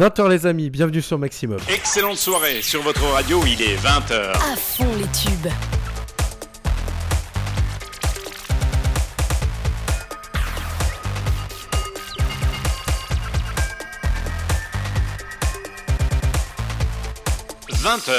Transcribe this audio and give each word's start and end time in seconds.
20h 0.00 0.30
les 0.30 0.46
amis, 0.46 0.70
bienvenue 0.70 1.02
sur 1.02 1.18
Maximum. 1.18 1.58
Excellente 1.68 2.16
soirée 2.16 2.62
sur 2.62 2.80
votre 2.80 3.04
radio, 3.12 3.38
il 3.44 3.60
est 3.60 3.76
20h. 3.76 4.30
À 4.30 4.56
fond 4.56 4.86
les 4.96 5.04
tubes. 5.08 5.46
«20h. 17.68 18.14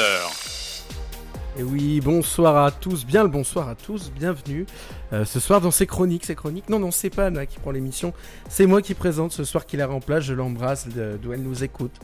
Et 1.57 1.63
oui, 1.63 1.99
bonsoir 1.99 2.63
à 2.63 2.69
tous, 2.69 3.07
bien 3.07 3.23
le 3.23 3.29
bonsoir 3.29 3.67
à 3.67 3.73
tous, 3.73 4.11
bienvenue 4.11 4.67
euh, 5.13 5.25
ce 5.25 5.39
soir 5.39 5.61
dans 5.61 5.71
ces 5.71 5.87
chroniques, 5.87 6.25
ces 6.25 6.35
chroniques. 6.35 6.69
Non, 6.69 6.79
non, 6.79 6.91
c'est 6.91 7.09
pas 7.09 7.27
Anna 7.27 7.45
qui 7.45 7.59
prend 7.59 7.71
l'émission, 7.71 8.13
c'est 8.49 8.65
moi 8.65 8.81
qui 8.81 8.93
présente 8.93 9.31
ce 9.31 9.43
soir 9.43 9.65
qui 9.65 9.77
la 9.77 9.87
remplace, 9.87 10.23
je 10.23 10.33
l'embrasse 10.33 10.87
d'où 11.21 11.33
elle 11.33 11.43
nous 11.43 11.63
écoute, 11.63 11.99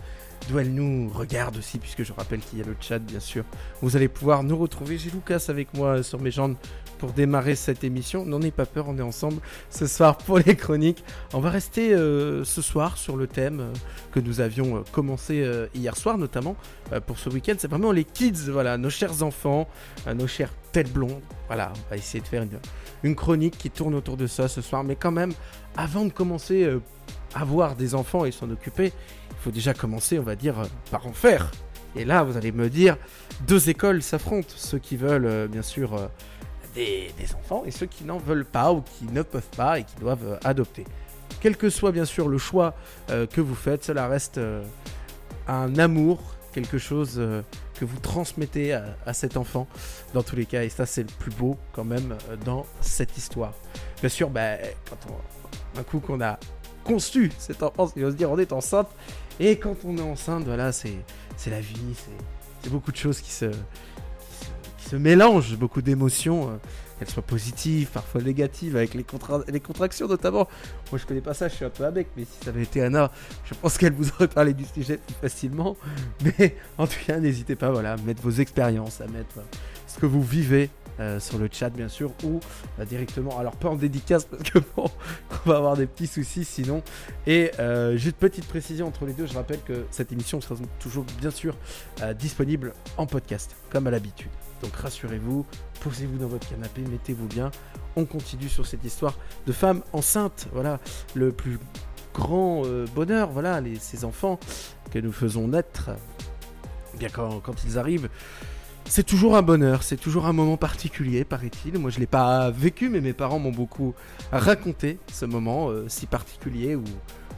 d'où 0.49 0.59
elle 0.59 0.73
nous 0.73 1.09
regarde 1.09 1.57
aussi, 1.57 1.77
puisque 1.77 2.03
je 2.03 2.13
rappelle 2.13 2.39
qu'il 2.39 2.59
y 2.59 2.61
a 2.61 2.65
le 2.65 2.75
chat, 2.79 2.99
bien 2.99 3.19
sûr. 3.19 3.43
Vous 3.81 3.95
allez 3.95 4.07
pouvoir 4.07 4.43
nous 4.43 4.57
retrouver. 4.57 4.97
J'ai 4.97 5.09
Lucas 5.09 5.45
avec 5.49 5.73
moi 5.73 6.03
sur 6.03 6.19
mes 6.19 6.31
jambes 6.31 6.55
pour 6.97 7.11
démarrer 7.11 7.55
cette 7.55 7.83
émission. 7.83 8.25
N'en 8.25 8.41
ayez 8.41 8.51
pas 8.51 8.65
peur, 8.65 8.85
on 8.87 8.97
est 8.97 9.03
ensemble 9.03 9.41
ce 9.69 9.87
soir 9.87 10.17
pour 10.17 10.39
les 10.39 10.55
chroniques. 10.55 11.03
On 11.33 11.39
va 11.39 11.49
rester 11.49 11.93
euh, 11.93 12.43
ce 12.43 12.61
soir 12.61 12.97
sur 12.97 13.15
le 13.15 13.27
thème 13.27 13.59
euh, 13.59 13.73
que 14.11 14.19
nous 14.19 14.41
avions 14.41 14.77
euh, 14.77 14.81
commencé 14.91 15.47
hier 15.73 15.95
soir, 15.95 16.17
notamment 16.17 16.55
pour 17.05 17.17
ce 17.19 17.29
week-end. 17.29 17.53
C'est 17.57 17.69
vraiment 17.69 17.91
les 17.91 18.03
kids, 18.03 18.49
voilà, 18.49 18.77
nos 18.77 18.89
chers 18.89 19.23
enfants, 19.23 19.67
nos 20.15 20.27
chères 20.27 20.51
têtes 20.71 20.91
blondes. 20.91 21.21
Voilà, 21.47 21.71
on 21.75 21.89
va 21.89 21.97
essayer 21.97 22.21
de 22.21 22.27
faire 22.27 22.45
une, 23.03 23.15
chronique 23.15 23.57
qui 23.57 23.69
tourne 23.69 23.95
autour 23.95 24.17
de 24.17 24.27
ça 24.27 24.47
ce 24.47 24.61
soir. 24.61 24.83
Mais 24.83 24.95
quand 24.95 25.11
même, 25.11 25.33
avant 25.75 26.05
de 26.05 26.11
commencer 26.11 26.69
à 27.33 27.41
avoir 27.41 27.75
des 27.75 27.95
enfants 27.95 28.25
et 28.25 28.31
s'en 28.31 28.49
occuper, 28.49 28.91
il 29.31 29.37
faut 29.39 29.51
déjà 29.51 29.73
commencer, 29.73 30.19
on 30.19 30.23
va 30.23 30.35
dire, 30.35 30.55
par 30.91 31.07
en 31.07 31.13
faire. 31.13 31.51
Et 31.95 32.05
là, 32.05 32.23
vous 32.23 32.37
allez 32.37 32.51
me 32.51 32.69
dire, 32.69 32.97
deux 33.47 33.69
écoles 33.69 34.01
s'affrontent. 34.01 34.53
Ceux 34.55 34.79
qui 34.79 34.97
veulent, 34.97 35.47
bien 35.47 35.61
sûr, 35.61 36.09
des, 36.77 37.35
enfants 37.35 37.63
et 37.65 37.71
ceux 37.71 37.85
qui 37.85 38.03
n'en 38.03 38.17
veulent 38.17 38.45
pas 38.45 38.71
ou 38.71 38.81
qui 38.81 39.05
ne 39.05 39.21
peuvent 39.21 39.49
pas 39.55 39.79
et 39.79 39.83
qui 39.83 39.95
doivent 39.99 40.25
euh, 40.25 40.37
adopter. 40.43 40.85
Quel 41.41 41.57
que 41.57 41.69
soit 41.69 41.91
bien 41.91 42.05
sûr 42.05 42.27
le 42.27 42.37
choix 42.37 42.75
euh, 43.09 43.25
que 43.25 43.41
vous 43.41 43.55
faites, 43.55 43.83
cela 43.83 44.07
reste 44.07 44.37
euh, 44.37 44.63
un 45.47 45.77
amour, 45.77 46.19
quelque 46.53 46.77
chose 46.77 47.21
que 47.79 47.85
vous 47.85 47.99
transmettez 47.99 48.73
à, 48.73 49.13
cet 49.13 49.37
enfant 49.37 49.67
dans 50.13 50.23
tous 50.23 50.35
les 50.35 50.45
cas 50.45 50.63
et 50.63 50.69
ça 50.69 50.85
c'est 50.85 51.03
le 51.03 51.15
plus 51.19 51.31
beau 51.31 51.57
quand 51.73 51.83
même 51.83 52.15
dans 52.45 52.65
cette 52.81 53.17
histoire. 53.17 53.53
Bien 53.99 54.09
sûr, 54.09 54.29
bah, 54.29 54.57
quand 54.89 54.97
on, 55.09 55.79
un 55.79 55.83
coup 55.83 55.99
qu'on 55.99 56.21
a 56.21 56.39
conçu 56.83 57.31
cet 57.37 57.63
enfant, 57.63 57.91
il 57.95 58.03
va 58.03 58.11
se 58.11 58.15
dire 58.15 58.31
on 58.31 58.39
est 58.39 58.51
enceinte 58.51 58.89
et 59.39 59.57
quand 59.57 59.75
on 59.85 59.97
est 59.97 60.01
enceinte, 60.01 60.45
voilà, 60.45 60.71
c'est 60.71 60.97
la 61.47 61.61
vie, 61.61 61.93
c'est 62.61 62.71
beaucoup 62.71 62.91
de 62.91 62.97
choses 62.97 63.21
qui 63.21 63.31
se, 63.31 63.51
se 64.89 64.95
mélange 64.95 65.55
beaucoup 65.55 65.81
d'émotions, 65.81 66.49
euh, 66.49 66.57
qu'elles 66.97 67.09
soient 67.09 67.23
positives, 67.23 67.89
parfois 67.89 68.21
négatives, 68.21 68.75
avec 68.75 68.93
les, 68.93 69.03
contractions 69.03 70.07
notamment. 70.07 70.47
Moi 70.91 70.99
je 70.99 71.05
connais 71.05 71.21
pas 71.21 71.33
ça, 71.33 71.47
je 71.47 71.55
suis 71.55 71.65
un 71.65 71.69
peu 71.69 71.85
avec, 71.85 72.07
mais 72.15 72.23
si 72.23 72.43
ça 72.43 72.49
avait 72.49 72.63
été 72.63 72.81
Anna, 72.81 73.11
je 73.45 73.53
pense 73.53 73.77
qu'elle 73.77 73.93
vous 73.93 74.09
aurait 74.11 74.27
parlé 74.27 74.53
du 74.53 74.65
sujet 74.65 74.97
plus 74.97 75.15
facilement. 75.15 75.77
Mais 76.23 76.55
en 76.77 76.87
tout 76.87 76.97
cas, 77.05 77.19
n'hésitez 77.19 77.55
pas 77.55 77.71
voilà, 77.71 77.93
à 77.93 77.97
mettre 77.97 78.21
vos 78.21 78.31
expériences, 78.31 79.01
à 79.01 79.07
mettre 79.07 79.39
euh, 79.39 79.43
ce 79.87 79.99
que 79.99 80.05
vous 80.05 80.23
vivez 80.23 80.69
euh, 80.99 81.19
sur 81.19 81.37
le 81.37 81.47
chat 81.51 81.69
bien 81.69 81.89
sûr 81.89 82.11
ou 82.23 82.39
bah, 82.77 82.85
directement 82.85 83.37
alors 83.37 83.55
pas 83.55 83.69
en 83.69 83.75
dédicace 83.75 84.25
parce 84.25 84.41
que 84.49 84.57
bon 84.75 84.89
on 85.45 85.49
va 85.49 85.57
avoir 85.57 85.77
des 85.77 85.85
petits 85.85 86.07
soucis 86.07 86.43
sinon 86.43 86.81
et 87.27 87.51
euh, 87.59 87.95
juste 87.97 88.17
petite 88.17 88.47
précision 88.47 88.87
entre 88.87 89.05
les 89.05 89.13
deux 89.13 89.27
je 89.27 89.35
rappelle 89.35 89.61
que 89.61 89.85
cette 89.91 90.11
émission 90.11 90.41
sera 90.41 90.55
toujours 90.79 91.05
bien 91.21 91.29
sûr 91.29 91.55
disponible 92.17 92.73
en 92.97 93.05
podcast 93.05 93.55
comme 93.69 93.85
à 93.85 93.91
l'habitude 93.91 94.31
donc 94.61 94.75
rassurez-vous, 94.75 95.45
posez-vous 95.81 96.17
dans 96.17 96.27
votre 96.27 96.47
canapé, 96.49 96.81
mettez-vous 96.81 97.27
bien. 97.27 97.51
On 97.95 98.05
continue 98.05 98.49
sur 98.49 98.65
cette 98.65 98.83
histoire 98.83 99.15
de 99.45 99.51
femme 99.51 99.81
enceinte. 99.93 100.47
Voilà, 100.53 100.79
le 101.15 101.31
plus 101.31 101.59
grand 102.13 102.63
euh, 102.65 102.85
bonheur, 102.95 103.29
voilà, 103.29 103.61
ces 103.79 104.03
enfants 104.03 104.39
que 104.91 104.99
nous 104.99 105.11
faisons 105.11 105.47
naître. 105.47 105.91
Eh 106.95 106.97
bien 106.97 107.09
quand, 107.09 107.63
ils 107.65 107.77
arrivent, 107.77 108.09
c'est 108.85 109.05
toujours 109.05 109.35
un 109.35 109.41
bonheur, 109.41 109.83
c'est 109.83 109.97
toujours 109.97 110.25
un 110.25 110.33
moment 110.33 110.57
particulier, 110.57 111.23
paraît-il. 111.25 111.77
Moi, 111.77 111.91
je 111.91 111.97
ne 111.97 112.01
l'ai 112.01 112.07
pas 112.07 112.49
vécu, 112.49 112.89
mais 112.89 113.01
mes 113.01 113.13
parents 113.13 113.39
m'ont 113.39 113.51
beaucoup 113.51 113.93
raconté 114.31 114.97
ce 115.11 115.25
moment 115.25 115.69
euh, 115.69 115.85
si 115.89 116.07
particulier 116.07 116.75
où, 116.75 116.83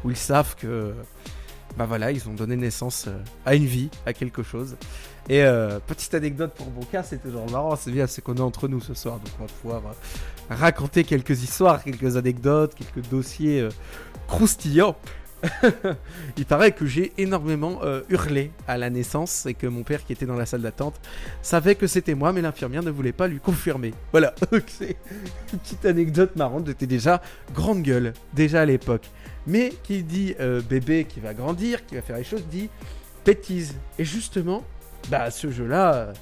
où, 0.06 0.12
ils 0.12 0.18
savent 0.18 0.56
que, 0.56 0.94
bah 1.78 1.86
voilà, 1.86 2.12
ils 2.12 2.30
ont 2.30 2.34
donné 2.34 2.56
naissance 2.56 3.06
euh, 3.08 3.18
à 3.46 3.56
une 3.56 3.66
vie, 3.66 3.90
à 4.06 4.14
quelque 4.14 4.44
chose. 4.44 4.78
Et 5.30 5.44
euh, 5.44 5.78
petite 5.86 6.16
anecdote 6.16 6.54
pour 6.56 6.72
mon 6.72 6.82
cas, 6.82 7.04
c'est 7.04 7.22
toujours 7.22 7.50
marrant, 7.52 7.76
c'est 7.76 7.92
bien, 7.92 8.08
c'est 8.08 8.24
qu'on 8.24 8.36
est 8.36 8.42
entre 8.42 8.68
nous 8.68 8.82
ce 8.82 8.96
soir, 8.96 9.20
donc 9.20 9.30
on 9.40 9.44
va 9.44 9.50
pouvoir 9.62 9.82
euh, 9.86 10.56
raconter 10.56 11.04
quelques 11.04 11.44
histoires, 11.44 11.84
quelques 11.84 12.18
anecdotes, 12.18 12.74
quelques 12.74 13.08
dossiers 13.10 13.62
euh, 13.62 13.70
croustillants. 14.28 14.96
Il 16.38 16.46
paraît 16.46 16.72
que 16.72 16.88
j'ai 16.88 17.14
énormément 17.18 17.80
hurlé 18.10 18.52
à 18.68 18.78
la 18.78 18.90
naissance 18.90 19.46
et 19.46 19.54
que 19.54 19.68
mon 19.68 19.84
père 19.84 20.04
qui 20.04 20.12
était 20.12 20.26
dans 20.26 20.36
la 20.36 20.46
salle 20.46 20.62
d'attente 20.62 21.00
savait 21.42 21.76
que 21.76 21.88
c'était 21.88 22.14
moi, 22.14 22.34
mais 22.34 22.42
l'infirmière 22.42 22.84
ne 22.84 22.92
voulait 22.92 23.14
pas 23.14 23.28
lui 23.28 23.40
confirmer. 23.40 23.94
Voilà, 24.12 24.36
c'est 24.68 24.98
une 25.54 25.60
petite 25.60 25.86
anecdote 25.86 26.36
marrante. 26.36 26.68
J'étais 26.68 26.88
déjà 26.88 27.22
grande 27.54 27.84
gueule, 27.84 28.12
déjà 28.34 28.64
à 28.64 28.66
l'époque. 28.66 29.10
Mais 29.48 29.72
qui 29.84 30.04
dit 30.04 30.36
bébé 30.70 31.06
qui 31.08 31.22
va 31.22 31.34
grandir, 31.34 31.86
qui 31.86 31.96
va 31.96 32.02
faire 32.02 32.18
les 32.18 32.26
choses, 32.26 32.44
dit 32.52 32.70
bêtise. 33.26 33.78
Et 33.98 34.04
justement, 34.04 34.66
bah 35.10 35.32
ce 35.32 35.50
jeu-là, 35.50 35.94
euh, 35.94 36.14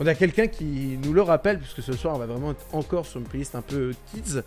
on 0.00 0.06
a 0.06 0.14
quelqu'un 0.14 0.46
qui 0.46 0.98
nous 1.02 1.12
le 1.12 1.22
rappelle, 1.22 1.58
puisque 1.58 1.82
ce 1.82 1.92
soir 1.92 2.14
on 2.14 2.18
va 2.18 2.26
vraiment 2.26 2.52
être 2.52 2.66
encore 2.72 3.06
sur 3.06 3.20
une 3.20 3.26
playlist 3.26 3.54
un 3.54 3.62
peu 3.62 3.92
kids, 4.12 4.40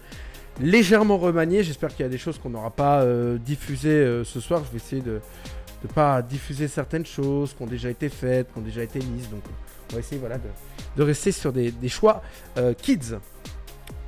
légèrement 0.60 1.18
remaniée. 1.18 1.64
J'espère 1.64 1.90
qu'il 1.90 2.04
y 2.04 2.06
a 2.06 2.10
des 2.10 2.18
choses 2.18 2.38
qu'on 2.38 2.50
n'aura 2.50 2.72
pas 2.72 3.02
euh, 3.02 3.38
diffusées 3.38 3.90
euh, 3.90 4.24
ce 4.24 4.40
soir. 4.40 4.64
Je 4.66 4.72
vais 4.72 4.78
essayer 4.78 5.02
de 5.02 5.22
ne 5.84 5.88
pas 5.88 6.22
diffuser 6.22 6.68
certaines 6.68 7.06
choses 7.06 7.54
qui 7.54 7.64
ont 7.64 7.68
déjà 7.68 7.90
été 7.90 8.10
faites, 8.10 8.52
qui 8.52 8.60
ont 8.60 8.64
déjà 8.64 8.84
été 8.84 9.00
mises. 9.00 9.30
Donc 9.30 9.44
on 9.92 9.94
va 9.94 10.00
essayer 10.00 10.22
de, 10.98 11.04
rester 11.04 11.32
sur 11.32 11.54
des, 11.54 11.74
choix 11.88 12.22
kids. 12.82 13.18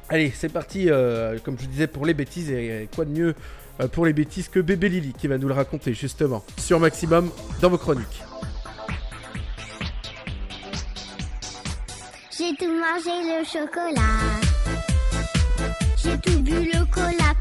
Allez, 0.09 0.31
c'est 0.35 0.49
parti, 0.49 0.87
comme 1.43 1.57
je 1.59 1.67
disais, 1.67 1.87
pour 1.87 2.05
les 2.05 2.15
bêtises. 2.15 2.49
Et 2.49 2.89
quoi 2.95 3.05
de 3.05 3.11
mieux 3.11 3.35
pour 3.91 4.05
les 4.05 4.13
bêtises 4.13 4.47
que 4.47 4.59
Bébé 4.59 4.89
Lily 4.89 5.13
qui 5.13 5.27
va 5.27 5.37
nous 5.37 5.47
le 5.47 5.53
raconter 5.53 5.93
justement 5.93 6.43
sur 6.57 6.79
Maximum 6.79 7.29
dans 7.61 7.69
vos 7.69 7.77
chroniques. 7.77 8.23
J'ai 12.37 12.55
tout 12.55 12.67
mangé 12.67 13.23
le 13.23 13.43
chocolat. 13.43 14.01
J'ai 15.95 16.17
tout 16.19 16.39
bu 16.41 16.69
le 16.71 16.85
cola 16.85 17.33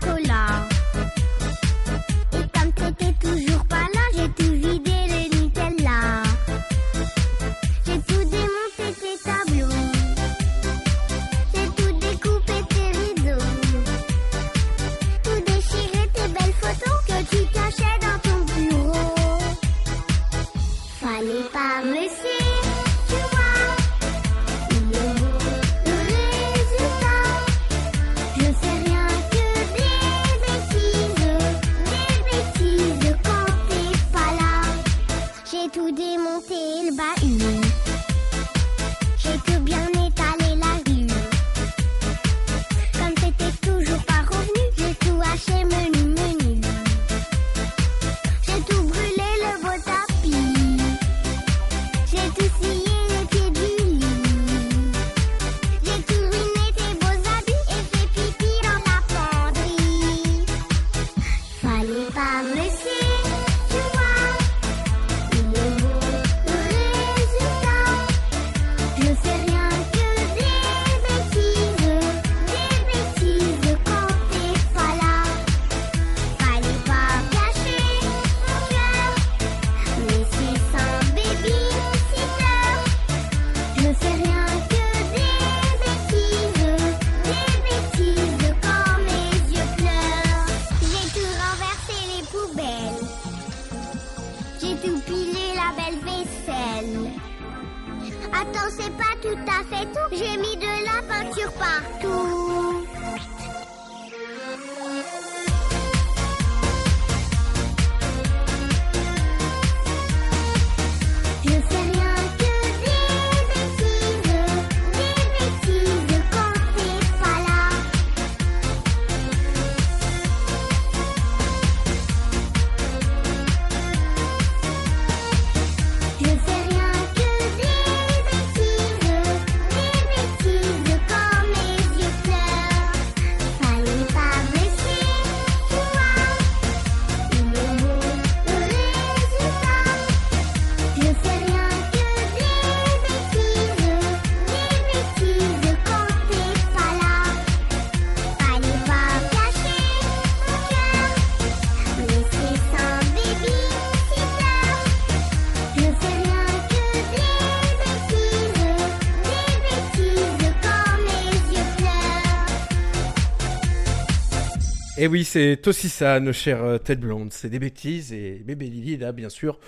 Et 164.98 165.06
oui, 165.08 165.24
c'est 165.24 165.66
aussi 165.68 165.88
ça, 165.88 166.20
nos 166.20 166.32
chères 166.32 166.64
euh, 166.64 166.78
têtes 166.78 167.00
blondes. 167.00 167.32
C'est 167.32 167.50
des 167.50 167.58
bêtises 167.58 168.12
et 168.12 168.42
bébé 168.46 168.66
Lily 168.66 168.94
est 168.94 168.98
là, 168.98 169.12
bien 169.12 169.28
sûr, 169.28 169.58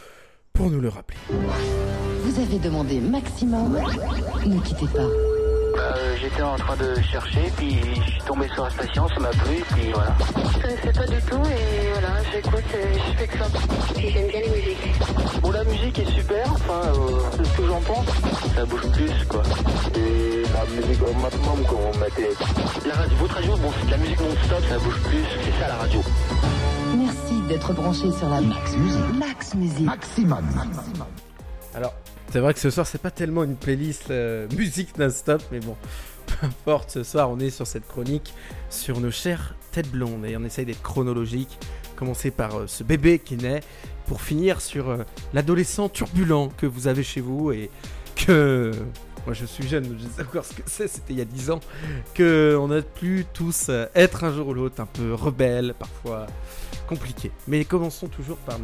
pour 0.55 0.71
nous 0.71 0.81
le 0.81 0.89
rappeler. 0.89 1.19
Vous 1.29 2.41
avez 2.41 2.59
demandé 2.59 2.99
maximum. 3.01 3.79
Ne 4.47 4.61
quittez 4.61 4.87
pas. 4.87 5.01
Euh, 5.01 6.17
J'étais 6.21 6.43
en 6.43 6.57
train 6.57 6.77
de 6.77 6.95
chercher, 7.03 7.53
puis 7.57 7.77
je 8.05 8.11
suis 8.11 8.23
tombé 8.27 8.49
sur 8.49 8.65
la 8.65 8.71
station, 8.71 9.07
ça 9.09 9.21
m'a 9.21 9.29
plu, 9.31 9.63
puis 9.75 9.93
voilà. 9.93 10.17
Je 10.35 10.61
connaissais 10.61 10.93
pas 10.93 11.07
du 11.07 11.23
tout 11.23 11.43
et 11.49 11.93
voilà, 11.93 12.17
j'écoute 12.33 12.65
et 12.75 12.95
je 12.99 13.19
fais 13.19 13.27
que 13.29 13.39
ça. 13.39 13.47
J'aime 13.97 14.29
bien 14.29 14.41
les 14.41 14.49
musiques. 14.49 15.41
Bon, 15.41 15.51
la 15.53 15.65
musique 15.65 15.99
est 16.01 16.11
super, 16.11 16.53
enfin, 16.53 16.81
euh, 16.87 17.19
c'est 17.37 17.45
ce 17.45 17.57
que 17.59 17.67
j'en 17.67 17.81
pense. 17.83 18.07
Ça 18.57 18.65
bouge 18.65 18.91
plus, 18.93 19.25
quoi. 19.29 19.43
Et 19.95 20.43
la 20.53 20.65
musique 20.81 21.03
au 21.03 21.13
maximum, 21.57 21.99
mettait. 22.01 22.89
La 22.89 22.95
radio, 22.95 23.17
votre 23.19 23.35
radio, 23.35 23.57
bon, 23.57 23.71
c'est 23.79 23.87
de 23.87 23.91
la 23.91 23.97
musique 23.99 24.21
non-stop, 24.21 24.63
ça 24.69 24.79
bouge 24.79 25.01
plus, 25.03 25.25
c'est 25.45 25.61
ça 25.61 25.69
la 25.69 25.77
radio. 25.77 26.01
Merci 26.97 27.49
d'être 27.49 27.73
branché 27.73 28.13
sur 28.13 28.29
la 28.29 28.41
Max 28.41 28.77
Musique. 28.77 29.15
Max 29.15 29.55
Musique. 29.55 29.87
Maximum. 29.87 30.45
Alors, 31.75 31.95
c'est 32.31 32.41
vrai 32.41 32.55
que 32.55 32.61
ce 32.61 32.71
soir, 32.71 32.87
c'est 32.87 33.01
pas 33.01 33.11
tellement 33.11 33.45
une 33.45 33.57
playlist 33.57 34.11
euh, 34.11 34.47
musique 34.57 34.99
non-stop, 34.99 35.43
mais 35.51 35.61
bon, 35.61 35.77
peu 36.27 36.47
importe, 36.47 36.91
ce 36.91 37.03
soir, 37.03 37.31
on 37.31 37.39
est 37.41 37.51
sur 37.51 37.67
cette 37.67 37.87
chronique 37.87 38.35
sur 38.69 39.01
nos 39.01 39.11
chères 39.11 39.55
têtes 39.73 39.91
blondes 39.91 40.25
et 40.27 40.37
on 40.37 40.45
essaye 40.45 40.67
d'être 40.67 40.83
chronologique. 40.83 41.59
Commencer 41.97 42.31
par 42.31 42.57
euh, 42.57 42.67
ce 42.67 42.85
bébé 42.85 43.19
qui 43.19 43.37
naît 43.37 43.61
pour 44.07 44.21
finir 44.23 44.61
sur 44.61 44.89
euh, 44.89 44.99
l'adolescent 45.33 45.89
turbulent 45.89 46.49
que 46.57 46.67
vous 46.67 46.89
avez 46.89 47.03
chez 47.03 47.21
vous 47.21 47.53
et 47.53 47.71
que. 48.15 48.73
Moi 49.29 49.35
je 49.35 49.45
suis 49.45 49.69
jeune, 49.69 49.85
je 50.01 50.09
sais 50.09 50.23
encore 50.23 50.47
ce 50.47 50.55
que 50.55 50.63
c'est, 50.65 50.89
c'était 50.89 51.13
il 51.13 51.19
y 51.19 51.21
a 51.21 51.27
10 51.27 51.51
ans. 51.51 51.61
Que 52.15 52.57
on 52.59 52.71
a 52.71 52.81
pu 52.81 53.27
tous 53.35 53.67
euh, 53.69 53.85
être 53.95 54.25
un 54.25 54.33
jour 54.33 54.49
ou 54.49 54.55
l'autre 54.55 54.81
un 54.81 54.87
peu 54.87 55.13
rebelles, 55.13 55.75
parfois 55.79 56.25
compliqués. 56.89 57.31
Mais 57.47 57.67
commençons 57.67 58.07
toujours 58.07 58.39
par 58.39 58.59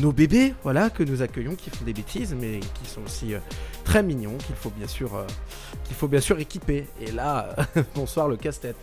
nos, 0.00 0.10
bébés, 0.10 0.54
voilà, 0.62 0.88
que 0.88 1.02
nous 1.02 1.20
accueillons, 1.20 1.54
qui 1.54 1.68
font 1.68 1.84
des 1.84 1.92
bêtises, 1.92 2.34
mais 2.34 2.60
qui 2.60 2.90
sont 2.90 3.02
aussi 3.04 3.34
euh, 3.34 3.40
très 3.84 4.02
mignons, 4.02 4.38
qu'il 4.38 4.56
faut 4.56 4.70
euh, 4.70 5.26
qu'il 5.84 5.94
faut 5.94 6.08
bien 6.08 6.20
sûr 6.22 6.40
équiper. 6.40 6.86
Et 7.02 7.12
là, 7.12 7.54
bonsoir 7.94 8.26
le 8.26 8.38
casse-tête. 8.38 8.78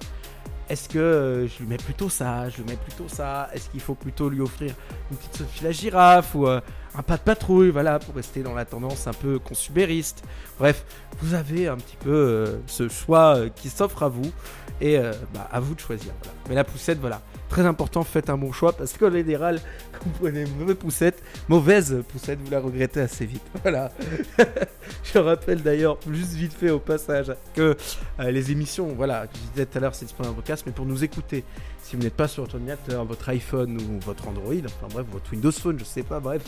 Est-ce 0.72 0.88
que 0.88 1.00
euh, 1.00 1.48
je 1.50 1.60
lui 1.60 1.68
mets 1.68 1.76
plutôt 1.76 2.08
ça, 2.08 2.48
je 2.48 2.62
lui 2.62 2.64
mets 2.64 2.78
plutôt 2.78 3.10
ça 3.10 3.50
Est-ce 3.54 3.70
qu'il 3.70 3.82
faut 3.82 3.94
plutôt 3.94 4.30
lui 4.30 4.40
offrir 4.40 4.74
une 5.12 5.18
petite 5.18 5.36
Sophie 5.36 5.66
la 5.66 5.74
girafe 5.74 6.34
ou 6.34 6.48
euh, 6.48 6.62
un 6.96 7.04
pas 7.04 7.18
de 7.18 7.24
patrouille, 7.24 7.72
voilà, 7.72 8.00
pour 8.00 8.16
rester 8.16 8.42
dans 8.42 8.54
la 8.54 8.64
tendance 8.64 9.06
un 9.06 9.12
peu 9.12 9.38
consumériste 9.38 10.24
Bref, 10.58 10.86
vous 11.20 11.34
avez 11.34 11.68
un 11.68 11.76
petit 11.76 11.98
peu 11.98 12.10
euh, 12.10 12.62
ce 12.68 12.88
choix 12.88 13.38
qui 13.54 13.68
s'offre 13.68 14.04
à 14.04 14.08
vous 14.08 14.32
et 14.80 14.98
bah, 15.34 15.48
à 15.52 15.60
vous 15.60 15.76
de 15.76 15.80
choisir. 15.82 16.14
Mais 16.48 16.56
la 16.56 16.64
poussette, 16.64 17.00
voilà, 17.00 17.22
très 17.52 17.66
important, 17.66 18.04
faites 18.04 18.30
un 18.30 18.38
bon 18.38 18.54
choix 18.54 18.72
parce 18.72 18.98
qu'en 18.98 19.12
général, 19.12 19.60
vous 20.06 20.12
prenez 20.12 20.46
mauvaise 20.58 20.78
poussette, 20.78 21.22
mauvaise 21.50 22.02
poussette, 22.08 22.40
vous 22.44 22.50
la 22.50 22.62
regrettez 22.62 23.02
assez 23.02 23.26
vite. 23.26 23.44
Voilà. 23.62 23.92
je 25.04 25.20
rappelle 25.20 25.62
d'ailleurs, 25.62 25.98
juste 26.10 26.34
vite 26.34 26.54
fait 26.54 26.72
au 26.72 26.80
passage, 26.80 27.32
que 27.54 27.76
euh, 28.20 28.32
les 28.32 28.52
émissions, 28.52 28.88
voilà, 28.96 29.26
je 29.26 29.52
disais 29.52 29.66
tout 29.66 29.78
à 29.78 29.82
l'heure, 29.82 29.94
c'est 29.94 30.06
disponible 30.06 30.32
en 30.32 30.36
podcast, 30.36 30.64
mais 30.66 30.72
pour 30.72 30.86
nous 30.86 31.04
écouter, 31.04 31.44
si 31.84 31.96
vous 31.96 32.02
n'êtes 32.02 32.16
pas 32.16 32.28
sur 32.28 32.44
votre 32.44 32.56
ordinateur, 32.56 33.06
votre 33.06 33.30
iPhone 33.30 33.78
ou 33.78 34.00
votre 34.00 34.28
Android, 34.30 34.54
enfin 34.66 34.88
bref, 34.90 35.06
votre 35.12 35.32
Windows 35.32 35.52
Phone, 35.52 35.78
je 35.78 35.84
sais 35.84 36.04
pas, 36.04 36.20
bref, 36.20 36.42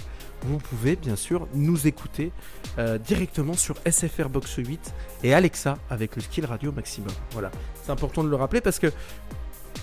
vous 0.43 0.57
pouvez 0.57 0.95
bien 0.95 1.15
sûr 1.15 1.47
nous 1.53 1.85
écouter 1.85 2.31
euh, 2.79 2.97
directement 2.97 3.53
sur 3.53 3.75
SFR 3.89 4.29
Box 4.29 4.55
8 4.55 4.93
et 5.23 5.33
Alexa 5.33 5.77
avec 5.89 6.15
le 6.15 6.21
skill 6.21 6.45
radio 6.45 6.71
maximum. 6.71 7.11
Voilà, 7.31 7.51
c'est 7.83 7.91
important 7.91 8.23
de 8.23 8.29
le 8.29 8.35
rappeler 8.35 8.61
parce 8.61 8.79
que 8.79 8.87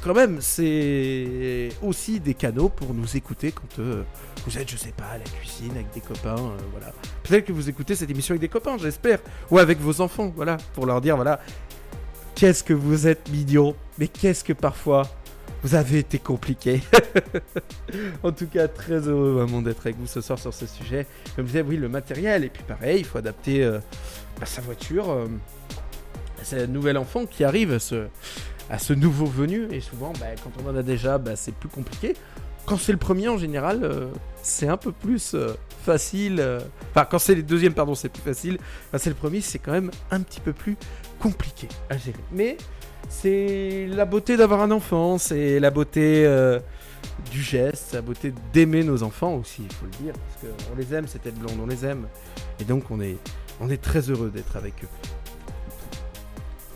quand 0.03 0.15
même, 0.15 0.41
c'est 0.41 1.69
aussi 1.83 2.21
des 2.21 2.35
canaux 2.35 2.69
pour 2.69 2.95
nous 2.95 3.17
écouter 3.17 3.53
quand 3.53 3.79
euh, 3.79 4.03
vous 4.47 4.59
êtes, 4.59 4.71
je 4.71 4.77
sais 4.77 4.93
pas, 4.97 5.05
à 5.05 5.19
la 5.19 5.25
cuisine 5.25 5.73
avec 5.73 5.93
des 5.93 6.01
copains, 6.01 6.39
euh, 6.39 6.57
voilà. 6.73 6.93
Peut-être 7.23 7.45
que 7.47 7.53
vous 7.53 7.69
écoutez 7.69 7.95
cette 7.95 8.11
émission 8.11 8.33
avec 8.33 8.41
des 8.41 8.49
copains, 8.49 8.79
j'espère, 8.79 9.21
ou 9.51 9.59
avec 9.59 9.79
vos 9.79 10.01
enfants, 10.01 10.33
voilà, 10.35 10.57
pour 10.75 10.87
leur 10.87 11.01
dire, 11.01 11.17
voilà, 11.17 11.41
qu'est-ce 12.35 12.65
que 12.65 12.73
vous 12.73 13.07
êtes 13.07 13.31
mignons, 13.31 13.75
mais 13.99 14.09
qu'est-ce 14.09 14.45
que 14.45 14.53
parfois 14.53 15.03
vous 15.63 15.75
avez 15.75 15.99
été 15.99 16.19
compliqué. 16.19 16.81
en 18.23 18.33
tout 18.33 18.47
cas, 18.47 18.67
très 18.67 19.07
heureux 19.09 19.33
vraiment 19.33 19.61
d'être 19.61 19.81
avec 19.81 19.99
vous 19.99 20.07
ce 20.07 20.23
soir 20.23 20.39
sur 20.39 20.55
ce 20.55 20.67
sujet. 20.67 21.07
Comme 21.37 21.45
je 21.45 21.53
disais, 21.53 21.63
oui, 21.63 21.77
le 21.77 21.91
matériel, 21.91 22.45
et 22.45 22.49
puis 22.49 22.63
pareil, 22.63 23.01
il 23.01 23.05
faut 23.05 23.19
adapter 23.19 23.63
euh, 23.63 23.79
bah, 24.39 24.47
sa 24.47 24.63
voiture. 24.63 25.11
euh, 25.11 25.27
à 26.41 26.45
ce 26.45 26.67
nouvel 26.67 26.97
enfant 26.97 27.27
qui 27.27 27.45
arrive, 27.45 27.79
ce, 27.79 28.07
à 28.71 28.79
ce 28.79 28.93
nouveau 28.93 29.27
venu, 29.27 29.67
et 29.73 29.81
souvent, 29.81 30.13
bah, 30.21 30.27
quand 30.43 30.53
on 30.65 30.71
en 30.71 30.77
a 30.77 30.83
déjà, 30.83 31.19
bah, 31.19 31.35
c'est 31.35 31.55
plus 31.55 31.69
compliqué. 31.69 32.15
Quand 32.67 32.79
c'est 32.79 32.93
le 32.93 32.99
premier, 32.99 33.29
en 33.29 33.37
général, 33.37 33.81
euh, 33.83 34.07
c'est 34.43 34.69
un 34.69 34.77
peu 34.77 34.93
plus 34.93 35.35
euh, 35.35 35.55
facile. 35.85 36.37
euh, 36.39 36.61
Enfin, 36.91 37.05
quand 37.11 37.19
c'est 37.19 37.35
le 37.35 37.43
deuxième, 37.43 37.75
pardon, 37.75 37.95
c'est 37.95 38.09
plus 38.09 38.23
facile. 38.23 38.59
Quand 38.93 38.99
c'est 38.99 39.11
le 39.11 39.17
premier, 39.17 39.41
c'est 39.41 39.59
quand 39.59 39.73
même 39.73 39.91
un 40.11 40.21
petit 40.21 40.41
peu 40.41 40.53
plus 40.53 40.77
compliqué 41.19 41.67
à 41.89 41.97
gérer. 41.97 42.21
Mais 42.33 42.57
c'est 43.09 43.89
la 43.89 44.05
beauté 44.05 44.37
d'avoir 44.37 44.61
un 44.61 44.71
enfant, 44.71 45.19
c'est 45.19 45.59
la 45.59 45.71
beauté 45.71 46.29
du 47.33 47.43
geste, 47.43 47.95
la 47.95 48.03
beauté 48.03 48.33
d'aimer 48.53 48.85
nos 48.85 49.03
enfants 49.03 49.35
aussi, 49.35 49.63
il 49.65 49.73
faut 49.75 49.87
le 49.87 50.05
dire, 50.05 50.13
parce 50.15 50.55
qu'on 50.55 50.77
les 50.77 50.95
aime, 50.95 51.09
cette 51.09 51.23
tête 51.23 51.39
blonde, 51.39 51.59
on 51.61 51.67
les 51.67 51.85
aime. 51.85 52.07
Et 52.61 52.65
donc, 52.65 52.91
on 52.91 53.01
est, 53.01 53.17
on 53.59 53.69
est 53.69 53.83
très 53.83 54.11
heureux 54.11 54.31
d'être 54.31 54.57
avec 54.57 54.75
eux 54.85 54.89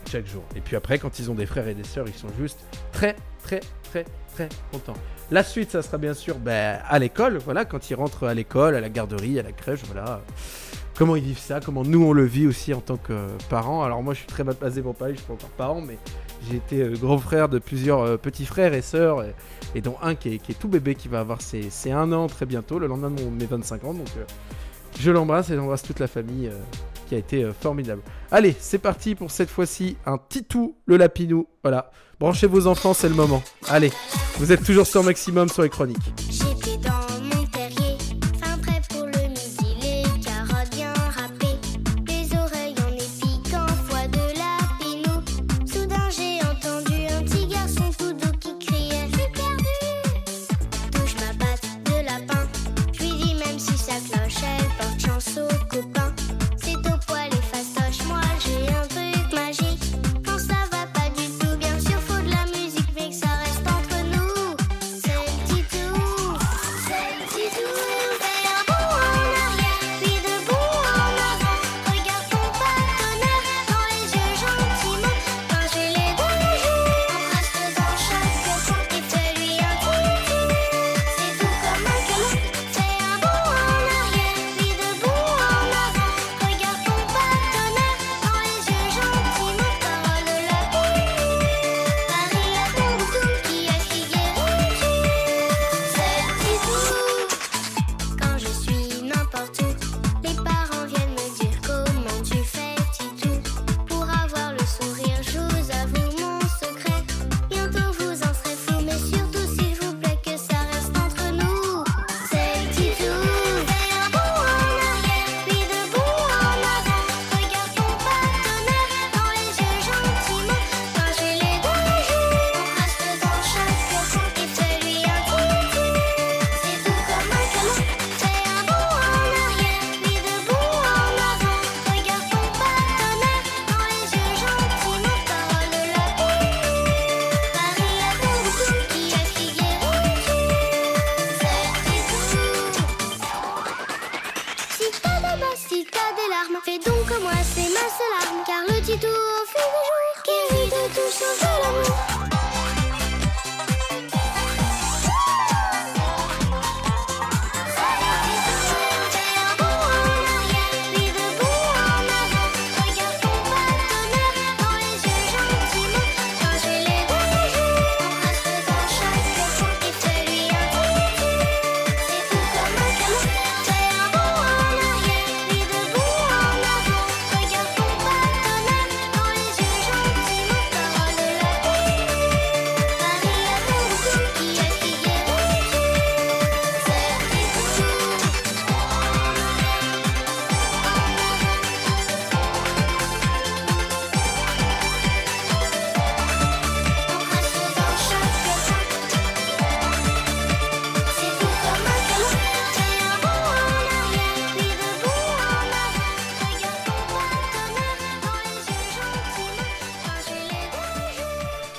chaque 0.09 0.27
jour. 0.27 0.43
Et 0.55 0.61
puis 0.61 0.75
après, 0.75 0.99
quand 0.99 1.19
ils 1.19 1.29
ont 1.31 1.35
des 1.35 1.45
frères 1.45 1.67
et 1.67 1.73
des 1.73 1.83
sœurs, 1.83 2.05
ils 2.07 2.13
sont 2.13 2.27
juste 2.39 2.59
très, 2.91 3.15
très, 3.43 3.61
très, 3.83 4.05
très 4.33 4.49
contents. 4.71 4.97
La 5.31 5.43
suite, 5.43 5.71
ça 5.71 5.81
sera 5.81 5.97
bien 5.97 6.13
sûr 6.13 6.37
ben, 6.37 6.79
à 6.87 6.99
l'école, 6.99 7.37
voilà, 7.37 7.65
quand 7.65 7.89
ils 7.89 7.95
rentrent 7.95 8.27
à 8.27 8.33
l'école, 8.33 8.75
à 8.75 8.81
la 8.81 8.89
garderie, 8.89 9.39
à 9.39 9.43
la 9.43 9.51
crèche, 9.51 9.81
voilà. 9.85 10.21
Comment 10.97 11.15
ils 11.15 11.23
vivent 11.23 11.39
ça, 11.39 11.59
comment 11.59 11.83
nous 11.83 12.03
on 12.05 12.13
le 12.13 12.23
vit 12.23 12.47
aussi 12.47 12.73
en 12.73 12.79
tant 12.79 12.95
que 12.95 13.27
parents. 13.49 13.83
Alors 13.83 14.01
moi, 14.01 14.13
je 14.13 14.19
suis 14.19 14.27
très 14.27 14.43
mal 14.43 14.55
placé 14.55 14.81
pour 14.81 14.95
parler, 14.95 15.15
je 15.15 15.19
suis 15.19 15.27
pas 15.27 15.33
encore 15.33 15.49
parent, 15.49 15.81
mais 15.81 15.97
j'ai 16.47 16.57
été 16.57 16.81
euh, 16.81 16.95
grand 16.95 17.17
frère 17.17 17.49
de 17.49 17.59
plusieurs 17.59 18.01
euh, 18.01 18.17
petits 18.17 18.45
frères 18.45 18.73
et 18.73 18.81
sœurs, 18.81 19.25
et, 19.73 19.81
dont 19.81 19.97
un 20.01 20.15
qui 20.15 20.35
est, 20.35 20.59
tout 20.59 20.69
bébé, 20.69 20.95
qui 20.95 21.07
va 21.07 21.19
avoir 21.19 21.41
ses, 21.41 21.69
1 21.91 22.13
an 22.13 22.27
très 22.27 22.45
bientôt, 22.45 22.79
le 22.79 22.87
lendemain 22.87 23.09
de 23.09 23.21
mes 23.23 23.45
25 23.45 23.83
ans. 23.83 23.93
Donc 23.93 24.07
euh, 24.17 24.23
je 24.99 25.11
l'embrasse 25.11 25.49
et 25.49 25.55
j'embrasse 25.55 25.83
toute 25.83 25.99
la 25.99 26.07
famille. 26.07 26.49
Qui 27.05 27.15
a 27.15 27.17
été 27.17 27.43
euh, 27.43 27.53
formidable. 27.53 28.01
Allez, 28.31 28.55
c'est 28.59 28.77
parti 28.79 29.15
pour 29.15 29.31
cette 29.31 29.49
fois-ci 29.49 29.97
un 30.05 30.17
Titou 30.17 30.75
le 30.85 30.97
Lapinou. 30.97 31.47
Voilà, 31.63 31.91
branchez 32.19 32.47
vos 32.47 32.67
enfants, 32.67 32.93
c'est 32.93 33.09
le 33.09 33.15
moment. 33.15 33.43
Allez, 33.69 33.91
vous 34.37 34.51
êtes 34.51 34.63
toujours 34.63 34.87
sur 34.87 35.03
maximum 35.03 35.49
sur 35.49 35.63
les 35.63 35.69
chroniques. 35.69 36.13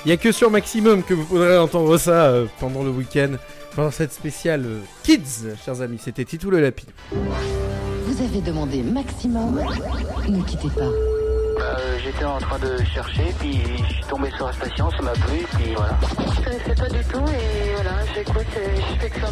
Il 0.07 0.11
y 0.11 0.13
a 0.13 0.17
que 0.17 0.31
sur 0.31 0.49
Maximum 0.49 1.03
que 1.03 1.13
vous 1.13 1.25
pourrez 1.25 1.57
entendre 1.57 1.97
ça 1.97 2.27
euh, 2.27 2.45
pendant 2.61 2.81
le 2.81 2.91
week-end, 2.91 3.31
pendant 3.75 3.91
cette 3.91 4.13
spéciale 4.13 4.63
euh, 4.65 4.79
Kids, 5.03 5.57
chers 5.65 5.81
amis. 5.81 5.99
C'était 6.01 6.23
Titou 6.23 6.49
le 6.49 6.61
Lapin. 6.61 6.87
Vous 7.11 8.23
avez 8.23 8.39
demandé 8.39 8.83
maximum. 8.83 9.61
Ne 10.29 10.41
quittez 10.43 10.69
pas. 10.69 10.89
Bah, 11.57 11.75
euh, 11.77 11.97
j'étais 12.01 12.23
en 12.23 12.37
train 12.37 12.57
de 12.57 12.77
chercher, 12.85 13.33
puis 13.37 13.59
je 13.85 13.93
suis 13.95 14.03
tombé 14.05 14.29
sur 14.37 14.45
la 14.45 14.53
station, 14.53 14.89
ça 14.91 15.01
m'a 15.01 15.11
plu, 15.11 15.45
puis 15.57 15.73
voilà. 15.75 15.99
Je 16.37 16.41
connaissais 16.41 16.75
pas 16.75 16.89
du 16.89 17.03
tout 17.03 17.25
et 17.27 17.73
voilà, 17.75 17.91
j'écoute, 18.15 18.45
je 18.55 18.99
fais 19.01 19.09
que 19.09 19.19
ça. 19.19 19.27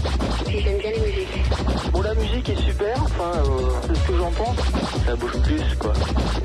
Puis 0.45 0.59
j'aime 0.59 0.77
bien 0.79 0.91
les 0.91 0.99
musiques. 0.99 1.91
Bon, 1.93 2.01
la 2.01 2.15
musique 2.15 2.49
est 2.49 2.61
super, 2.61 3.01
enfin, 3.01 3.31
euh, 3.45 3.69
c'est 3.87 3.95
ce 3.95 4.07
que 4.09 4.17
j'en 4.17 4.31
pense. 4.31 4.57
Ça 5.05 5.15
bouge 5.15 5.41
plus, 5.41 5.61
quoi. 5.79 5.93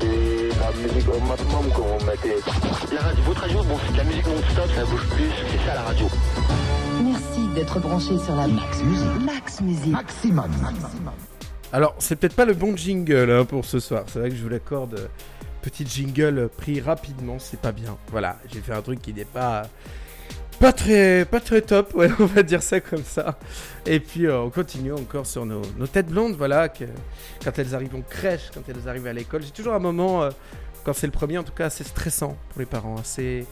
Et 0.01 0.40
la 0.61 0.71
musique 0.71 1.09
au 1.09 1.19
maximum, 1.19 1.71
comme 1.75 1.85
on 1.85 2.05
mettait. 2.05 2.37
La 2.93 3.01
radio, 3.01 3.23
votre 3.23 3.41
radio, 3.41 3.63
bon, 3.63 3.77
c'est 3.85 3.93
de 3.93 3.97
la 3.97 4.03
musique 4.03 4.27
non-stop, 4.27 4.69
ça 4.75 4.85
bouge 4.85 5.07
plus, 5.09 5.29
c'est 5.49 5.65
ça 5.65 5.73
la 5.75 5.81
radio. 5.81 6.07
Merci 7.03 7.47
d'être 7.55 7.79
branché 7.79 8.17
sur 8.19 8.35
la 8.35 8.47
Max 8.47 8.83
Musique. 8.83 9.25
Max 9.25 9.61
Musique. 9.61 9.95
Alors, 11.73 11.95
c'est 11.99 12.15
peut-être 12.15 12.35
pas 12.35 12.45
le 12.45 12.53
bon 12.53 12.75
jingle 12.75 13.31
hein, 13.31 13.45
pour 13.45 13.65
ce 13.65 13.79
soir. 13.79 14.03
C'est 14.07 14.19
vrai 14.19 14.29
que 14.29 14.35
je 14.35 14.43
vous 14.43 14.49
l'accorde. 14.49 15.09
Petit 15.61 15.85
jingle 15.87 16.49
pris 16.55 16.81
rapidement, 16.81 17.37
c'est 17.39 17.59
pas 17.59 17.71
bien. 17.71 17.97
Voilà, 18.09 18.37
j'ai 18.51 18.61
fait 18.61 18.73
un 18.73 18.81
truc 18.81 19.01
qui 19.01 19.13
n'est 19.13 19.25
pas 19.25 19.63
pas 20.61 20.71
très 20.71 21.25
pas 21.25 21.39
top. 21.39 21.95
On 22.19 22.25
va 22.25 22.43
dire 22.43 22.61
ça 22.61 22.79
comme 22.79 23.03
ça. 23.03 23.39
Et 23.87 23.99
puis 23.99 24.27
euh, 24.27 24.41
on 24.41 24.51
continue 24.51 24.93
encore 24.93 25.25
sur 25.25 25.43
nos, 25.45 25.63
têtes 25.91 26.07
blondes. 26.07 26.35
Voilà, 26.35 26.69
que 26.69 26.85
quand 27.43 27.57
elles 27.57 27.73
arrivent 27.73 27.95
en 27.95 28.01
crèche, 28.01 28.51
quand 28.53 28.61
elles 28.69 28.87
arrivent 28.87 29.07
à 29.07 29.13
l'école, 29.13 29.41
j'ai 29.41 29.51
toujours 29.51 29.73
un 29.73 29.79
moment 29.79 30.21
euh, 30.21 30.29
quand 30.83 30.93
c'est 30.93 31.07
le 31.07 31.11
premier, 31.11 31.39
en 31.39 31.43
tout 31.43 31.51
cas, 31.51 31.65
assez 31.65 31.83
stressant 31.83 32.37
pour 32.49 32.59
les 32.59 32.67
parents, 32.67 32.97
assez 32.97 33.45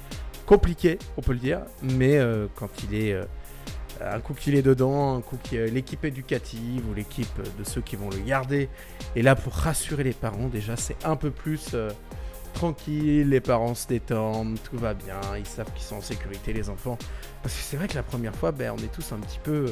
compliqué, 0.45 0.99
on 1.17 1.21
peut 1.21 1.33
le 1.33 1.39
dire. 1.39 1.61
Mais 1.81 2.17
euh, 2.17 2.45
quand 2.55 2.69
il 2.83 2.95
est 2.95 3.17
un 4.01 4.19
coup 4.19 4.35
qu'il 4.35 4.55
est 4.55 4.61
dedans, 4.61 5.17
un 5.17 5.21
coup 5.21 5.37
qui 5.41 5.57
l'équipe 5.57 6.05
éducative 6.05 6.87
ou 6.89 6.93
l'équipe 6.93 7.41
de 7.57 7.63
ceux 7.63 7.81
qui 7.81 7.95
vont 7.95 8.11
le 8.11 8.19
garder 8.19 8.69
est 9.15 9.23
là 9.23 9.35
pour 9.35 9.53
rassurer 9.53 10.03
les 10.03 10.13
parents. 10.13 10.47
Déjà, 10.47 10.77
c'est 10.77 10.95
un 11.03 11.15
peu 11.15 11.31
plus 11.31 11.75
tranquille, 12.59 13.29
les 13.29 13.39
parents 13.39 13.73
se 13.73 13.87
détendent, 13.87 14.57
tout 14.69 14.77
va 14.77 14.93
bien, 14.93 15.21
ils 15.37 15.45
savent 15.45 15.71
qu'ils 15.73 15.85
sont 15.85 15.95
en 15.95 16.01
sécurité, 16.01 16.51
les 16.51 16.69
enfants. 16.69 16.97
Parce 17.41 17.55
que 17.55 17.61
c'est 17.61 17.77
vrai 17.77 17.87
que 17.87 17.95
la 17.95 18.03
première 18.03 18.35
fois, 18.35 18.51
ben, 18.51 18.73
on 18.77 18.83
est 18.83 18.91
tous 18.91 19.13
un 19.13 19.17
petit 19.17 19.39
peu 19.41 19.67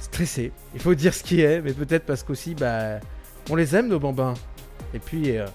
stressés. 0.00 0.50
Il 0.74 0.80
faut 0.80 0.96
dire 0.96 1.14
ce 1.14 1.22
qui 1.22 1.40
est, 1.40 1.60
mais 1.62 1.72
peut-être 1.72 2.04
parce 2.04 2.24
qu'aussi, 2.24 2.56
bah, 2.56 2.98
on 3.48 3.54
les 3.54 3.76
aime, 3.76 3.86
nos 3.86 4.00
bambins. 4.00 4.34
Et 4.92 4.98
puis, 4.98 5.38
euh, 5.38 5.46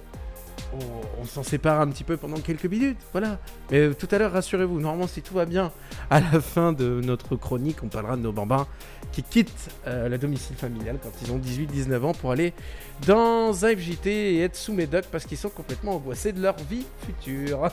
on, 0.73 1.21
on 1.21 1.25
s'en 1.25 1.43
sépare 1.43 1.81
un 1.81 1.87
petit 1.87 2.05
peu 2.05 2.15
pendant 2.15 2.39
quelques 2.39 2.67
minutes. 2.67 2.99
Voilà. 3.11 3.37
Mais 3.69 3.79
euh, 3.79 3.93
tout 3.93 4.07
à 4.09 4.17
l'heure, 4.17 4.31
rassurez-vous, 4.31 4.79
normalement, 4.79 5.07
si 5.07 5.21
tout 5.21 5.33
va 5.33 5.45
bien, 5.45 5.73
à 6.09 6.21
la 6.21 6.39
fin 6.39 6.71
de 6.71 7.01
notre 7.03 7.35
chronique, 7.35 7.83
on 7.83 7.89
parlera 7.89 8.15
de 8.15 8.21
nos 8.21 8.31
bambins 8.31 8.65
qui 9.11 9.23
quittent 9.23 9.69
euh, 9.87 10.07
la 10.09 10.17
domicile 10.17 10.55
familiale 10.55 10.97
quand 11.01 11.11
ils 11.21 11.31
ont 11.31 11.39
18-19 11.39 12.01
ans 12.03 12.13
pour 12.13 12.31
aller 12.31 12.53
dans 13.07 13.65
un 13.65 13.75
FJT 13.75 14.07
et 14.07 14.41
être 14.41 14.55
sous 14.55 14.73
médoc 14.73 15.05
parce 15.11 15.25
qu'ils 15.25 15.37
sont 15.37 15.49
complètement 15.49 15.95
angoissés 15.95 16.31
de 16.31 16.41
leur 16.41 16.55
vie 16.69 16.85
future. 17.05 17.69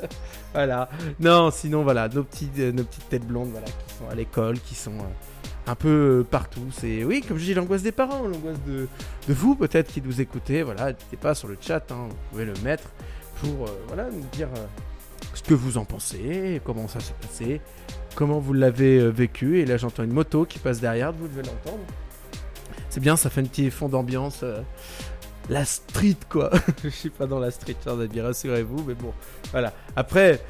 voilà. 0.52 0.88
Non, 1.20 1.50
sinon, 1.50 1.82
voilà, 1.82 2.08
nos, 2.08 2.24
petits, 2.24 2.50
euh, 2.58 2.72
nos 2.72 2.84
petites 2.84 3.08
têtes 3.08 3.26
blondes 3.26 3.50
voilà, 3.50 3.66
qui 3.66 3.94
sont 3.98 4.08
à 4.10 4.14
l'école, 4.14 4.58
qui 4.60 4.74
sont 4.74 4.98
euh, 4.98 5.66
un 5.66 5.74
peu 5.74 6.20
euh, 6.20 6.24
partout. 6.24 6.66
C'est, 6.72 7.04
oui, 7.04 7.22
comme 7.26 7.38
je 7.38 7.44
dis, 7.44 7.54
l'angoisse 7.54 7.82
des 7.82 7.92
parents, 7.92 8.26
l'angoisse 8.26 8.62
de, 8.66 8.88
de 9.28 9.34
vous 9.34 9.54
peut-être 9.54 9.92
qui 9.92 10.02
nous 10.02 10.20
écoutez. 10.20 10.62
Voilà, 10.62 10.92
n'hésitez 10.92 11.16
pas 11.16 11.34
sur 11.34 11.48
le 11.48 11.56
chat, 11.60 11.90
hein, 11.90 12.08
vous 12.08 12.16
pouvez 12.30 12.44
le 12.44 12.54
mettre 12.64 12.90
pour 13.40 13.68
voilà, 13.88 14.08
nous 14.10 14.24
dire 14.32 14.48
ce 15.34 15.42
que 15.42 15.54
vous 15.54 15.76
en 15.76 15.84
pensez, 15.84 16.60
comment 16.64 16.86
ça 16.86 17.00
s'est 17.00 17.14
passé, 17.20 17.60
comment 18.14 18.38
vous 18.38 18.52
l'avez 18.52 18.98
euh, 18.98 19.08
vécu. 19.08 19.60
Et 19.60 19.66
là, 19.66 19.76
j'entends 19.76 20.04
une 20.04 20.12
moto 20.12 20.44
qui 20.44 20.58
passe 20.58 20.80
derrière, 20.80 21.12
vous 21.12 21.28
devez 21.28 21.42
l'entendre. 21.42 21.84
C'est 22.90 23.00
bien, 23.00 23.16
ça 23.16 23.30
fait 23.30 23.40
un 23.40 23.44
petit 23.44 23.70
fond 23.70 23.88
d'ambiance. 23.88 24.40
euh, 24.42 24.60
la 25.50 25.64
street, 25.64 26.16
quoi. 26.28 26.50
Je 26.84 26.88
suis 26.88 27.10
pas 27.10 27.26
dans 27.26 27.38
la 27.38 27.50
street, 27.50 27.76
amis, 27.86 28.20
rassurez-vous, 28.20 28.84
mais 28.86 28.94
bon, 28.94 29.12
voilà. 29.50 29.72
Après, 29.96 30.40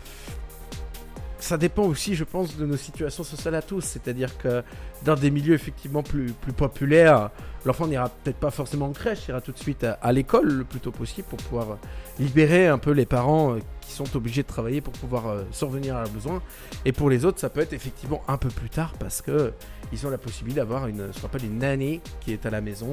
ça 1.45 1.59
dépend 1.59 1.83
aussi, 1.83 2.15
je 2.15 2.25
pense, 2.25 2.57
de 2.57 2.65
nos 2.65 2.77
situations 2.77 3.23
sociales 3.23 3.55
à 3.55 3.61
tous. 3.61 3.83
C'est-à-dire 3.83 4.39
que 4.39 4.63
dans 5.05 5.15
des 5.15 5.31
milieux 5.31 5.55
effectivement 5.55 6.03
plus, 6.03 6.33
plus 6.33 6.55
populaires, 6.55 7.31
l'enfant 7.67 7.87
n'ira 7.87 8.09
peut-être 8.09 8.39
pas 8.39 8.51
forcément 8.51 8.87
en 8.87 8.93
crèche, 8.93 9.27
il 9.29 9.33
ira 9.33 9.43
tout 9.43 9.53
de 9.53 9.59
suite 9.59 9.85
à, 9.85 10.13
l'école 10.13 10.51
le 10.51 10.65
plus 10.65 10.81
tôt 10.81 10.91
possible 10.91 11.29
pour 11.29 11.39
pouvoir 11.39 11.73
euh, 11.73 11.77
libérer 12.19 12.67
un 12.69 12.79
peu 12.79 12.93
les 12.93 13.05
parents 13.05 13.55
euh, 13.55 13.59
qui 13.83 13.93
sont 13.93 14.17
obligés 14.17 14.43
de 14.43 14.49
travailler 14.49 14.81
pour 14.81 14.95
pouvoir 14.95 15.27
euh, 15.27 15.43
survenir 15.53 15.97
à 15.97 16.03
leurs 16.03 16.13
besoins. 16.13 16.43
Et 16.87 16.93
pour 16.93 17.11
les 17.11 17.27
autres, 17.27 17.39
ça 17.39 17.51
peut 17.51 17.61
être 17.61 17.75
effectivement 17.75 18.23
un 18.27 18.39
peu 18.39 18.49
plus 18.49 18.71
tard 18.71 18.95
parce 18.99 19.21
que 19.21 19.53
ils 19.93 20.07
ont 20.07 20.11
la 20.11 20.19
possibilité 20.19 20.61
d'avoir 20.61 20.87
une, 20.87 21.13
ce 21.13 21.21
qu'on 21.21 21.27
appelle 21.27 21.45
une 21.45 21.59
nanny 21.59 22.01
qui 22.21 22.33
est 22.33 22.47
à 22.47 22.51
la 22.51 22.63
maison 22.63 22.93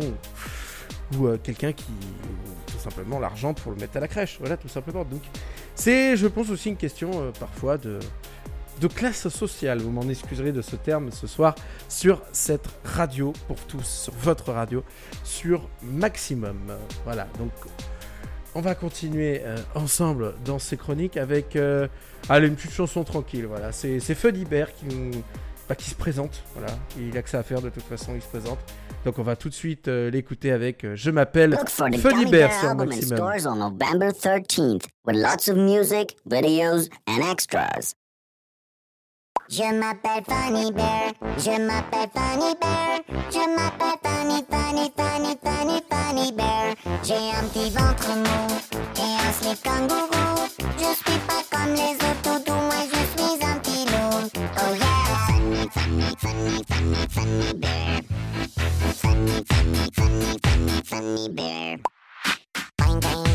ou 1.17 1.27
euh, 1.27 1.37
quelqu'un 1.41 1.73
qui 1.73 1.91
ou 1.91 2.71
tout 2.71 2.79
simplement 2.79 3.19
l'argent 3.19 3.53
pour 3.53 3.71
le 3.71 3.77
mettre 3.77 3.97
à 3.97 3.99
la 3.99 4.07
crèche. 4.07 4.37
Voilà, 4.39 4.57
tout 4.57 4.67
simplement. 4.67 5.03
Donc, 5.03 5.21
c'est, 5.75 6.15
je 6.17 6.27
pense, 6.27 6.49
aussi 6.49 6.69
une 6.69 6.77
question 6.77 7.11
euh, 7.13 7.31
parfois 7.39 7.77
de 7.77 7.99
de 8.81 8.87
classe 8.87 9.29
sociale. 9.29 9.79
Vous 9.79 9.91
m'en 9.91 10.09
excuserez 10.09 10.51
de 10.51 10.61
ce 10.61 10.75
terme 10.75 11.11
ce 11.11 11.27
soir 11.27 11.55
sur 11.87 12.21
cette 12.31 12.67
radio 12.83 13.31
pour 13.47 13.57
tous, 13.67 13.85
sur 13.85 14.13
votre 14.13 14.51
radio, 14.51 14.83
sur 15.23 15.69
Maximum. 15.83 16.73
Voilà, 17.05 17.27
donc 17.37 17.51
on 18.55 18.61
va 18.61 18.75
continuer 18.75 19.41
euh, 19.45 19.55
ensemble 19.75 20.33
dans 20.43 20.59
ces 20.59 20.77
chroniques 20.77 21.15
avec 21.15 21.55
euh, 21.55 21.87
allez, 22.27 22.47
une 22.47 22.55
petite 22.55 22.73
chanson 22.73 23.03
tranquille. 23.03 23.45
Voilà, 23.45 23.71
c'est 23.71 23.99
Feu 23.99 24.31
d'Hibert 24.31 24.73
qui 24.73 24.85
nous 24.85 25.11
bah, 25.69 25.75
qui 25.75 25.89
se 25.89 25.95
présente. 25.95 26.43
Voilà, 26.55 26.73
il 26.99 27.15
a 27.17 27.21
que 27.21 27.29
ça 27.29 27.39
à 27.39 27.43
faire 27.43 27.61
de 27.61 27.69
toute 27.69 27.83
façon, 27.83 28.13
il 28.15 28.21
se 28.21 28.27
présente. 28.27 28.59
Donc 29.05 29.19
on 29.19 29.23
va 29.23 29.35
tout 29.35 29.49
de 29.49 29.53
suite 29.53 29.87
euh, 29.89 30.09
l'écouter 30.09 30.51
avec 30.51 30.85
Je 30.95 31.11
m'appelle 31.11 31.55
Feu 31.67 32.13
d'Hibert 32.13 32.51
sur 32.59 32.75
Maximum. 32.75 33.17
stores 33.17 33.45
on 33.45 33.57
November 33.57 34.09
13th 34.09 34.85
with 35.05 35.15
lots 35.15 35.47
of 35.47 35.55
music, 35.55 36.17
videos, 36.25 36.89
and 37.07 37.21
extras. 37.31 37.93
Je 39.53 39.63
m'appelle 39.63 40.23
Funny 40.29 40.71
Bear, 40.71 41.11
je 41.37 41.59
m'appelle 41.59 42.09
Funny 42.15 42.55
Bear, 42.61 43.01
je 43.29 43.43
m'appelle 43.53 43.99
Funny, 44.01 44.45
Funny, 44.49 44.89
Funny, 44.95 45.35
Funny, 45.43 45.81
Funny 45.91 46.31
Bear. 46.31 46.75
J'ai 47.03 47.15
un 47.15 47.43
petit 47.49 47.69
ventre 47.69 48.15
mou 48.15 48.47
et 48.95 49.27
un 49.27 49.33
slip 49.33 49.61
kangourou. 49.61 50.47
Je 50.77 50.95
suis 50.95 51.19
pas 51.27 51.43
comme 51.51 51.73
les 51.73 51.95
autres 51.95 52.23
toutous, 52.23 52.53
moi 52.53 52.81
je 52.93 53.01
suis 53.11 53.43
un 53.43 53.57
petit 53.59 53.83
loup. 53.87 54.29
Oh 54.55 54.73
yeah! 54.73 54.87
Funny, 55.27 55.67
funny, 55.69 56.15
funny, 56.17 56.63
funny, 56.69 57.07
funny 57.09 57.53
bear. 57.55 58.01
Funny, 58.95 59.43
funny, 59.49 59.83
funny, 59.93 60.39
funny, 60.45 60.81
funny 60.85 61.29
bear. 61.29 61.77
Bang, 62.77 62.99
bang, 63.01 63.30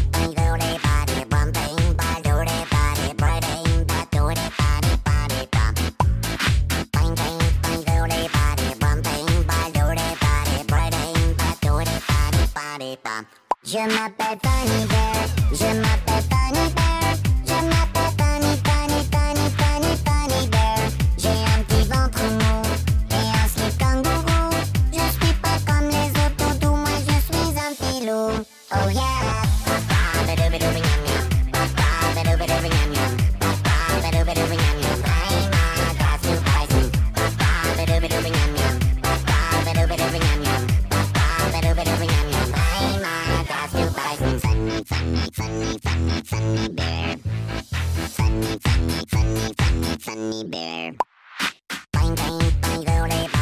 body, 13.02 13.04
body, 13.04 13.24
bum. 13.24 13.24
Je 13.64 13.78
m'appelle 13.78 14.38
Funny 14.42 14.86
Bear, 14.86 15.28
je 15.52 15.80
m'appelle 15.80 16.24
Funny 16.30 16.72
Bear, 16.74 16.85
funny, 45.56 45.78
funny, 45.78 46.22
funny, 46.22 46.68
bear. 46.68 47.16
Funny, 47.16 48.58
funny, 48.58 49.04
funny, 49.08 49.54
funny, 49.58 49.96
funny 49.98 50.44
bear. 50.44 50.92
Bang, 51.92 52.14
bang, 52.14 52.84
bang, 52.84 53.35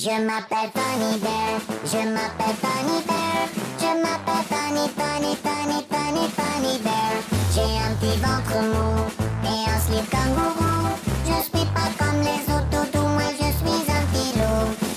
Je 0.00 0.10
m'appelle 0.10 0.70
Funny 0.76 1.18
Bear, 1.18 1.58
je 1.84 2.08
m'appelle 2.08 2.54
Funny 2.62 3.02
Bear, 3.04 3.48
je 3.80 4.00
m'appelle 4.00 4.44
Funny, 4.48 4.88
Funny, 4.96 5.36
Funny, 5.42 5.84
Funny, 5.90 6.28
Funny 6.36 6.78
Bear. 6.84 7.14
J'ai 7.52 7.62
un 7.62 7.94
petit 7.96 8.16
ventre 8.20 8.62
mou 8.62 9.08
et 9.42 9.68
un 9.68 9.80
slip 9.80 10.08
kangourou. 10.08 10.94
Je 11.26 11.42
suis 11.42 11.66
pas 11.74 11.90
comme 11.98 12.20
les 12.20 12.54
autres 12.54 12.70
toutous, 12.70 13.08
moi 13.08 13.24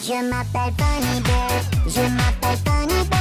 Je 0.04 0.24
m'appelle 0.24 0.72
Funny 0.78 1.22
Bear. 1.22 1.50
Je 1.88 2.02
m'appelle 2.02 2.60
Funny 2.64 3.10
Bear. 3.10 3.21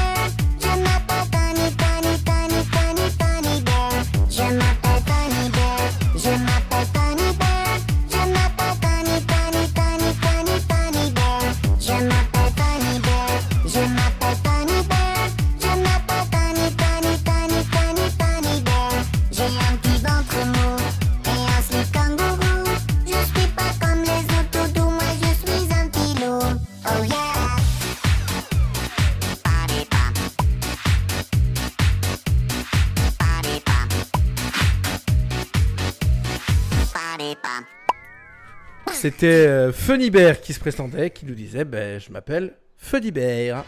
C'était 39.00 39.46
euh, 39.46 39.72
Funny 39.72 40.10
Bear 40.10 40.42
qui 40.42 40.52
se 40.52 40.60
présentait, 40.60 41.08
qui 41.08 41.24
nous 41.24 41.34
disait 41.34 41.64
ben, 41.64 41.98
Je 41.98 42.12
m'appelle 42.12 42.52
Funny 42.76 43.10
Bear. 43.10 43.64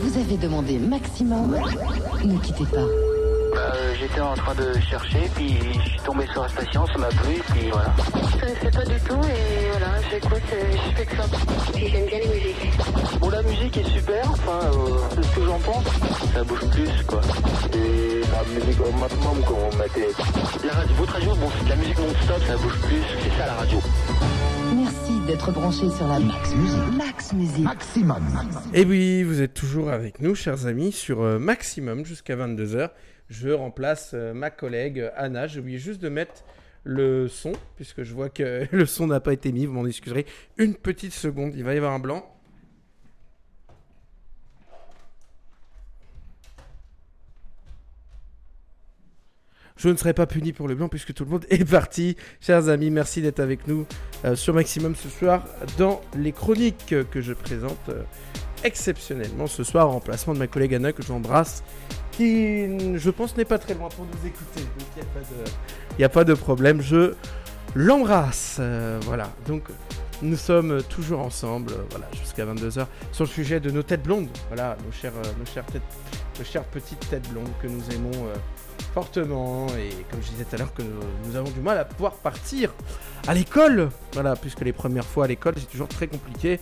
Vous 0.00 0.16
avez 0.16 0.36
demandé 0.36 0.78
maximum. 0.78 1.60
Ne 2.24 2.38
quittez 2.38 2.64
pas. 2.66 2.76
Euh, 2.78 3.94
J'étais 3.98 4.20
en 4.20 4.34
train 4.34 4.54
de 4.54 4.78
chercher, 4.78 5.28
puis 5.34 5.56
je 5.84 5.88
suis 5.90 6.00
tombé 6.06 6.24
sur 6.32 6.42
la 6.42 6.48
station, 6.50 6.86
ça 6.86 6.98
m'a 6.98 7.08
plu, 7.08 7.42
puis 7.50 7.68
voilà. 7.72 7.92
Je 8.32 8.38
connaissais 8.38 8.70
pas 8.70 8.84
du 8.84 9.00
tout 9.00 9.20
et 9.26 9.70
voilà, 9.72 9.94
j'écoute 10.08 10.42
je 10.52 10.96
fais 10.96 11.06
que 11.06 11.16
ça. 11.16 11.24
J'aime 11.74 12.06
bien 12.06 12.18
les 12.20 12.28
musiques. 12.28 13.18
Bon, 13.18 13.30
la 13.30 13.42
musique 13.42 13.76
est 13.76 13.90
super, 13.90 14.30
enfin, 14.30 14.60
euh, 14.72 14.98
c'est 15.16 15.24
ce 15.24 15.34
que 15.34 15.44
j'en 15.46 15.58
pense. 15.58 15.84
Ça 16.32 16.44
bouge 16.44 16.70
plus, 16.70 17.04
quoi. 17.08 17.20
Et 17.74 18.20
la 18.30 18.60
musique 18.60 18.80
au 18.86 18.92
maximum, 18.92 19.42
comme 19.44 19.56
on 19.72 19.76
mettait. 19.76 20.14
La 20.64 20.74
radio, 20.74 20.94
votre 20.96 21.12
radio, 21.14 21.34
bon, 21.34 21.48
c'est 21.58 21.64
de 21.64 21.70
la 21.70 21.76
musique 21.76 21.98
non-stop, 21.98 22.40
ça 22.46 22.56
bouge 22.56 22.78
plus, 22.82 23.02
c'est 23.20 23.36
ça 23.36 23.46
la 23.46 23.54
radio. 23.54 23.78
Merci 24.74 25.20
d'être 25.26 25.52
branché 25.52 25.90
sur 25.90 26.06
la 26.06 26.18
Max 26.18 26.54
Musique. 26.54 26.96
Max 26.96 27.32
Musique. 27.32 27.66
Et 28.74 28.84
oui, 28.84 29.22
vous 29.22 29.40
êtes 29.40 29.54
toujours 29.54 29.90
avec 29.90 30.20
nous, 30.20 30.34
chers 30.34 30.66
amis, 30.66 30.92
sur 30.92 31.22
euh, 31.22 31.38
Maximum 31.38 32.04
jusqu'à 32.04 32.36
22h. 32.36 32.90
Je 33.28 33.50
remplace 33.50 34.12
euh, 34.14 34.32
ma 34.34 34.50
collègue 34.50 35.00
euh, 35.00 35.10
Anna. 35.16 35.46
J'ai 35.46 35.60
oublié 35.60 35.78
juste 35.78 36.00
de 36.00 36.08
mettre 36.08 36.44
le 36.84 37.28
son, 37.28 37.52
puisque 37.76 38.02
je 38.02 38.14
vois 38.14 38.28
que 38.28 38.66
le 38.72 38.86
son 38.86 39.06
n'a 39.06 39.20
pas 39.20 39.32
été 39.32 39.52
mis. 39.52 39.66
Vous 39.66 39.72
m'en 39.72 39.86
excuserez. 39.86 40.26
Une 40.56 40.74
petite 40.74 41.12
seconde, 41.12 41.54
il 41.54 41.64
va 41.64 41.74
y 41.74 41.76
avoir 41.76 41.92
un 41.92 41.98
blanc. 41.98 42.24
Je 49.78 49.88
ne 49.88 49.96
serai 49.96 50.12
pas 50.12 50.26
puni 50.26 50.52
pour 50.52 50.66
le 50.66 50.74
blanc 50.74 50.88
puisque 50.88 51.14
tout 51.14 51.24
le 51.24 51.30
monde 51.30 51.46
est 51.50 51.64
parti. 51.64 52.16
Chers 52.40 52.68
amis, 52.68 52.90
merci 52.90 53.22
d'être 53.22 53.40
avec 53.40 53.66
nous 53.68 53.86
euh, 54.24 54.34
sur 54.34 54.52
Maximum 54.52 54.94
ce 54.96 55.08
soir 55.08 55.44
dans 55.78 56.00
les 56.16 56.32
chroniques 56.32 56.94
que 57.10 57.20
je 57.20 57.32
présente 57.32 57.78
euh, 57.88 58.02
exceptionnellement 58.64 59.46
ce 59.46 59.62
soir 59.62 59.88
en 59.88 59.92
remplacement 59.92 60.34
de 60.34 60.40
ma 60.40 60.48
collègue 60.48 60.74
Anna 60.74 60.92
que 60.92 61.02
j'embrasse 61.02 61.62
qui, 62.10 62.98
je 62.98 63.10
pense, 63.10 63.36
n'est 63.36 63.44
pas 63.44 63.58
très 63.58 63.74
loin 63.74 63.88
pour 63.90 64.04
nous 64.04 64.26
écouter. 64.26 64.62
Donc 64.62 64.88
il 64.96 65.02
n'y 66.00 66.04
a, 66.04 66.08
pas 66.08 66.24
de- 66.24 66.34
problème. 66.34 66.82
Je 66.82 67.14
l'embrasse. 67.76 68.56
Euh, 68.58 68.98
voilà. 69.04 69.30
Donc 69.46 69.62
nous 70.22 70.36
sommes 70.36 70.82
toujours 70.88 71.20
ensemble, 71.20 71.72
voilà, 71.90 72.08
jusqu'à 72.20 72.44
22h 72.44 72.86
sur 73.12 73.22
le 73.24 73.30
sujet 73.30 73.60
de 73.60 73.70
nos 73.70 73.84
têtes 73.84 74.02
blondes. 74.02 74.26
Voilà, 74.48 74.76
nos 74.84 74.90
chères, 74.90 75.12
nos 75.38 76.44
chères 76.44 76.64
petites 76.64 77.08
têtes 77.08 77.28
blondes 77.30 77.52
que 77.62 77.68
nous 77.68 77.82
aimons 77.94 78.26
fortement 78.92 79.66
et 79.78 79.90
comme 80.10 80.20
je 80.22 80.30
disais 80.30 80.44
tout 80.44 80.54
à 80.54 80.58
l'heure 80.58 80.74
que 80.74 80.82
nous, 80.82 81.36
avons 81.36 81.50
du 81.50 81.60
mal 81.60 81.78
à 81.78 81.84
pouvoir 81.84 82.14
partir 82.14 82.72
à 83.26 83.34
l'école. 83.34 83.90
Voilà, 84.12 84.36
puisque 84.36 84.60
les 84.60 84.72
premières 84.72 85.04
fois 85.04 85.24
à 85.24 85.28
l'école 85.28 85.54
c'est 85.56 85.70
toujours 85.70 85.88
très 85.88 86.06
compliqué. 86.06 86.60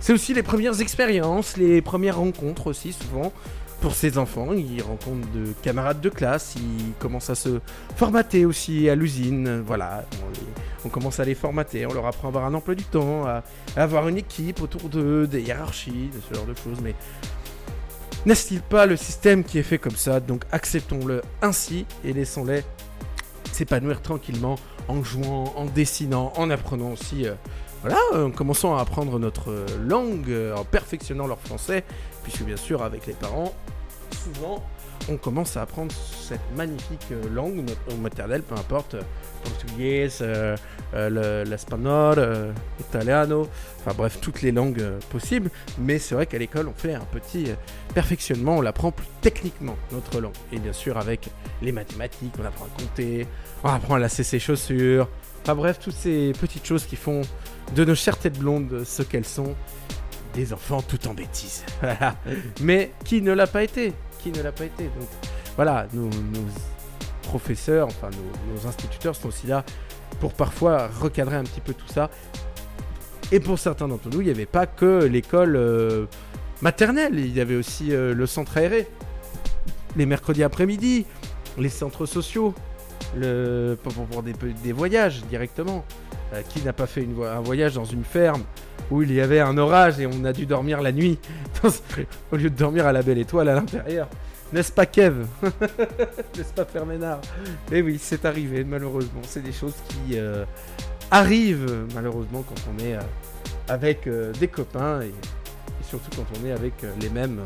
C'est 0.00 0.12
aussi 0.12 0.34
les 0.34 0.42
premières 0.42 0.80
expériences, 0.80 1.56
les 1.56 1.80
premières 1.80 2.18
rencontres 2.18 2.66
aussi 2.66 2.92
souvent 2.92 3.32
pour 3.80 3.94
ces 3.94 4.18
enfants. 4.18 4.52
Ils 4.52 4.82
rencontrent 4.82 5.30
de 5.32 5.52
camarades 5.62 6.00
de 6.00 6.08
classe, 6.08 6.54
ils 6.56 6.92
commencent 6.98 7.30
à 7.30 7.34
se 7.34 7.60
formater 7.96 8.44
aussi 8.44 8.88
à 8.88 8.94
l'usine. 8.94 9.62
Voilà, 9.66 10.04
on, 10.84 10.88
commence 10.88 11.20
à 11.20 11.24
les 11.24 11.34
formater, 11.34 11.86
on 11.86 11.92
leur 11.92 12.06
apprend 12.06 12.28
à 12.28 12.30
avoir 12.30 12.44
un 12.44 12.54
emploi 12.54 12.74
du 12.74 12.84
temps, 12.84 13.26
à 13.26 13.42
avoir 13.76 14.08
une 14.08 14.16
équipe 14.16 14.62
autour 14.62 14.88
d'eux, 14.88 15.26
des 15.26 15.42
hiérarchies, 15.42 16.10
de 16.14 16.20
ce 16.28 16.34
genre 16.34 16.46
de 16.46 16.54
choses. 16.54 16.78
Mais 16.82 16.94
n'est-ce-t-il 18.26 18.60
pas 18.60 18.86
le 18.86 18.96
système 18.96 19.44
qui 19.44 19.58
est 19.58 19.62
fait 19.62 19.78
comme 19.78 19.96
ça? 19.96 20.20
Donc 20.20 20.44
acceptons-le 20.52 21.22
ainsi 21.42 21.86
et 22.04 22.12
laissons-les 22.12 22.62
s'épanouir 23.52 24.02
tranquillement 24.02 24.56
en 24.88 25.02
jouant, 25.02 25.52
en 25.56 25.64
dessinant, 25.66 26.32
en 26.36 26.50
apprenant 26.50 26.92
aussi. 26.92 27.26
euh, 27.26 27.34
voilà, 27.82 27.98
en 28.14 28.30
commençant 28.30 28.76
à 28.78 28.80
apprendre 28.80 29.18
notre 29.18 29.50
euh, 29.50 29.66
langue, 29.86 30.30
euh, 30.30 30.56
en 30.56 30.64
perfectionnant 30.64 31.26
leur 31.26 31.38
français, 31.38 31.84
puisque 32.22 32.42
bien 32.42 32.56
sûr 32.56 32.82
avec 32.82 33.06
les 33.06 33.12
parents, 33.12 33.54
souvent 34.10 34.64
on 35.10 35.16
commence 35.16 35.56
à 35.56 35.62
apprendre 35.62 35.92
cette 35.92 36.40
magnifique 36.56 37.06
euh, 37.12 37.28
langue, 37.30 37.56
notre 37.56 37.98
maternelle, 38.00 38.42
peu 38.42 38.54
importe, 38.54 38.94
euh, 38.94 39.02
portugais, 39.42 40.08
euh, 40.22 40.56
euh, 40.94 41.10
le- 41.44 41.50
l'espagnol, 41.50 42.14
euh, 42.18 42.52
italiano, 42.80 43.48
enfin 43.80 43.92
bref, 43.96 44.18
toutes 44.20 44.40
les 44.42 44.50
langues 44.52 44.80
euh, 44.80 44.98
possibles. 45.10 45.50
Mais 45.78 45.98
c'est 45.98 46.14
vrai 46.14 46.26
qu'à 46.26 46.38
l'école, 46.38 46.68
on 46.68 46.72
fait 46.74 46.94
un 46.94 47.04
petit 47.12 47.48
perfectionnement, 47.94 48.56
on 48.58 48.60
l'apprend 48.62 48.90
plus 48.92 49.06
techniquement, 49.20 49.76
notre 49.92 50.20
langue. 50.20 50.32
Et 50.52 50.58
bien 50.58 50.72
sûr, 50.72 50.96
avec 50.96 51.28
les 51.60 51.72
mathématiques, 51.72 52.32
on 52.40 52.44
apprend 52.44 52.64
à 52.64 52.80
compter, 52.80 53.26
on 53.62 53.68
apprend 53.68 53.94
à 53.94 53.98
lasser 53.98 54.22
ses 54.24 54.38
chaussures. 54.38 55.08
Enfin 55.42 55.54
bref, 55.54 55.78
toutes 55.78 55.94
ces 55.94 56.32
petites 56.40 56.64
choses 56.66 56.86
qui 56.86 56.96
font 56.96 57.20
de 57.74 57.84
nos 57.84 57.94
chères 57.94 58.18
têtes 58.18 58.38
blondes 58.38 58.82
ce 58.84 59.02
qu'elles 59.02 59.26
sont. 59.26 59.54
Des 60.34 60.52
enfants 60.52 60.82
tout 60.82 61.06
en 61.06 61.14
bêtises. 61.14 61.62
Mais 62.60 62.90
qui 63.04 63.22
ne 63.22 63.32
l'a 63.32 63.46
pas 63.46 63.62
été 63.62 63.92
Ne 64.30 64.42
l'a 64.42 64.52
pas 64.52 64.64
été 64.64 64.84
Donc 64.84 65.08
voilà, 65.56 65.86
nos, 65.92 66.08
professeurs, 67.22 67.88
enfin 67.88 68.10
nos, 68.54 68.68
instituteurs 68.68 69.16
sont 69.16 69.28
aussi 69.28 69.46
là 69.46 69.64
pour 70.20 70.32
parfois 70.32 70.88
recadrer 71.00 71.36
un 71.36 71.44
petit 71.44 71.60
peu 71.60 71.74
tout 71.74 71.88
ça. 71.88 72.10
Et 73.32 73.40
pour 73.40 73.58
certains 73.58 73.88
d'entre 73.88 74.08
nous, 74.10 74.20
il 74.20 74.24
n'y 74.24 74.30
avait 74.30 74.46
pas 74.46 74.66
que 74.66 75.04
l'école 75.04 75.56
euh, 75.56 76.06
maternelle, 76.62 77.18
il 77.18 77.34
y 77.34 77.40
avait 77.40 77.56
aussi 77.56 77.92
euh, 77.92 78.14
le 78.14 78.26
centre 78.26 78.56
aéré, 78.56 78.86
les 79.96 80.06
mercredis 80.06 80.42
après-midi, 80.42 81.06
les 81.58 81.68
centres 81.68 82.06
sociaux, 82.06 82.54
le, 83.16 83.76
pour, 83.82 84.22
des, 84.22 84.72
voyages 84.72 85.24
directement. 85.24 85.84
Euh, 86.32 86.42
qui 86.48 86.62
n'a 86.62 86.72
pas 86.72 86.86
fait 86.86 87.06
un 87.22 87.40
voyage 87.40 87.74
dans 87.74 87.84
une 87.84 88.02
ferme 88.02 88.42
où 88.90 89.02
il 89.02 89.12
y 89.12 89.20
avait 89.20 89.40
un 89.40 89.56
orage 89.58 90.00
et 90.00 90.06
on 90.06 90.24
a 90.24 90.32
dû 90.32 90.46
dormir 90.46 90.82
la 90.82 90.92
nuit 90.92 91.18
au 92.32 92.36
lieu 92.36 92.50
de 92.50 92.56
dormir 92.56 92.86
à 92.86 92.92
la 92.92 93.02
belle 93.02 93.18
étoile 93.18 93.48
à 93.48 93.54
l'intérieur 93.54 94.08
N'est-ce 94.52 94.72
pas 94.72 94.86
Kev 94.86 95.26
N'est-ce 95.42 96.52
pas 96.54 96.64
Ferménard 96.64 97.20
Eh 97.72 97.82
oui, 97.82 97.98
c'est 98.00 98.24
arrivé 98.24 98.64
malheureusement. 98.64 99.20
C'est 99.22 99.42
des 99.42 99.52
choses 99.52 99.74
qui 99.88 100.18
euh, 100.18 100.44
arrivent 101.10 101.86
malheureusement 101.94 102.44
quand 102.46 102.60
on 102.72 102.84
est 102.84 102.94
euh, 102.94 103.00
avec 103.68 104.06
euh, 104.06 104.32
des 104.32 104.48
copains 104.48 105.00
et, 105.02 105.08
et 105.08 105.84
surtout 105.88 106.10
quand 106.16 106.26
on 106.40 106.46
est 106.46 106.52
avec 106.52 106.74
les 107.00 107.10
mêmes 107.10 107.40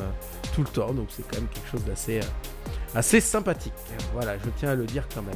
tout 0.55 0.63
le 0.63 0.69
temps. 0.69 0.93
Donc 0.93 1.09
c'est 1.11 1.27
quand 1.29 1.39
même 1.39 1.49
quelque 1.49 1.69
chose 1.71 1.85
d'assez 1.85 2.21
assez 2.95 3.21
sympathique. 3.21 3.73
Voilà, 4.13 4.37
je 4.39 4.51
tiens 4.59 4.71
à 4.71 4.75
le 4.75 4.85
dire 4.85 5.07
quand 5.15 5.23
même. 5.23 5.35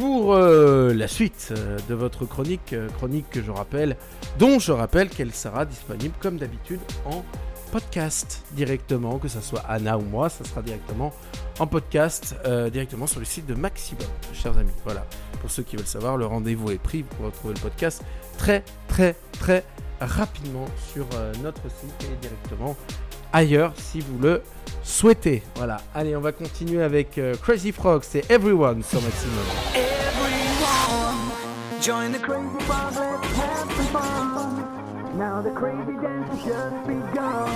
Pour 0.00 0.32
euh, 0.32 0.94
la 0.94 1.06
suite 1.06 1.48
euh, 1.50 1.78
de 1.90 1.94
votre 1.94 2.24
chronique, 2.24 2.72
euh, 2.72 2.88
chronique 2.88 3.28
que 3.28 3.42
je 3.42 3.50
rappelle, 3.50 3.98
dont 4.38 4.58
je 4.58 4.72
rappelle 4.72 5.10
qu'elle 5.10 5.34
sera 5.34 5.66
disponible 5.66 6.14
comme 6.20 6.38
d'habitude 6.38 6.80
en 7.04 7.22
podcast 7.70 8.42
directement, 8.52 9.18
que 9.18 9.28
ce 9.28 9.42
soit 9.42 9.60
Anna 9.68 9.98
ou 9.98 10.00
moi, 10.00 10.30
ça 10.30 10.42
sera 10.44 10.62
directement 10.62 11.12
en 11.58 11.66
podcast, 11.66 12.34
directement 12.72 13.06
sur 13.06 13.20
le 13.20 13.26
site 13.26 13.44
de 13.44 13.54
Maximum, 13.54 14.08
chers 14.32 14.56
amis. 14.56 14.72
Voilà, 14.84 15.04
pour 15.42 15.50
ceux 15.50 15.62
qui 15.62 15.76
veulent 15.76 15.86
savoir, 15.86 16.16
le 16.16 16.24
rendez-vous 16.24 16.70
est 16.70 16.82
pris, 16.82 17.02
pourrez 17.02 17.26
retrouver 17.26 17.54
le 17.54 17.60
podcast 17.60 18.02
très 18.38 18.64
très 18.88 19.14
très 19.38 19.62
rapidement 20.00 20.64
sur 20.92 21.06
notre 21.44 21.62
site 21.70 22.10
et 22.10 22.16
directement 22.22 22.74
ailleurs 23.32 23.72
si 23.76 24.00
vous 24.00 24.18
le 24.18 24.42
souhaitez. 24.82 25.42
Voilà, 25.56 25.78
allez, 25.94 26.16
on 26.16 26.20
va 26.20 26.32
continuer 26.32 26.82
avec 26.82 27.18
euh, 27.18 27.34
Crazy 27.42 27.72
Frog, 27.72 28.02
c'est 28.02 28.30
Everyone 28.30 28.82
sur 28.82 29.00
Maximum. 29.02 29.44
Join 31.80 32.12
the 32.12 32.18
crazy 32.18 32.58
band, 32.68 32.94
let's 32.94 33.38
have 33.38 33.72
some 33.72 33.86
fun. 33.86 35.18
Now 35.18 35.40
the 35.40 35.50
crazy 35.50 35.96
dance 36.00 36.28
has 36.30 36.44
just 36.44 36.86
begun. 36.86 37.48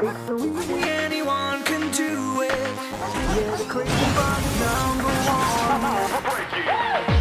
It's 0.00 0.26
so 0.26 0.36
easy, 0.38 0.82
anyone 0.82 1.62
can 1.64 1.90
do 1.90 2.42
it. 2.42 2.50
Yeah, 2.50 3.56
the 3.56 3.64
crazy 3.64 3.90
band 4.16 4.44
is 4.44 4.60
number 4.60 5.12
one. 5.28 7.17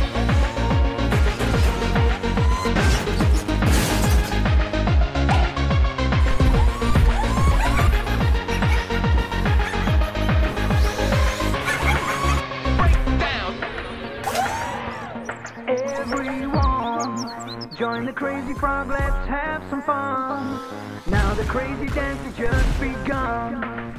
everyone. 16.12 17.70
Join 17.78 18.06
the 18.06 18.14
crazy 18.14 18.54
frog, 18.54 18.90
let's 18.90 19.28
have 19.28 19.64
some 19.70 19.82
fun. 19.82 20.60
Now 21.08 21.34
the 21.34 21.44
crazy 21.44 21.88
dance 21.88 22.20
has 22.22 22.38
just 22.38 22.80
begun. 22.80 23.94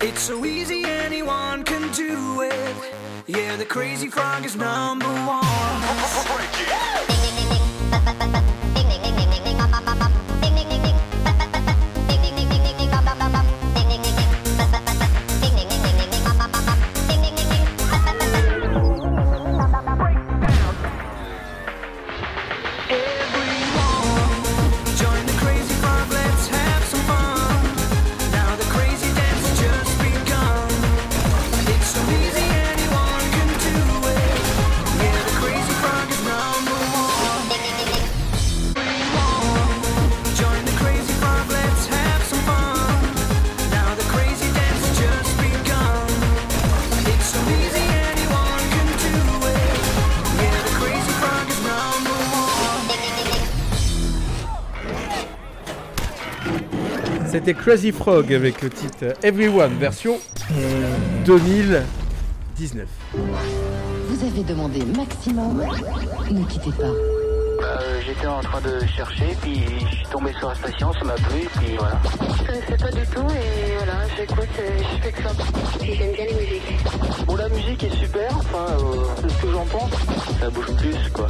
It's 0.00 0.20
so 0.20 0.44
easy, 0.44 0.84
anyone 0.84 1.62
can 1.64 1.90
do 1.92 2.42
it. 2.42 2.76
Yeah, 3.26 3.56
the 3.56 3.64
crazy 3.64 4.08
frog 4.08 4.44
is 4.44 4.56
number 4.56 5.06
one. 5.06 5.42
C'était 57.44 57.58
Crazy 57.60 57.90
Frog 57.90 58.32
avec 58.32 58.62
le 58.62 58.70
titre 58.70 59.16
Everyone, 59.24 59.72
version 59.76 60.20
2019. 61.24 62.86
Vous 63.14 64.24
avez 64.24 64.44
demandé 64.44 64.78
maximum. 64.96 65.60
Ne 66.30 66.44
quittez 66.44 66.70
pas. 66.70 66.92
Euh, 68.12 68.14
J'étais 68.14 68.26
en 68.26 68.40
train 68.40 68.60
de 68.60 68.86
chercher, 68.86 69.36
puis 69.40 69.64
je 69.90 69.96
suis 69.96 70.06
tombé 70.06 70.32
sur 70.38 70.48
la 70.48 70.54
station, 70.54 70.92
ça 70.92 71.04
m'a 71.04 71.14
plu, 71.14 71.48
puis 71.58 71.76
voilà. 71.78 71.98
Je 72.38 72.44
connaissais 72.44 72.76
pas 72.76 72.90
du 72.90 73.06
tout 73.06 73.26
et 73.30 73.76
voilà, 73.76 73.92
j'écoute 74.16 74.48
je 74.58 75.02
fais 75.02 75.12
que 75.12 75.22
ça. 75.22 75.30
Et 75.82 75.94
j'aime 75.94 76.12
bien 76.12 76.24
les 76.26 76.34
musiques. 76.34 77.26
Bon, 77.26 77.36
la 77.36 77.48
musique 77.48 77.84
est 77.84 77.96
super, 77.96 78.36
enfin, 78.36 78.66
euh, 78.78 79.04
c'est 79.20 79.30
ce 79.30 79.42
que 79.42 79.52
j'en 79.52 79.64
pense. 79.64 79.90
Ça 80.40 80.50
bouge 80.50 80.72
plus, 80.76 81.10
quoi. 81.12 81.26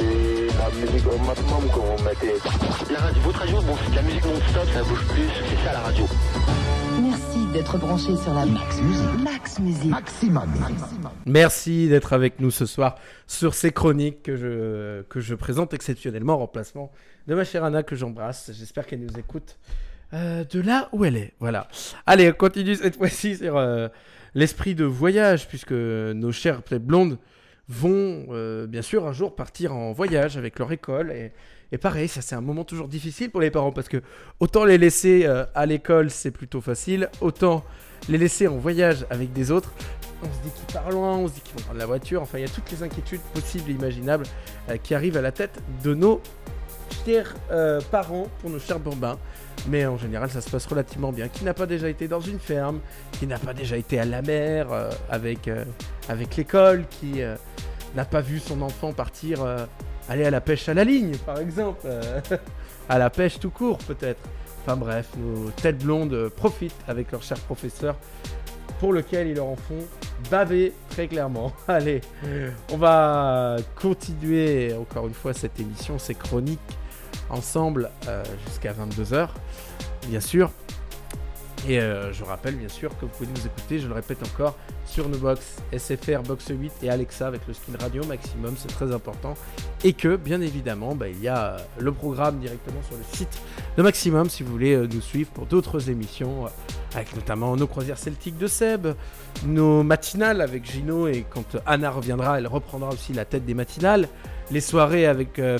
Et 0.00 0.48
la 0.58 0.70
musique 0.80 1.06
au 1.06 1.18
maximum, 1.18 1.68
comme 1.72 1.84
on 1.98 2.02
mettait. 2.02 2.36
La 2.90 3.00
radio, 3.00 3.22
votre 3.22 3.38
radio, 3.40 3.60
bon, 3.62 3.76
c'est 3.84 3.90
de 3.90 3.96
la 3.96 4.02
musique 4.02 4.24
non-stop, 4.24 4.68
ça 4.72 4.82
bouge 4.84 5.04
plus, 5.08 5.28
c'est 5.48 5.66
ça 5.66 5.72
la 5.74 5.80
radio. 5.80 6.04
Merci 7.52 7.64
d'être 7.64 7.78
branché 7.78 8.16
sur 8.16 8.32
la 8.32 8.46
Max 8.46 8.80
Musique. 8.80 9.22
Max 9.22 9.58
Musique. 9.58 9.90
Maximum. 9.90 10.48
Merci 11.26 11.86
d'être 11.86 12.14
avec 12.14 12.40
nous 12.40 12.50
ce 12.50 12.64
soir 12.64 12.94
sur 13.26 13.52
ces 13.52 13.72
chroniques 13.72 14.22
que 14.22 14.36
je, 14.36 15.02
que 15.02 15.20
je 15.20 15.34
présente 15.34 15.74
exceptionnellement 15.74 16.34
en 16.34 16.38
remplacement 16.38 16.90
de 17.26 17.34
ma 17.34 17.44
chère 17.44 17.62
Anna 17.64 17.82
que 17.82 17.94
j'embrasse. 17.94 18.52
J'espère 18.54 18.86
qu'elle 18.86 19.00
nous 19.00 19.18
écoute 19.18 19.58
euh, 20.14 20.44
de 20.44 20.60
là 20.62 20.88
où 20.92 21.04
elle 21.04 21.16
est. 21.18 21.34
Voilà. 21.40 21.68
Allez, 22.06 22.30
on 22.30 22.32
continue 22.32 22.74
cette 22.74 22.96
fois-ci 22.96 23.36
sur 23.36 23.58
euh, 23.58 23.88
l'esprit 24.34 24.74
de 24.74 24.84
voyage 24.84 25.46
puisque 25.46 25.72
nos 25.72 26.32
chères 26.32 26.62
plaies 26.62 26.78
blondes 26.78 27.18
vont 27.68 28.28
euh, 28.30 28.66
bien 28.66 28.82
sûr 28.82 29.06
un 29.06 29.12
jour 29.12 29.36
partir 29.36 29.74
en 29.74 29.92
voyage 29.92 30.38
avec 30.38 30.58
leur 30.58 30.72
école 30.72 31.12
et, 31.12 31.32
et 31.72 31.78
pareil, 31.78 32.06
ça 32.06 32.20
c'est 32.20 32.34
un 32.34 32.42
moment 32.42 32.64
toujours 32.64 32.86
difficile 32.86 33.30
pour 33.30 33.40
les 33.40 33.50
parents 33.50 33.72
parce 33.72 33.88
que 33.88 34.02
autant 34.40 34.66
les 34.66 34.76
laisser 34.76 35.24
euh, 35.24 35.46
à 35.54 35.64
l'école 35.64 36.10
c'est 36.10 36.30
plutôt 36.30 36.60
facile, 36.60 37.08
autant 37.22 37.64
les 38.10 38.18
laisser 38.18 38.46
en 38.46 38.58
voyage 38.58 39.06
avec 39.08 39.32
des 39.32 39.50
autres, 39.50 39.72
on 40.22 40.26
se 40.26 40.42
dit 40.44 40.50
qu'ils 40.54 40.74
partent 40.74 40.92
loin, 40.92 41.16
on 41.16 41.28
se 41.28 41.32
dit 41.32 41.40
qu'ils 41.40 41.54
vont 41.56 41.62
prendre 41.62 41.78
la 41.78 41.86
voiture, 41.86 42.20
enfin 42.20 42.38
il 42.38 42.42
y 42.42 42.44
a 42.44 42.48
toutes 42.48 42.70
les 42.70 42.82
inquiétudes 42.82 43.22
possibles 43.32 43.70
et 43.70 43.74
imaginables 43.74 44.26
euh, 44.68 44.76
qui 44.76 44.94
arrivent 44.94 45.16
à 45.16 45.22
la 45.22 45.32
tête 45.32 45.62
de 45.82 45.94
nos 45.94 46.20
chers 47.06 47.34
euh, 47.50 47.80
parents 47.90 48.28
pour 48.40 48.50
nos 48.50 48.58
chers 48.58 48.78
bambins. 48.78 49.18
Mais 49.68 49.86
en 49.86 49.96
général, 49.96 50.28
ça 50.28 50.40
se 50.40 50.50
passe 50.50 50.66
relativement 50.66 51.12
bien. 51.12 51.28
Qui 51.28 51.44
n'a 51.44 51.54
pas 51.54 51.66
déjà 51.66 51.88
été 51.88 52.08
dans 52.08 52.20
une 52.20 52.40
ferme 52.40 52.80
Qui 53.12 53.28
n'a 53.28 53.38
pas 53.38 53.54
déjà 53.54 53.76
été 53.76 54.00
à 54.00 54.04
la 54.04 54.20
mer 54.20 54.66
avec, 55.08 55.48
avec 56.08 56.36
l'école 56.36 56.84
Qui 56.88 57.20
n'a 57.94 58.04
pas 58.04 58.22
vu 58.22 58.40
son 58.40 58.60
enfant 58.60 58.92
partir 58.92 59.46
aller 60.12 60.24
à 60.24 60.30
la 60.30 60.40
pêche 60.40 60.68
à 60.68 60.74
la 60.74 60.84
ligne, 60.84 61.16
par 61.16 61.38
exemple 61.38 61.80
euh, 61.86 62.20
À 62.88 62.98
la 62.98 63.10
pêche 63.10 63.38
tout 63.38 63.50
court, 63.50 63.78
peut-être 63.78 64.20
Enfin 64.64 64.76
bref, 64.76 65.08
nos 65.16 65.50
têtes 65.50 65.82
blondes 65.82 66.28
profitent 66.28 66.84
avec 66.86 67.10
leur 67.10 67.22
cher 67.22 67.36
professeur 67.38 67.96
pour 68.78 68.92
lequel 68.92 69.28
ils 69.28 69.34
leur 69.34 69.46
en 69.46 69.56
font 69.56 69.84
baver 70.30 70.72
très 70.88 71.08
clairement. 71.08 71.52
Allez, 71.68 72.00
on 72.72 72.76
va 72.76 73.56
continuer 73.74 74.72
encore 74.74 75.08
une 75.08 75.14
fois 75.14 75.34
cette 75.34 75.58
émission, 75.58 75.98
ces 75.98 76.14
chroniques 76.14 76.60
ensemble 77.28 77.90
euh, 78.06 78.22
jusqu'à 78.46 78.72
22h, 78.72 79.28
bien 80.06 80.20
sûr. 80.20 80.50
Et 81.68 81.78
euh, 81.78 82.12
je 82.12 82.24
rappelle 82.24 82.56
bien 82.56 82.68
sûr 82.68 82.90
que 82.98 83.02
vous 83.02 83.12
pouvez 83.12 83.28
nous 83.28 83.46
écouter, 83.46 83.78
je 83.78 83.86
le 83.86 83.94
répète 83.94 84.18
encore, 84.24 84.56
sur 84.84 85.08
nos 85.08 85.18
box 85.18 85.58
SFR, 85.76 86.22
Box 86.26 86.48
8 86.48 86.72
et 86.82 86.90
Alexa 86.90 87.26
avec 87.26 87.46
le 87.46 87.54
skin 87.54 87.72
radio 87.80 88.04
maximum, 88.04 88.54
c'est 88.56 88.68
très 88.68 88.92
important. 88.92 89.34
Et 89.84 89.92
que 89.92 90.16
bien 90.16 90.40
évidemment, 90.40 90.96
bah, 90.96 91.08
il 91.08 91.20
y 91.20 91.28
a 91.28 91.52
euh, 91.52 91.58
le 91.78 91.92
programme 91.92 92.38
directement 92.40 92.82
sur 92.82 92.96
le 92.96 93.04
site 93.04 93.40
de 93.76 93.82
Maximum 93.82 94.28
si 94.28 94.42
vous 94.42 94.50
voulez 94.50 94.74
euh, 94.74 94.88
nous 94.92 95.00
suivre 95.00 95.30
pour 95.30 95.46
d'autres 95.46 95.88
émissions, 95.88 96.46
avec 96.94 97.14
notamment 97.14 97.56
nos 97.56 97.68
croisières 97.68 97.98
celtiques 97.98 98.38
de 98.38 98.48
Seb, 98.48 98.88
nos 99.46 99.84
matinales 99.84 100.40
avec 100.40 100.68
Gino 100.68 101.06
et 101.06 101.24
quand 101.30 101.56
Anna 101.64 101.90
reviendra, 101.90 102.38
elle 102.38 102.48
reprendra 102.48 102.90
aussi 102.90 103.12
la 103.12 103.24
tête 103.24 103.44
des 103.44 103.54
matinales. 103.54 104.08
Les 104.50 104.60
soirées 104.60 105.06
avec 105.06 105.38
euh, 105.38 105.58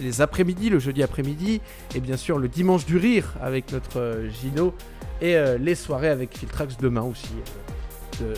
les 0.00 0.20
après-midi, 0.20 0.70
le 0.70 0.78
jeudi 0.78 1.02
après-midi, 1.02 1.60
et 1.94 2.00
bien 2.00 2.16
sûr 2.16 2.38
le 2.38 2.48
dimanche 2.48 2.86
du 2.86 2.96
rire 2.96 3.34
avec 3.40 3.70
notre 3.70 4.22
Gino, 4.40 4.74
et 5.20 5.36
euh, 5.36 5.58
les 5.58 5.74
soirées 5.74 6.08
avec 6.08 6.36
Filtrax 6.36 6.76
demain 6.78 7.02
aussi. 7.02 7.30
euh, 8.22 8.34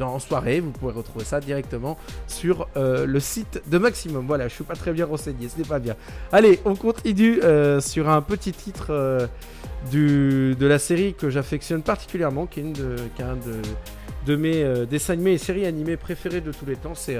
en 0.00 0.18
soirée, 0.18 0.60
vous 0.60 0.70
pouvez 0.70 0.92
retrouver 0.92 1.24
ça 1.24 1.40
directement 1.40 1.96
sur 2.26 2.68
euh, 2.76 3.06
le 3.06 3.20
site 3.20 3.62
de 3.66 3.78
Maximum. 3.78 4.26
Voilà, 4.26 4.48
je 4.48 4.54
suis 4.54 4.64
pas 4.64 4.74
très 4.74 4.92
bien 4.92 5.06
renseigné, 5.06 5.48
ce 5.48 5.58
n'est 5.58 5.64
pas 5.64 5.78
bien. 5.78 5.96
Allez, 6.32 6.60
on 6.64 6.74
continue 6.74 7.40
sur 7.80 8.08
un 8.08 8.22
petit 8.22 8.52
titre 8.52 9.28
de 9.92 10.66
la 10.66 10.78
série 10.78 11.14
que 11.14 11.30
j'affectionne 11.30 11.82
particulièrement, 11.82 12.46
qui 12.46 12.60
est, 12.60 12.62
une 12.64 12.72
de, 12.72 12.96
qui 13.16 13.22
est 13.22 13.24
un 13.24 13.36
de, 14.26 14.36
mes 14.36 14.86
dessins 14.86 15.14
animés 15.14 15.32
et 15.32 15.38
séries 15.38 15.64
animées 15.64 15.96
préférées 15.96 16.42
de 16.42 16.52
tous 16.52 16.66
les 16.66 16.76
temps. 16.76 16.94
C'est 16.94 17.16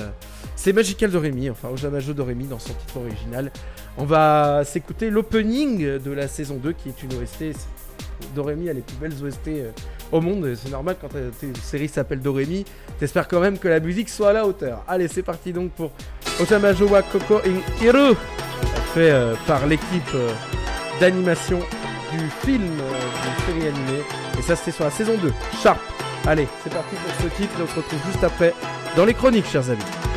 c'est 0.56 0.72
Magical 0.72 1.10
Doremi, 1.10 1.48
enfin 1.48 1.68
Ojamajo 1.68 2.12
Doremi 2.12 2.46
dans 2.46 2.58
son 2.58 2.74
titre 2.74 2.96
original. 2.98 3.52
On 3.96 4.04
va 4.04 4.64
s'écouter 4.64 5.08
l'opening 5.08 5.98
de 5.98 6.10
la 6.10 6.28
saison 6.28 6.56
2 6.56 6.72
qui 6.72 6.88
est 6.88 7.02
une 7.02 7.12
OST. 7.14 7.56
Doremi 8.34 8.68
a 8.68 8.72
les 8.72 8.80
plus 8.80 8.96
belles 8.96 9.14
OST 9.22 9.48
euh, 9.48 9.70
au 10.12 10.20
monde. 10.20 10.54
C'est 10.54 10.70
normal 10.70 10.96
quand 11.00 11.08
ta 11.08 11.18
série 11.62 11.88
s'appelle 11.88 12.20
Doremi. 12.20 12.64
T'espères 12.98 13.28
quand 13.28 13.40
même 13.40 13.58
que 13.58 13.68
la 13.68 13.80
musique 13.80 14.08
soit 14.08 14.30
à 14.30 14.32
la 14.32 14.46
hauteur. 14.46 14.84
Allez, 14.88 15.08
c'est 15.08 15.22
parti 15.22 15.52
donc 15.52 15.70
pour 15.72 15.92
Ojamajo 16.40 16.86
wa 16.86 17.02
Koko 17.02 17.40
in 17.44 17.60
Hiro, 17.82 18.14
fait 18.94 19.10
euh, 19.10 19.34
par 19.46 19.66
l'équipe 19.66 20.14
euh, 20.14 20.30
d'animation 21.00 21.58
du 22.12 22.18
film 22.44 22.62
euh, 22.62 22.92
d'une 23.22 23.60
série 23.60 23.68
animée. 23.68 24.02
Et 24.38 24.42
ça, 24.42 24.54
c'était 24.54 24.70
sur 24.70 24.84
la 24.84 24.90
saison 24.90 25.16
2. 25.20 25.32
Sharp. 25.60 25.80
Allez, 26.26 26.46
c'est 26.62 26.72
parti 26.72 26.94
pour 26.94 27.12
ce 27.24 27.36
titre 27.36 27.52
et 27.58 27.62
on 27.62 27.66
se 27.66 27.74
retrouve 27.76 27.98
juste 28.06 28.22
après 28.22 28.54
dans 28.96 29.04
les 29.04 29.14
chroniques, 29.14 29.46
chers 29.46 29.68
amis. 29.70 30.07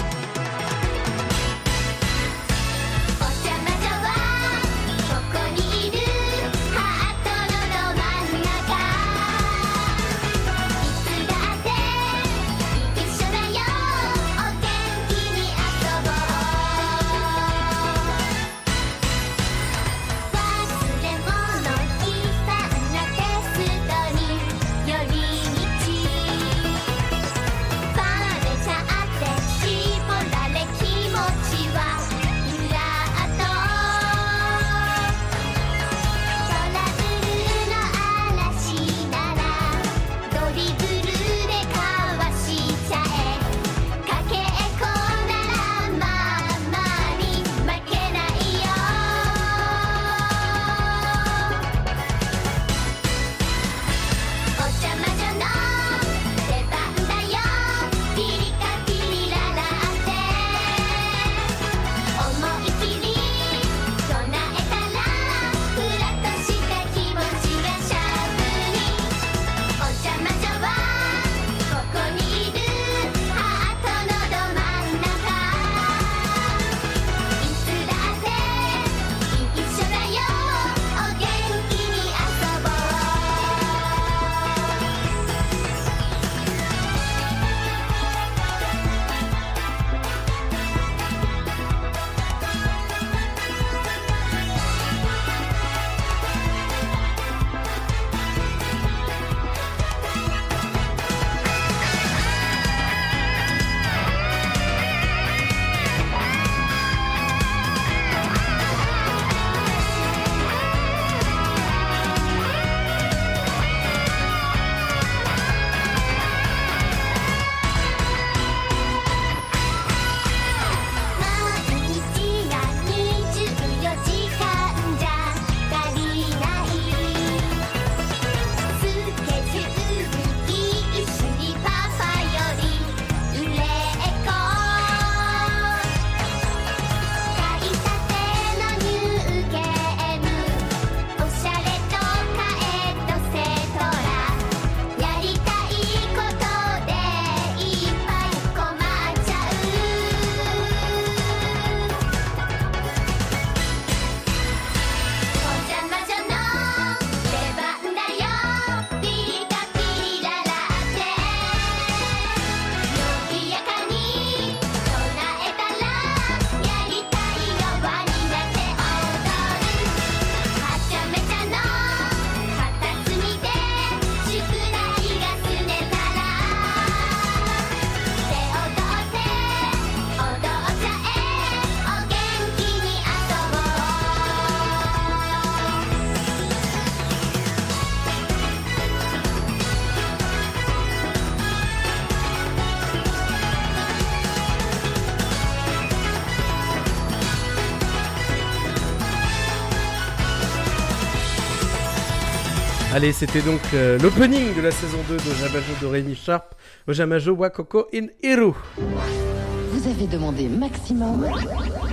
Allez, 203.02 203.14
c'était 203.14 203.42
donc 203.42 203.62
euh, 203.74 203.98
l'opening 203.98 204.56
de 204.56 204.62
la 204.62 204.70
saison 204.70 205.00
2 205.10 205.16
de 205.16 205.22
Jamajo 205.22 205.74
de 205.82 205.88
Rémi 205.88 206.16
Sharp, 206.16 206.54
Jamajo 206.88 207.34
Wakoko 207.34 207.88
in 207.96 208.06
Hiro. 208.22 208.56
Vous 208.78 209.90
avez 209.90 210.06
demandé 210.06 210.48
maximum. 210.48 211.26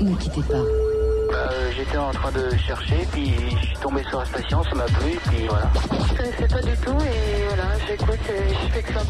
Ne 0.02 0.14
quittez 0.16 0.42
pas. 0.42 0.58
Euh, 0.58 1.70
j'étais 1.74 1.96
en 1.96 2.10
train 2.10 2.30
de 2.32 2.54
chercher, 2.58 3.08
puis 3.10 3.32
je 3.58 3.66
suis 3.68 3.76
tombé 3.78 4.02
sur 4.10 4.18
la 4.18 4.26
station, 4.26 4.62
ça 4.64 4.74
m'a 4.74 4.84
plu, 4.84 5.12
puis 5.28 5.46
voilà. 5.48 5.70
Je 6.10 6.14
connaissais 6.14 6.46
pas 6.46 6.60
du 6.60 6.76
tout 6.76 6.98
et 7.02 7.44
voilà, 7.48 7.57
j'écoute 7.88 8.18
et 8.28 8.52
je 8.52 8.72
fais 8.72 8.82
que 8.82 8.92
ça. 8.92 9.00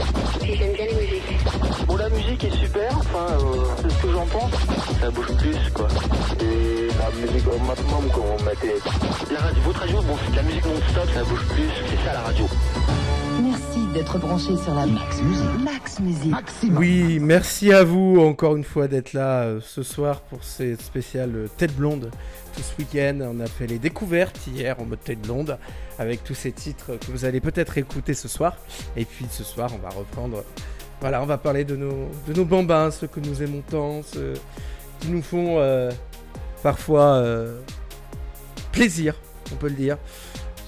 Et 0.46 0.56
j'aime 0.56 0.72
bien 0.72 0.86
les 0.86 0.94
musiques. 0.94 1.86
Bon, 1.86 1.96
la 1.96 2.08
musique 2.10 2.44
est 2.44 2.56
super, 2.56 2.96
enfin, 2.98 3.26
euh, 3.32 3.64
c'est 3.82 3.90
ce 3.90 4.02
que 4.02 4.12
j'en 4.12 4.26
pense. 4.26 4.52
Ça 5.00 5.10
bouge 5.10 5.32
plus, 5.38 5.56
quoi. 5.74 5.88
Et 6.40 6.88
la 6.98 7.26
musique 7.26 7.46
au 7.48 7.58
maximum, 7.58 8.10
comme 8.12 8.24
on 8.38 8.42
mettait. 8.44 8.76
La 9.32 9.40
radio, 9.40 9.62
votre 9.64 9.80
radio, 9.80 10.02
bon, 10.02 10.16
c'est 10.24 10.30
de 10.30 10.36
la 10.36 10.42
musique 10.42 10.64
non-stop, 10.64 11.08
ça 11.14 11.24
bouge 11.24 11.44
plus, 11.46 11.70
c'est 11.88 12.04
ça 12.04 12.12
la 12.12 12.20
radio. 12.20 12.46
Branché 14.04 14.56
sur 14.56 14.74
la 14.74 14.86
Max 14.86 15.20
Musique. 15.22 15.60
Max 15.64 16.00
Musique. 16.00 16.34
Oui, 16.78 17.18
merci 17.20 17.72
à 17.72 17.82
vous 17.82 18.20
encore 18.20 18.54
une 18.54 18.62
fois 18.62 18.86
d'être 18.86 19.12
là 19.12 19.42
euh, 19.42 19.60
ce 19.60 19.82
soir 19.82 20.20
pour 20.20 20.44
ces 20.44 20.76
spéciales 20.76 21.34
euh, 21.34 21.46
Tête 21.56 21.74
Blonde. 21.74 22.10
Tout 22.54 22.62
ce 22.62 22.76
week-end, 22.78 23.18
on 23.22 23.40
a 23.40 23.46
fait 23.46 23.66
les 23.66 23.78
découvertes 23.78 24.38
hier 24.46 24.78
en 24.80 24.84
mode 24.84 25.00
Tête 25.02 25.20
Blonde 25.20 25.58
avec 25.98 26.22
tous 26.22 26.34
ces 26.34 26.52
titres 26.52 26.92
que 26.96 27.10
vous 27.10 27.24
allez 27.24 27.40
peut-être 27.40 27.76
écouter 27.76 28.14
ce 28.14 28.28
soir. 28.28 28.56
Et 28.96 29.04
puis 29.04 29.26
ce 29.30 29.42
soir, 29.42 29.70
on 29.74 29.78
va 29.78 29.88
reprendre. 29.88 30.44
Voilà, 31.00 31.20
on 31.20 31.26
va 31.26 31.38
parler 31.38 31.64
de 31.64 31.74
nos, 31.74 32.08
de 32.28 32.34
nos 32.34 32.44
bambins, 32.44 32.90
ceux 32.92 33.08
que 33.08 33.20
nous 33.20 33.42
aimons 33.42 33.62
tant, 33.68 34.02
ceux 34.02 34.34
qui 35.00 35.08
nous 35.08 35.22
font 35.22 35.58
euh, 35.58 35.90
parfois 36.62 37.14
euh, 37.16 37.60
plaisir, 38.70 39.16
on 39.52 39.56
peut 39.56 39.68
le 39.68 39.74
dire. 39.74 39.98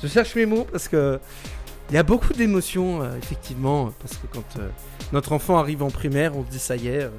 Je 0.03 0.09
cherche 0.09 0.35
mes 0.35 0.47
mots 0.47 0.67
parce 0.71 0.89
que 0.89 1.21
il 1.91 1.95
y 1.95 1.99
a 1.99 2.05
beaucoup 2.05 2.33
d'émotions, 2.33 3.03
euh, 3.03 3.17
effectivement, 3.19 3.93
parce 4.01 4.17
que 4.17 4.27
quand 4.33 4.59
euh, 4.59 4.69
notre 5.13 5.33
enfant 5.33 5.59
arrive 5.59 5.83
en 5.83 5.91
primaire, 5.91 6.37
on 6.37 6.45
se 6.45 6.51
dit 6.51 6.61
ça 6.61 6.77
y 6.77 6.87
est, 6.87 7.03
euh, 7.03 7.11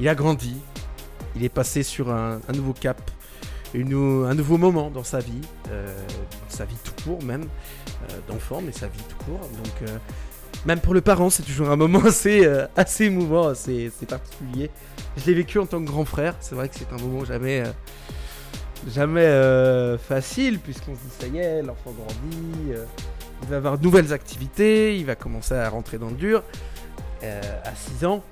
il 0.00 0.08
a 0.08 0.16
grandi, 0.16 0.56
il 1.36 1.44
est 1.44 1.48
passé 1.48 1.84
sur 1.84 2.10
un, 2.10 2.40
nouveau 2.52 2.72
cap, 2.72 3.00
un 3.72 4.34
nouveau 4.34 4.58
moment 4.58 4.90
dans 4.90 5.04
sa 5.04 5.20
vie, 5.20 5.40
sa 6.48 6.64
vie 6.64 6.76
tout 6.82 7.04
court 7.04 7.22
même, 7.22 7.44
d'enfant, 8.26 8.60
mais 8.64 8.72
sa 8.72 8.88
vie 8.88 9.02
tout 9.08 9.24
court. 9.24 9.38
Donc, 9.40 9.90
même 10.66 10.80
pour 10.80 10.94
le 10.94 11.02
parent, 11.02 11.30
c'est 11.30 11.44
toujours 11.44 11.70
un 11.70 11.76
moment 11.76 12.02
assez, 12.04 13.04
émouvant, 13.04 13.48
assez, 13.48 13.92
particulier. 14.08 14.70
Je 15.18 15.26
l'ai 15.26 15.34
vécu 15.34 15.58
en 15.60 15.66
tant 15.66 15.80
que 15.80 15.86
grand 15.86 16.04
frère, 16.04 16.34
c'est 16.40 16.56
vrai 16.56 16.68
que 16.68 16.74
c'est 16.76 16.92
un 16.92 17.00
moment 17.00 17.24
jamais, 17.24 17.62
jamais 18.88 19.98
facile, 20.08 20.58
puisqu'on 20.58 20.94
se 20.94 21.00
dit 21.00 21.14
ça 21.20 21.26
y 21.28 21.38
est, 21.38 21.62
l'enfant 21.62 21.92
grandit. 21.92 22.72
Il 23.42 23.48
va 23.48 23.56
avoir 23.56 23.78
de 23.78 23.84
nouvelles 23.84 24.12
activités, 24.12 24.96
il 24.96 25.06
va 25.06 25.14
commencer 25.14 25.54
à 25.54 25.68
rentrer 25.68 25.98
dans 25.98 26.08
le 26.08 26.16
dur 26.16 26.42
euh, 27.22 27.40
à 27.64 27.74
6 27.74 28.04
ans. 28.04 28.22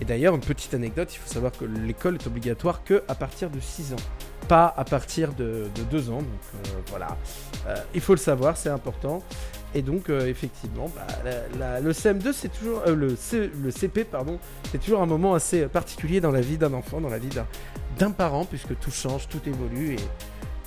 Et 0.00 0.04
d'ailleurs, 0.04 0.34
une 0.34 0.40
petite 0.40 0.74
anecdote, 0.74 1.14
il 1.14 1.18
faut 1.18 1.32
savoir 1.32 1.52
que 1.52 1.64
l'école 1.64 2.14
est 2.14 2.26
obligatoire 2.26 2.82
que 2.82 3.02
à 3.08 3.14
partir 3.14 3.50
de 3.50 3.60
6 3.60 3.92
ans, 3.92 4.02
pas 4.48 4.72
à 4.76 4.84
partir 4.84 5.32
de, 5.34 5.68
2 5.90 6.10
ans. 6.10 6.18
Donc 6.18 6.26
euh, 6.54 6.68
voilà, 6.88 7.16
Euh, 7.68 7.76
il 7.94 8.00
faut 8.00 8.14
le 8.14 8.18
savoir, 8.18 8.56
c'est 8.56 8.70
important. 8.70 9.22
Et 9.74 9.80
donc 9.80 10.10
effectivement, 10.10 10.90
bah, 10.94 11.06
le 11.80 11.92
CM2, 11.92 12.32
c'est 12.34 12.50
toujours 12.50 12.82
le, 12.86 13.16
CP, 13.16 14.04
pardon, 14.04 14.38
c'est 14.70 14.76
toujours 14.76 15.00
un 15.00 15.06
moment 15.06 15.32
assez 15.32 15.66
particulier 15.66 16.20
dans 16.20 16.30
la 16.30 16.42
vie 16.42 16.58
d'un 16.58 16.74
enfant, 16.74 17.00
dans 17.00 17.08
la 17.08 17.18
vie 17.18 17.30
d'un 17.98 18.10
parent, 18.10 18.44
puisque 18.44 18.78
tout 18.78 18.90
change, 18.90 19.28
tout 19.28 19.40
évolue 19.46 19.94
et 19.94 20.00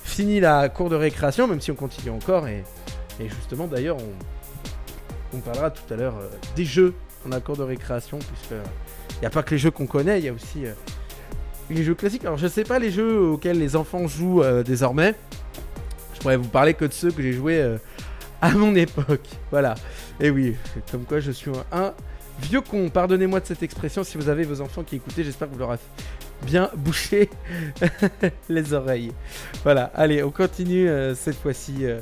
fini 0.02 0.40
la 0.40 0.68
cour 0.68 0.88
de 0.88 0.96
récréation, 0.96 1.46
même 1.46 1.60
si 1.60 1.70
on 1.70 1.74
continue 1.74 2.10
encore 2.10 2.48
et 2.48 2.64
et 3.20 3.28
justement, 3.28 3.66
d'ailleurs, 3.66 3.96
on, 5.32 5.38
parlera 5.40 5.70
tout 5.70 5.92
à 5.92 5.96
l'heure 5.96 6.16
euh, 6.16 6.28
des 6.54 6.64
jeux 6.64 6.94
en 7.30 7.40
cour 7.40 7.56
de 7.56 7.62
récréation, 7.62 8.18
puisque 8.18 8.52
il 9.10 9.20
n'y 9.20 9.26
a 9.26 9.30
pas 9.30 9.42
que 9.42 9.50
les 9.50 9.58
jeux 9.58 9.70
qu'on 9.70 9.86
connaît, 9.86 10.18
il 10.18 10.24
y 10.24 10.28
a 10.28 10.32
aussi 10.32 10.66
euh, 10.66 10.72
les 11.70 11.82
jeux 11.82 11.94
classiques. 11.94 12.24
Alors, 12.24 12.38
je 12.38 12.46
sais 12.46 12.64
pas 12.64 12.78
les 12.78 12.90
jeux 12.90 13.20
auxquels 13.20 13.58
les 13.58 13.76
enfants 13.76 14.06
jouent 14.06 14.42
euh, 14.42 14.62
désormais. 14.62 15.14
Je 16.14 16.20
pourrais 16.20 16.36
vous 16.36 16.48
parler 16.48 16.74
que 16.74 16.84
de 16.84 16.92
ceux 16.92 17.10
que 17.10 17.22
j'ai 17.22 17.32
joués 17.32 17.60
euh, 17.60 17.78
à 18.40 18.50
mon 18.50 18.74
époque. 18.74 19.28
Voilà. 19.50 19.74
Et 20.20 20.30
oui, 20.30 20.56
comme 20.90 21.04
quoi 21.04 21.20
je 21.20 21.30
suis 21.30 21.50
un, 21.72 21.92
vieux 22.40 22.60
con. 22.60 22.88
Pardonnez-moi 22.88 23.40
de 23.40 23.46
cette 23.46 23.62
expression 23.62 24.04
si 24.04 24.16
vous 24.18 24.28
avez 24.28 24.44
vos 24.44 24.60
enfants 24.60 24.82
qui 24.82 24.96
écoutaient. 24.96 25.24
J'espère 25.24 25.48
que 25.48 25.54
vous 25.54 25.58
leur 25.58 25.72
avez 25.72 25.80
bien 26.42 26.70
bouché 26.76 27.30
les 28.48 28.72
oreilles. 28.72 29.12
Voilà. 29.62 29.90
Allez, 29.94 30.22
on 30.22 30.30
continue 30.30 30.88
euh, 30.88 31.14
cette 31.14 31.36
fois-ci. 31.36 31.84
euh, 31.84 32.00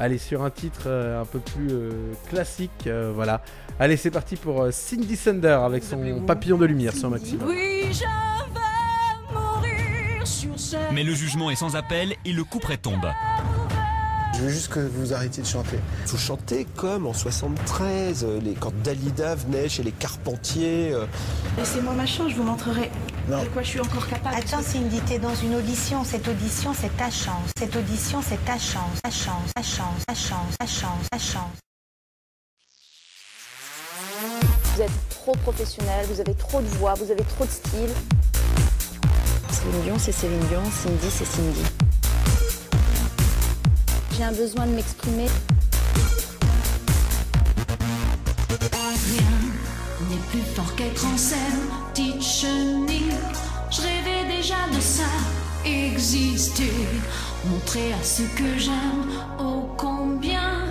Allez, 0.00 0.18
sur 0.18 0.42
un 0.42 0.50
titre 0.50 0.82
euh, 0.86 1.22
un 1.22 1.24
peu 1.24 1.38
plus 1.38 1.68
euh, 1.70 1.90
classique, 2.28 2.70
euh, 2.86 3.12
voilà. 3.14 3.42
Allez, 3.78 3.96
c'est 3.96 4.10
parti 4.10 4.36
pour 4.36 4.62
euh, 4.62 4.70
Cindy 4.72 5.16
Sander 5.16 5.58
avec 5.64 5.84
son 5.84 6.20
papillon 6.26 6.58
de 6.58 6.66
lumière 6.66 6.94
sur 6.94 7.10
Maximum. 7.10 7.46
Oui, 7.48 7.92
je 7.92 8.00
vais 8.00 9.32
mourir 9.32 10.26
sur 10.26 10.78
Mais 10.92 11.04
le 11.04 11.14
jugement 11.14 11.50
est 11.50 11.56
sans 11.56 11.76
appel 11.76 12.14
et 12.24 12.32
le 12.32 12.42
coup 12.42 12.58
près 12.58 12.76
tombe. 12.76 13.06
Je 14.36 14.42
veux 14.42 14.48
juste 14.48 14.68
que 14.68 14.80
vous 14.80 15.12
arrêtiez 15.12 15.42
de 15.42 15.48
chanter. 15.48 15.78
Vous 16.06 16.18
chantez 16.18 16.66
comme 16.76 17.06
en 17.06 17.12
73, 17.14 18.24
euh, 18.24 18.40
les, 18.40 18.54
quand 18.54 18.72
Dalida 18.82 19.34
venait 19.36 19.68
chez 19.68 19.82
les 19.82 19.92
Carpentiers. 19.92 20.92
euh, 20.92 21.06
Laissez-moi 21.56 21.92
ma 21.94 22.04
chance, 22.06 22.30
je 22.32 22.36
vous 22.36 22.42
montrerai 22.42 22.90
de 23.28 23.48
quoi 23.52 23.62
je 23.62 23.68
suis 23.68 23.80
encore 23.80 24.06
capable. 24.06 24.34
Attends 24.36 24.60
Cindy, 24.62 25.00
t'es 25.06 25.18
dans 25.18 25.34
une 25.36 25.54
audition. 25.54 26.04
Cette 26.04 26.26
audition, 26.28 26.74
c'est 26.78 26.94
ta 26.96 27.10
chance. 27.10 27.48
Cette 27.56 27.74
audition, 27.76 28.20
c'est 28.28 28.44
ta 28.44 28.58
chance. 28.58 29.00
Ta 29.02 29.10
chance, 29.10 29.52
ta 29.54 29.62
chance, 29.62 30.04
ta 30.06 30.14
chance, 30.14 30.56
ta 30.58 30.66
chance, 30.66 31.08
ta 31.10 31.18
chance. 31.18 31.56
Vous 34.74 34.82
êtes 34.82 35.08
trop 35.10 35.32
professionnel, 35.36 36.06
vous 36.12 36.20
avez 36.20 36.34
trop 36.34 36.60
de 36.60 36.66
voix, 36.78 36.94
vous 36.94 37.10
avez 37.10 37.22
trop 37.22 37.44
de 37.44 37.50
style. 37.50 37.90
Céline 39.50 39.82
Dion, 39.84 39.94
c'est 39.98 40.12
Céline 40.12 40.40
Dion, 40.48 40.62
Cindy, 40.82 41.06
c'est 41.10 41.24
Cindy. 41.24 41.62
J'ai 44.16 44.22
un 44.22 44.32
besoin 44.32 44.66
de 44.66 44.72
m'exprimer. 44.72 45.26
Rien 48.60 50.08
n'est 50.08 50.22
plus 50.30 50.42
fort 50.54 50.72
qu'être 50.76 51.04
en 51.04 51.16
scène, 51.16 52.20
chenille. 52.20 53.12
Je 53.70 53.80
rêvais 53.82 54.36
déjà 54.36 54.68
de 54.72 54.80
ça, 54.80 55.02
exister, 55.64 56.70
montrer 57.46 57.92
à 57.92 58.02
ceux 58.04 58.28
que 58.36 58.56
j'aime, 58.56 59.10
ô 59.40 59.68
combien 59.76 60.62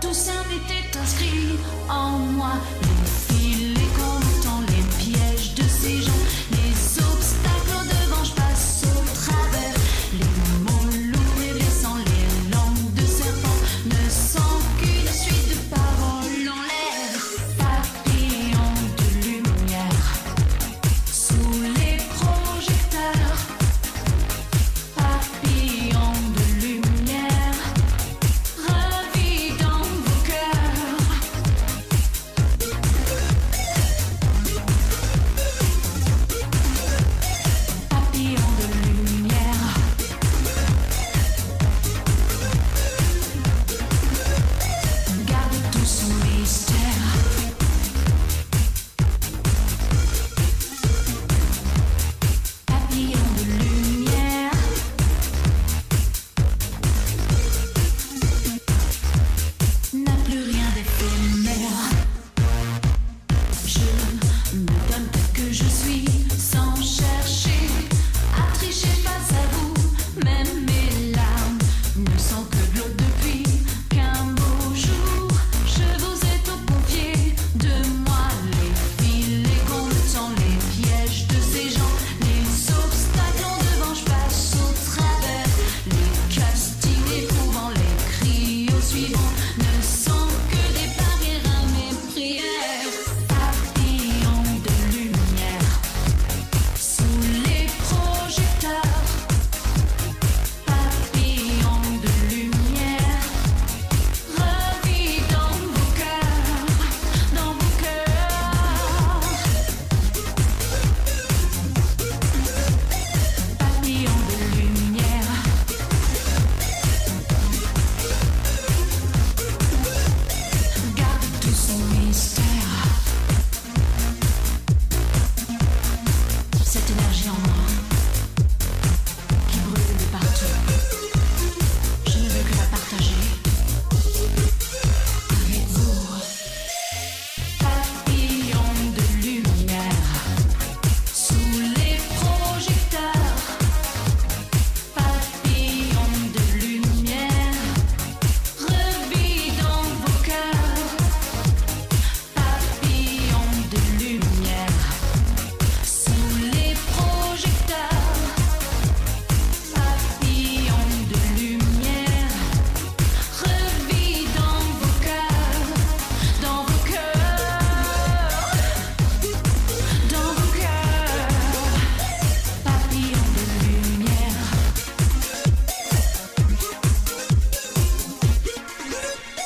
tout 0.00 0.14
ça 0.14 0.32
m'était 0.48 0.96
inscrit 0.96 1.58
en 1.88 2.18
moi. 2.18 2.52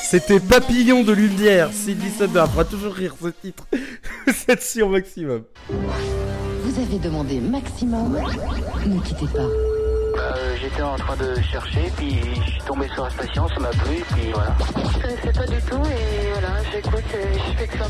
C'était 0.09 0.39
Papillon 0.39 1.03
de 1.03 1.11
lumière. 1.11 1.69
Sylvie 1.73 2.09
Sundar 2.09 2.49
fera 2.49 2.63
toujours 2.63 2.93
rire 2.93 3.13
ce 3.21 3.27
titre. 3.27 3.67
Cette 4.33 4.63
sur 4.63 4.87
maximum. 4.87 5.43
Vous 5.69 6.81
avez 6.81 6.97
demandé 6.97 7.41
maximum. 7.41 8.17
Ne 8.85 9.01
quittez 9.01 9.25
pas. 9.25 9.66
Euh, 10.79 10.83
J'étais 10.83 10.83
en 10.83 10.95
train 10.95 11.15
de 11.15 11.41
chercher, 11.41 11.91
puis 11.95 12.19
je 12.45 12.51
suis 12.51 12.61
tombé 12.61 12.87
sur 12.93 13.03
la 13.03 13.09
station, 13.09 13.47
ça 13.47 13.59
m'a 13.59 13.69
plu, 13.69 14.03
puis 14.13 14.31
voilà. 14.33 14.55
Je 14.93 14.99
connaissais 14.99 15.33
pas 15.33 15.47
du 15.47 15.61
tout 15.61 15.83
et 15.85 16.31
voilà, 16.33 16.63
j'écoute 16.71 17.03
je 17.13 17.57
fais 17.57 17.67
que 17.67 17.77
ça. 17.77 17.85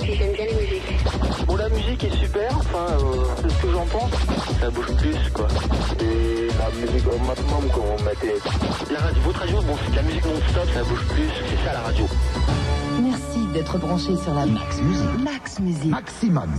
Puis 0.00 0.14
j'aime 0.16 0.32
bien 0.32 0.46
les 0.46 0.54
musiques. 0.54 1.46
Bon, 1.46 1.56
la 1.56 1.68
musique 1.68 2.04
est 2.04 2.16
super, 2.16 2.56
enfin, 2.58 2.86
euh, 2.98 3.24
c'est 3.42 3.50
ce 3.50 3.62
que 3.62 3.70
j'en 3.72 3.86
pense. 3.86 4.10
Ça 4.60 4.70
bouge 4.70 4.92
plus, 4.96 5.30
quoi. 5.32 5.46
Et 6.00 6.48
la 6.58 6.70
musique 6.80 7.06
au 7.12 7.18
maximum, 7.18 7.70
comme 7.72 7.84
on 7.98 8.02
mettait. 8.02 8.34
La 8.92 9.00
radio, 9.00 9.22
votre 9.22 9.40
radio, 9.40 9.62
bon, 9.62 9.76
c'est 9.84 9.90
de 9.92 9.96
la 9.96 10.02
musique 10.02 10.24
non-stop, 10.24 10.68
ça 10.74 10.82
bouge 10.82 11.04
plus, 11.10 11.28
c'est 11.48 11.64
ça 11.64 11.72
la 11.74 11.80
radio. 11.80 12.06
Merci 13.02 13.46
d'être 13.52 13.78
branché 13.78 14.16
sur 14.16 14.34
la 14.34 14.46
Max 14.46 14.80
Musique. 14.82 15.18
Max 15.22 15.58
Musique. 15.60 15.90
Maximum. 15.90 16.50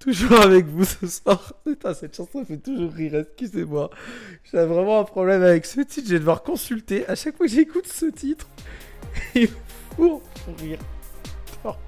Toujours 0.00 0.40
avec 0.40 0.64
vous 0.64 0.86
ce 0.86 1.06
soir. 1.06 1.52
Putain, 1.64 1.92
cette 1.92 2.16
chanson 2.16 2.42
fait 2.42 2.56
toujours 2.56 2.90
rire, 2.90 3.16
excusez-moi. 3.16 3.90
J'ai 4.50 4.64
vraiment 4.64 5.00
un 5.00 5.04
problème 5.04 5.42
avec 5.42 5.66
ce 5.66 5.82
titre, 5.82 6.08
je 6.08 6.14
vais 6.14 6.20
devoir 6.20 6.42
consulter. 6.42 7.06
À 7.06 7.14
chaque 7.14 7.36
fois 7.36 7.46
que 7.46 7.52
j'écoute 7.52 7.86
ce 7.86 8.06
titre, 8.06 8.48
il 9.34 9.50
pour 9.96 10.22
rire. 10.58 10.78
Pardon. 11.62 11.78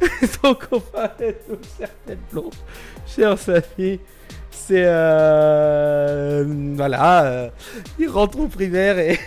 Donc 0.42 0.66
on 0.72 0.82
va 0.92 1.14
être 1.20 1.52
aux 1.52 1.62
certaines 1.78 2.18
blondes. 2.32 2.54
Chers 3.06 3.48
amis, 3.48 4.00
c'est... 4.50 4.84
Euh... 4.84 6.44
Voilà, 6.74 7.24
euh, 7.24 7.50
il 8.00 8.08
rentre 8.08 8.40
au 8.40 8.48
primaire 8.48 8.98
et... 8.98 9.20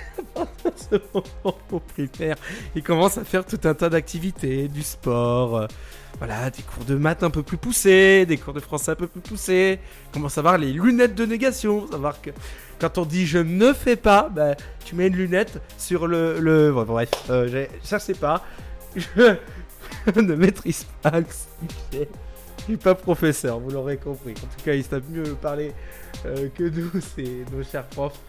ce 0.76 0.98
moment 1.14 1.58
au 1.72 1.80
primaire, 1.80 2.36
il 2.76 2.84
commence 2.84 3.18
à 3.18 3.24
faire 3.24 3.46
tout 3.46 3.60
un 3.64 3.74
tas 3.74 3.88
d'activités, 3.88 4.68
du 4.68 4.84
sport... 4.84 5.70
voilà, 6.20 6.50
des 6.50 6.64
cours 6.64 6.84
de 6.86 6.96
maths 6.96 7.24
un 7.24 7.30
peu 7.30 7.44
plus 7.44 7.58
poussés, 7.58 8.26
des 8.26 8.38
cours 8.38 8.54
de 8.54 8.60
français 8.60 8.92
un 8.92 8.96
peu 8.96 9.08
plus 9.08 9.22
poussés. 9.22 9.80
Commence 10.12 10.38
à 10.38 10.42
avoir 10.42 10.58
les 10.58 10.72
lunettes 10.74 11.16
de 11.16 11.26
négation? 11.26 11.88
Savoir 11.92 12.22
que 12.22 12.32
quand 12.80 12.98
on 12.98 13.06
dit 13.06 13.26
je 13.28 13.38
ne 13.38 13.74
fais 13.74 13.96
pas, 13.96 14.30
bah, 14.30 14.56
tu 14.84 14.96
mets 14.96 15.08
une 15.08 15.16
lunette 15.16 15.62
sur 15.78 16.08
le. 16.08 16.40
le... 16.40 16.72
bon, 16.72 16.84
bref, 16.84 17.10
euh, 17.30 17.48
j'ai- 17.48 17.70
ça 17.84 18.00
c'est 18.00 18.18
pas. 18.20 18.44
Je 20.16 20.22
ne 20.22 20.36
maîtrise 20.36 20.86
pas 21.02 21.20
le 21.20 21.26
sujet. 21.26 22.10
Je 22.60 22.64
suis 22.64 22.78
pas 22.78 22.96
professeur, 22.96 23.60
vous 23.60 23.70
l'aurez 23.72 23.98
compris. 23.98 24.32
En 24.32 24.48
tout 24.48 24.64
cas, 24.64 24.74
ils 24.74 24.84
savent 24.84 25.10
mieux 25.10 25.36
parler 25.36 25.74
euh, 26.26 26.50
que 26.54 26.64
nous, 26.64 26.90
c'est 27.16 27.46
nos 27.52 27.64
chers 27.64 27.86
profs. 27.88 28.20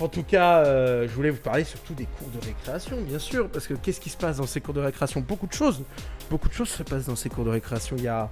En 0.00 0.08
tout 0.08 0.24
cas, 0.24 0.64
euh, 0.64 1.06
je 1.08 1.14
voulais 1.14 1.30
vous 1.30 1.40
parler 1.40 1.64
surtout 1.64 1.94
des 1.94 2.06
cours 2.06 2.28
de 2.28 2.44
récréation, 2.44 3.00
bien 3.02 3.18
sûr, 3.18 3.48
parce 3.48 3.66
que 3.66 3.74
qu'est-ce 3.74 4.00
qui 4.00 4.10
se 4.10 4.16
passe 4.16 4.38
dans 4.38 4.46
ces 4.46 4.60
cours 4.60 4.74
de 4.74 4.80
récréation? 4.80 5.20
Beaucoup 5.20 5.46
de 5.46 5.52
choses. 5.52 5.84
Beaucoup 6.30 6.48
de 6.48 6.54
choses 6.54 6.70
se 6.70 6.82
passent 6.82 7.06
dans 7.06 7.16
ces 7.16 7.28
cours 7.28 7.44
de 7.44 7.50
récréation. 7.50 7.96
Il 7.96 8.04
y 8.04 8.08
a 8.08 8.28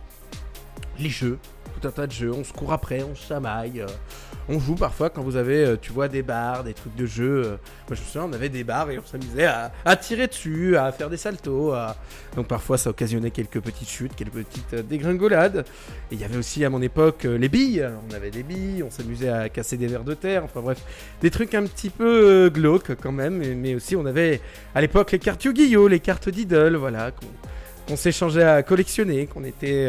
les 0.99 1.09
jeux, 1.09 1.39
un 1.85 1.91
tas 1.91 2.07
de 2.07 2.13
jeux. 2.13 2.33
On 2.33 2.45
se 2.45 2.53
court 2.53 2.73
après, 2.73 3.03
on 3.03 3.15
se 3.15 3.27
chamaille. 3.27 3.81
euh, 3.81 3.87
on 4.49 4.59
joue 4.59 4.75
parfois 4.75 5.11
quand 5.11 5.23
vous 5.23 5.37
avez, 5.37 5.65
euh, 5.65 5.77
tu 5.81 5.93
vois, 5.93 6.09
des 6.09 6.23
bars, 6.23 6.65
des 6.65 6.75
trucs 6.75 6.95
de 6.97 7.07
jeu. 7.07 7.43
euh. 7.45 7.51
moi, 7.89 7.97
je 7.97 8.01
me 8.01 8.07
souviens, 8.07 8.25
on 8.25 8.33
avait 8.33 8.49
des 8.49 8.65
bars 8.65 8.91
et 8.91 8.99
on 8.99 9.05
s'amusait 9.05 9.47
à, 9.47 9.97
tirer 9.97 10.27
dessus, 10.27 10.77
à 10.77 10.91
faire 10.93 11.11
des 11.11 11.17
saltos. 11.17 11.75
Donc 12.37 12.49
parfois, 12.49 12.79
ça 12.79 12.91
occasionnait 12.91 13.31
quelques 13.31 13.61
petites 13.61 13.89
chutes, 13.89 14.15
quelques 14.17 14.45
petites 14.45 14.75
dégringolades. 14.87 15.65
Et 16.11 16.15
il 16.15 16.21
y 16.21 16.25
avait 16.25 16.37
aussi 16.37 16.65
à 16.65 16.71
mon 16.71 16.83
époque 16.83 17.25
les 17.25 17.49
billes. 17.49 17.87
On 18.09 18.15
avait 18.15 18.31
des 18.31 18.43
billes, 18.43 18.83
on 18.83 18.91
s'amusait 18.91 19.29
à 19.29 19.49
casser 19.49 19.77
des 19.77 19.87
vers 19.87 20.05
de 20.05 20.15
terre. 20.15 20.45
Enfin 20.45 20.61
bref, 20.61 20.79
des 21.21 21.31
trucs 21.31 21.55
un 21.55 21.63
petit 21.65 21.91
peu 21.91 22.51
glauques 22.53 22.97
quand 23.01 23.13
même. 23.13 23.39
Mais, 23.57 23.75
aussi, 23.75 23.97
on 23.97 24.07
avait 24.07 24.41
à 24.75 24.81
l'époque 24.81 25.13
les 25.13 25.19
cartes 25.19 25.45
Yu-Gi-Oh, 25.45 25.89
les 25.89 26.01
cartes 26.01 26.29
d'idole, 26.29 26.77
voilà, 26.77 27.13
qu'on 27.87 27.97
s'échangeait 27.97 28.45
à 28.45 28.63
collectionner, 28.63 29.27
qu'on 29.27 29.45
était, 29.45 29.89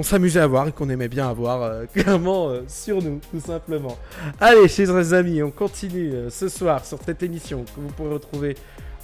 qu'on 0.00 0.04
s'amusait 0.04 0.40
à 0.40 0.46
voir 0.46 0.66
et 0.66 0.72
qu'on 0.72 0.88
aimait 0.88 1.08
bien 1.08 1.28
avoir 1.28 1.62
euh, 1.62 1.84
clairement 1.94 2.48
euh, 2.48 2.62
sur 2.68 3.02
nous, 3.02 3.20
tout 3.30 3.40
simplement. 3.40 3.98
Allez, 4.40 4.66
chers 4.66 5.12
amis, 5.12 5.42
on 5.42 5.50
continue 5.50 6.12
euh, 6.14 6.30
ce 6.30 6.48
soir 6.48 6.86
sur 6.86 6.98
cette 7.04 7.22
émission 7.22 7.64
que 7.64 7.80
vous 7.82 7.88
pourrez 7.88 8.14
retrouver 8.14 8.56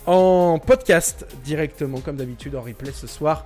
en 0.07 0.59
podcast 0.59 1.27
directement, 1.45 2.01
comme 2.01 2.17
d'habitude, 2.17 2.57
en 2.57 2.63
replay 2.63 2.93
ce 2.93 3.09
soir 3.09 3.45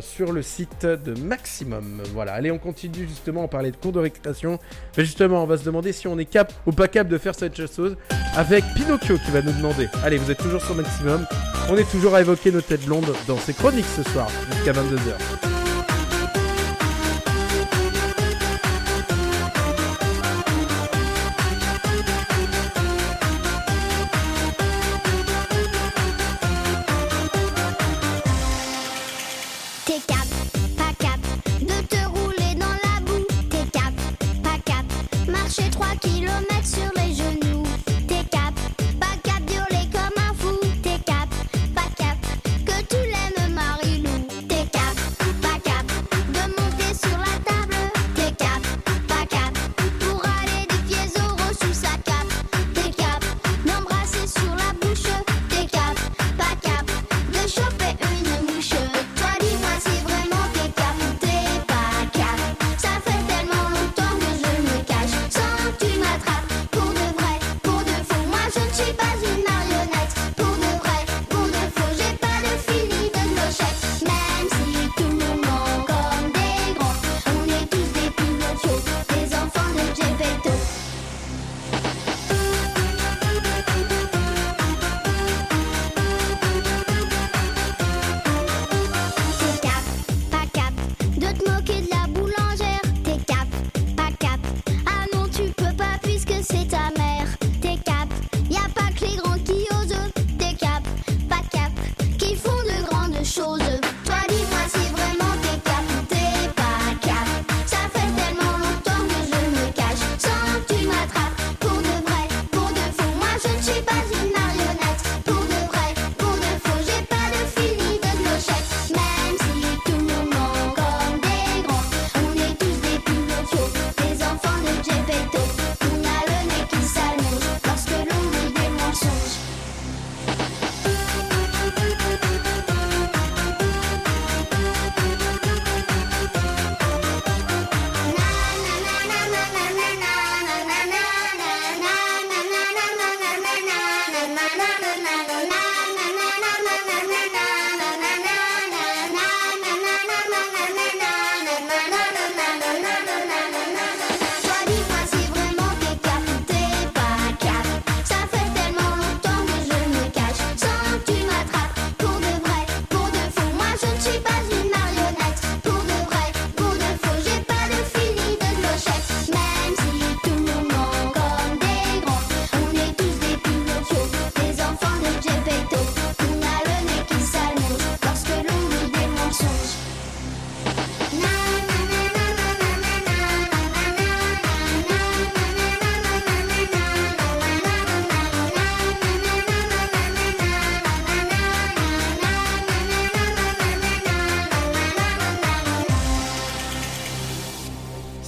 sur 0.00 0.32
le 0.32 0.42
site 0.42 0.84
de 0.84 1.14
Maximum. 1.20 2.02
Voilà, 2.12 2.34
allez, 2.34 2.50
on 2.50 2.58
continue 2.58 3.06
justement, 3.08 3.44
on 3.44 3.48
parlait 3.48 3.70
de 3.70 3.76
cours 3.76 3.92
de 3.92 4.00
récréation. 4.00 4.58
Mais 4.96 5.04
justement, 5.04 5.44
on 5.44 5.46
va 5.46 5.56
se 5.56 5.64
demander 5.64 5.92
si 5.92 6.08
on 6.08 6.18
est 6.18 6.24
cap 6.24 6.52
ou 6.66 6.72
pas 6.72 6.88
cap 6.88 7.06
de 7.06 7.18
faire 7.18 7.36
cette 7.36 7.56
chose 7.72 7.96
avec 8.36 8.64
Pinocchio 8.74 9.16
qui 9.24 9.30
va 9.30 9.42
nous 9.42 9.52
demander. 9.52 9.88
Allez, 10.04 10.18
vous 10.18 10.32
êtes 10.32 10.38
toujours 10.38 10.60
sur 10.60 10.74
Maximum. 10.74 11.24
On 11.70 11.76
est 11.76 11.88
toujours 11.88 12.16
à 12.16 12.20
évoquer 12.20 12.50
nos 12.50 12.62
têtes 12.62 12.84
blondes 12.84 13.14
dans 13.28 13.38
ces 13.38 13.54
chroniques 13.54 13.86
ce 13.96 14.02
soir, 14.02 14.28
jusqu'à 14.50 14.72
22h. 14.72 15.49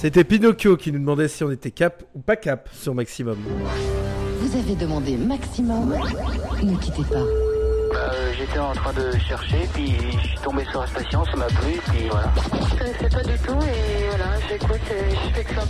C'était 0.03 0.25
Pinocchio 0.25 0.75
qui 0.75 0.91
nous 0.91 0.99
demandait 0.99 1.29
si 1.29 1.45
on 1.45 1.51
était 1.51 1.71
cap 1.71 2.03
ou 2.13 2.19
pas 2.19 2.35
cap 2.35 2.67
sur 2.73 2.93
Maximum. 2.93 3.37
Vous 4.41 4.57
avez 4.57 4.75
demandé 4.75 5.15
maximum. 5.15 5.95
Ne 6.61 6.75
quittez 6.75 7.03
pas. 7.03 7.19
Euh, 7.19 8.33
J'étais 8.37 8.59
en 8.59 8.73
train 8.73 8.91
de 8.91 9.17
chercher, 9.17 9.65
puis 9.73 9.95
je 10.21 10.27
suis 10.27 10.37
tombé 10.43 10.65
sur 10.71 10.81
la 10.81 10.87
station, 10.87 11.23
ça 11.23 11.37
m'a 11.37 11.45
plu, 11.45 11.79
puis 11.87 12.09
voilà. 12.11 12.33
Je 12.69 12.77
connaissais 12.77 13.15
pas 13.15 13.23
du 13.23 13.37
tout 13.39 13.59
et 13.63 14.09
voilà, 14.09 14.25
j'écoute 14.49 14.81
je 14.91 15.33
fais 15.35 15.43
que 15.45 15.55
ça. 15.55 15.61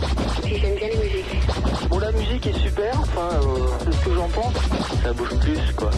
Puis 0.42 0.58
j'aime 0.58 0.74
bien 0.78 0.88
les 0.88 0.96
musiques. 0.96 1.88
Bon, 1.88 1.98
la 2.00 2.10
musique 2.10 2.46
est 2.48 2.58
super, 2.58 3.00
enfin, 3.02 3.28
euh, 3.40 3.68
c'est 3.84 3.92
ce 3.92 4.04
que 4.04 4.14
j'en 4.16 4.28
pense. 4.30 4.54
Ça 5.00 5.12
bouge 5.12 5.38
plus, 5.38 5.72
quoi. 5.76 5.90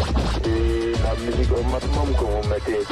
Et 0.44 0.92
la 0.92 1.14
musique 1.24 1.52
au 1.52 1.62
maximum, 1.72 2.14
comme 2.18 2.28
on 2.44 2.48
mettait. 2.48 2.82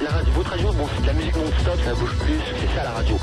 La 0.00 0.10
radio, 0.10 0.32
votre 0.34 0.50
radio, 0.50 0.72
bon, 0.74 0.86
c'est 0.94 1.02
de 1.02 1.06
la 1.08 1.12
musique 1.14 1.34
non-stop, 1.34 1.78
ça 1.84 1.94
bouge 1.94 2.14
plus, 2.20 2.38
c'est 2.60 2.76
ça 2.76 2.84
la 2.84 2.90
radio. 2.92 3.16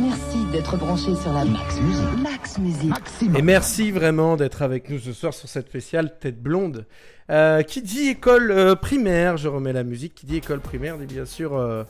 Merci 0.00 0.29
d'être 0.50 0.76
branché 0.76 1.14
sur 1.14 1.32
la 1.32 1.44
Max 1.44 1.80
Musique. 1.80 2.22
Max 2.22 2.58
Musique. 2.58 3.38
Et 3.38 3.42
merci 3.42 3.92
vraiment 3.92 4.36
d'être 4.36 4.62
avec 4.62 4.88
nous 4.88 4.98
ce 4.98 5.12
soir 5.12 5.32
sur 5.32 5.48
cette 5.48 5.68
spéciale 5.68 6.18
Tête 6.18 6.40
Blonde. 6.42 6.86
Euh, 7.30 7.62
qui 7.62 7.82
dit 7.82 8.08
école 8.08 8.50
euh, 8.50 8.74
primaire, 8.74 9.36
je 9.36 9.48
remets 9.48 9.72
la 9.72 9.84
musique, 9.84 10.14
qui 10.14 10.26
dit 10.26 10.36
école 10.36 10.60
primaire, 10.60 10.98
dit 10.98 11.06
bien 11.06 11.24
sûr, 11.24 11.56
euh, 11.56 11.84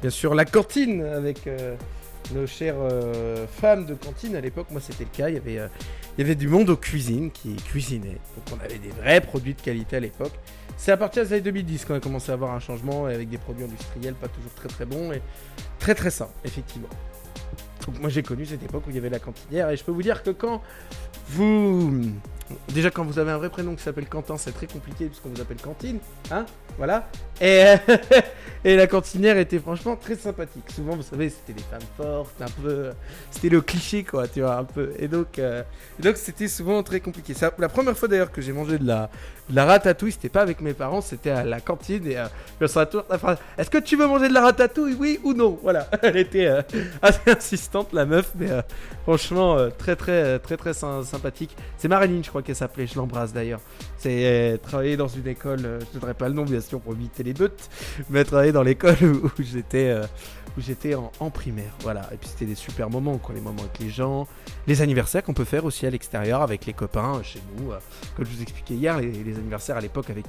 bien 0.00 0.10
sûr 0.10 0.34
la 0.34 0.44
cantine 0.44 1.02
avec 1.02 1.46
euh, 1.46 1.76
nos 2.34 2.46
chères 2.46 2.74
euh, 2.78 3.46
femmes 3.46 3.86
de 3.86 3.94
cantine 3.94 4.34
à 4.34 4.40
l'époque. 4.40 4.66
Moi 4.70 4.80
c'était 4.80 5.04
le 5.04 5.10
cas, 5.10 5.28
il 5.28 5.34
y, 5.34 5.38
avait, 5.38 5.58
euh, 5.58 5.68
il 6.16 6.22
y 6.22 6.24
avait 6.24 6.34
du 6.34 6.48
monde 6.48 6.70
aux 6.70 6.76
cuisines 6.76 7.30
qui 7.30 7.54
cuisinait. 7.54 8.18
Donc 8.36 8.58
on 8.58 8.64
avait 8.64 8.78
des 8.78 8.90
vrais 8.90 9.20
produits 9.20 9.54
de 9.54 9.60
qualité 9.60 9.96
à 9.96 10.00
l'époque. 10.00 10.32
C'est 10.76 10.90
à 10.90 10.96
partir 10.96 11.22
des 11.24 11.34
années 11.34 11.42
2010 11.42 11.84
qu'on 11.84 11.94
a 11.94 12.00
commencé 12.00 12.30
à 12.30 12.34
avoir 12.34 12.52
un 12.54 12.60
changement 12.60 13.06
avec 13.06 13.28
des 13.28 13.38
produits 13.38 13.64
industriels 13.64 14.14
pas 14.14 14.28
toujours 14.28 14.52
très 14.54 14.68
très 14.68 14.86
bons 14.86 15.12
et 15.12 15.22
très 15.78 15.94
très 15.94 16.10
sains, 16.10 16.30
effectivement. 16.44 16.88
Moi 18.00 18.10
j'ai 18.10 18.22
connu 18.22 18.46
cette 18.46 18.62
époque 18.62 18.84
où 18.86 18.90
il 18.90 18.96
y 18.96 18.98
avait 18.98 19.10
la 19.10 19.18
cantinière 19.18 19.70
et 19.70 19.76
je 19.76 19.84
peux 19.84 19.92
vous 19.92 20.02
dire 20.02 20.22
que 20.22 20.30
quand 20.30 20.62
vous... 21.30 22.02
Déjà 22.74 22.90
quand 22.90 23.04
vous 23.04 23.20
avez 23.20 23.30
un 23.30 23.38
vrai 23.38 23.48
prénom 23.48 23.76
qui 23.76 23.82
s'appelle 23.82 24.08
Quentin 24.08 24.36
c'est 24.36 24.50
très 24.50 24.66
compliqué 24.66 25.06
puisqu'on 25.06 25.28
vous 25.28 25.40
appelle 25.40 25.60
Cantine, 25.62 25.98
hein 26.32 26.44
Voilà. 26.78 27.08
Et, 27.40 27.64
et 28.64 28.74
la 28.76 28.88
cantinière 28.88 29.38
était 29.38 29.60
franchement 29.60 29.94
très 29.94 30.16
sympathique. 30.16 30.64
Souvent 30.74 30.96
vous 30.96 31.02
savez 31.02 31.30
c'était 31.30 31.52
des 31.52 31.62
femmes 31.62 31.78
fortes, 31.96 32.42
un 32.42 32.50
peu... 32.62 32.90
C'était 33.30 33.50
le 33.50 33.60
cliché 33.60 34.02
quoi, 34.02 34.26
tu 34.26 34.40
vois, 34.40 34.56
un 34.56 34.64
peu. 34.64 34.92
Et 34.98 35.06
donc 35.06 35.38
euh, 35.38 35.62
c'était 36.16 36.48
souvent 36.48 36.82
très 36.82 36.98
compliqué. 36.98 37.34
Ça, 37.34 37.52
la 37.56 37.68
première 37.68 37.96
fois 37.96 38.08
d'ailleurs 38.08 38.32
que 38.32 38.40
j'ai 38.42 38.52
mangé 38.52 38.78
de 38.78 38.86
la, 38.86 39.08
ratatouille, 39.64 40.12
c'était 40.12 40.28
pas 40.28 40.42
avec 40.42 40.60
mes 40.60 40.74
parents, 40.74 41.00
c'était 41.00 41.30
à 41.30 41.44
la 41.44 41.60
cantine 41.60 42.04
et 42.06 42.18
euh, 42.18 42.66
serais 42.66 42.86
toujours 42.86 43.06
la 43.08 43.18
phrase 43.18 43.38
Est-ce 43.58 43.70
que 43.70 43.78
tu 43.78 43.96
veux 43.96 44.06
manger 44.06 44.28
de 44.28 44.34
la 44.34 44.42
ratatouille, 44.42 44.96
oui 44.98 45.20
ou 45.22 45.34
non? 45.34 45.58
Voilà, 45.62 45.88
elle 46.02 46.16
était 46.16 46.46
euh, 46.46 46.62
assez 47.00 47.30
insistante 47.30 47.92
la 47.92 48.06
meuf, 48.06 48.32
mais 48.36 48.50
euh, 48.50 48.62
franchement 49.04 49.56
euh, 49.56 49.70
très 49.70 49.94
très 49.96 50.38
très 50.40 50.56
très 50.56 50.74
sy- 50.74 50.86
C'est 51.76 51.88
Marilyn, 51.88 52.22
je 52.22 52.28
crois 52.28 52.42
qu'elle 52.42 52.56
s'appelait, 52.56 52.86
je 52.86 52.96
l'embrasse 52.96 53.32
d'ailleurs. 53.32 53.60
C'est 53.98 54.58
travailler 54.62 54.96
dans 54.96 55.08
une 55.08 55.26
école, 55.26 55.60
euh, 55.64 55.80
je 55.80 55.86
ne 55.86 56.00
donnerai 56.00 56.14
pas 56.14 56.28
le 56.28 56.34
nom 56.34 56.44
bien 56.44 56.60
sûr 56.60 56.80
pour 56.80 56.94
éviter 56.94 57.22
les 57.22 57.34
doutes, 57.34 57.68
mais 58.08 58.24
travailler 58.24 58.52
dans 58.52 58.62
l'école 58.62 58.96
où, 59.02 59.30
j'étais 59.38 59.90
euh, 59.90 60.96
en, 61.20 61.30
primaire. 61.30 61.72
Voilà, 61.80 62.08
et 62.12 62.16
puis 62.16 62.28
c'était 62.28 62.46
des 62.46 62.54
super 62.54 62.90
moments, 62.90 63.18
quoi, 63.18 63.34
les 63.34 63.40
moments 63.40 63.62
avec 63.62 63.78
les 63.78 63.90
gens, 63.90 64.26
les 64.66 64.82
anniversaires 64.82 65.22
qu'on 65.22 65.34
peut 65.34 65.44
faire 65.44 65.64
aussi 65.64 65.86
à 65.86 65.90
l'extérieur 65.90 66.42
avec 66.42 66.66
les 66.66 66.72
copains 66.72 67.16
euh, 67.16 67.22
chez 67.22 67.40
nous. 67.56 67.70
comme 68.16 68.24
je 68.24 68.30
vous 68.30 68.42
expliquais 68.42 68.74
hier, 68.74 68.98
les, 68.98 69.36
anniversaires 69.36 69.76
à 69.76 69.80
l'époque 69.80 70.10
avec 70.10 70.26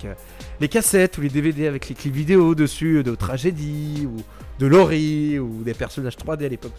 les 0.59 0.67
cassettes 0.67 1.17
ou 1.17 1.21
les 1.21 1.29
DVD 1.29 1.67
avec 1.67 1.87
les 1.89 1.95
clips 1.95 2.13
vidéo 2.13 2.55
dessus 2.55 3.03
de 3.03 3.15
tragédie 3.15 4.07
ou 4.07 4.17
de 4.59 4.67
Laurie 4.67 5.39
ou 5.39 5.63
des 5.63 5.73
personnages 5.73 6.17
3D 6.17 6.45
à 6.45 6.49
l'époque. 6.49 6.71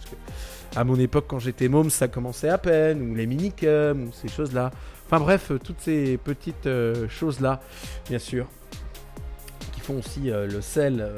À 0.75 0.85
mon 0.85 0.99
époque, 0.99 1.27
quand 1.29 1.39
j'étais 1.39 1.69
môme, 1.69 1.91
ça 1.91 2.09
commençait 2.09 2.49
à 2.49 2.59
peine, 2.59 3.03
ou 3.03 3.15
les 3.15 3.27
minicums, 3.27 4.09
ou 4.09 4.13
ces 4.13 4.29
choses-là. 4.29 4.71
Enfin 5.07 5.21
bref, 5.21 5.51
euh, 5.51 5.59
toutes 5.59 5.81
ces 5.81 6.17
petites 6.17 6.67
euh, 6.67 7.07
choses-là, 7.09 7.61
bien 8.09 8.19
sûr, 8.19 8.47
qui 9.73 9.81
font 9.81 9.99
aussi 9.99 10.31
euh, 10.31 10.47
le 10.47 10.63
sel 10.63 11.11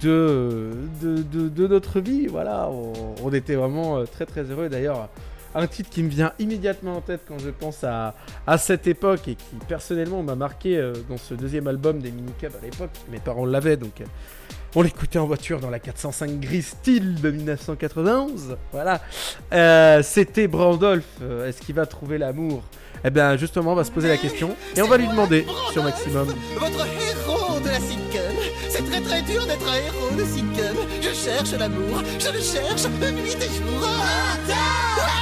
de, 0.00 0.70
de, 1.02 1.66
notre 1.66 2.00
vie. 2.00 2.26
Voilà, 2.26 2.70
on, 2.70 3.30
était 3.34 3.56
vraiment 3.56 4.06
très 4.06 4.24
très 4.24 4.44
heureux. 4.44 4.70
D'ailleurs, 4.70 5.10
un 5.54 5.66
titre 5.66 5.90
qui 5.90 6.02
me 6.02 6.08
vient 6.08 6.32
immédiatement 6.38 6.96
en 6.96 7.00
tête 7.02 7.20
quand 7.28 7.38
je 7.38 7.50
pense 7.50 7.84
à, 7.84 8.14
à 8.46 8.56
cette 8.56 8.86
époque 8.86 9.28
et 9.28 9.34
qui 9.34 9.56
personnellement 9.68 10.22
m'a 10.22 10.34
marqué 10.34 10.92
dans 11.10 11.18
ce 11.18 11.34
deuxième 11.34 11.66
album 11.66 11.98
des 11.98 12.10
minicubs 12.10 12.52
à 12.58 12.64
l'époque, 12.64 12.92
mes 13.10 13.18
parents 13.18 13.44
l'avaient 13.44 13.76
donc. 13.76 14.02
On 14.74 14.82
l'écoutait 14.82 15.18
en 15.18 15.26
voiture 15.26 15.60
dans 15.60 15.70
la 15.70 15.78
405 15.78 16.40
Gris 16.40 16.62
Steel 16.62 17.20
de 17.20 17.30
1991. 17.30 18.56
Voilà. 18.72 19.00
Euh, 19.52 20.02
C'était 20.02 20.48
Brandolph. 20.48 21.04
Euh, 21.22 21.48
Est-ce 21.48 21.60
qu'il 21.60 21.74
va 21.74 21.86
trouver 21.86 22.18
l'amour? 22.18 22.62
Eh 23.04 23.10
bien, 23.10 23.36
justement, 23.36 23.72
on 23.72 23.74
va 23.74 23.84
se 23.84 23.90
poser 23.90 24.08
la 24.08 24.16
question 24.16 24.54
et 24.76 24.82
on 24.82 24.86
va 24.88 24.96
lui 24.96 25.08
demander 25.08 25.44
sur 25.72 25.82
Maximum. 25.82 26.28
Votre 26.56 26.86
héros 26.86 27.58
de 27.60 27.66
la 27.68 27.80
sitcom. 27.80 28.36
C'est 28.68 28.88
très 28.90 29.00
très 29.00 29.22
dur 29.22 29.44
d'être 29.46 29.68
un 29.68 29.74
héros 29.76 30.14
de 30.16 30.24
sitcom. 30.24 30.76
Je 31.00 31.12
cherche 31.12 31.52
l'amour, 31.58 32.02
je 32.20 32.28
le 32.28 32.40
cherche 32.40 32.86
nuit 32.86 33.34
et 33.34 33.48
jour. 33.48 33.80
Va-t-il 34.46 35.21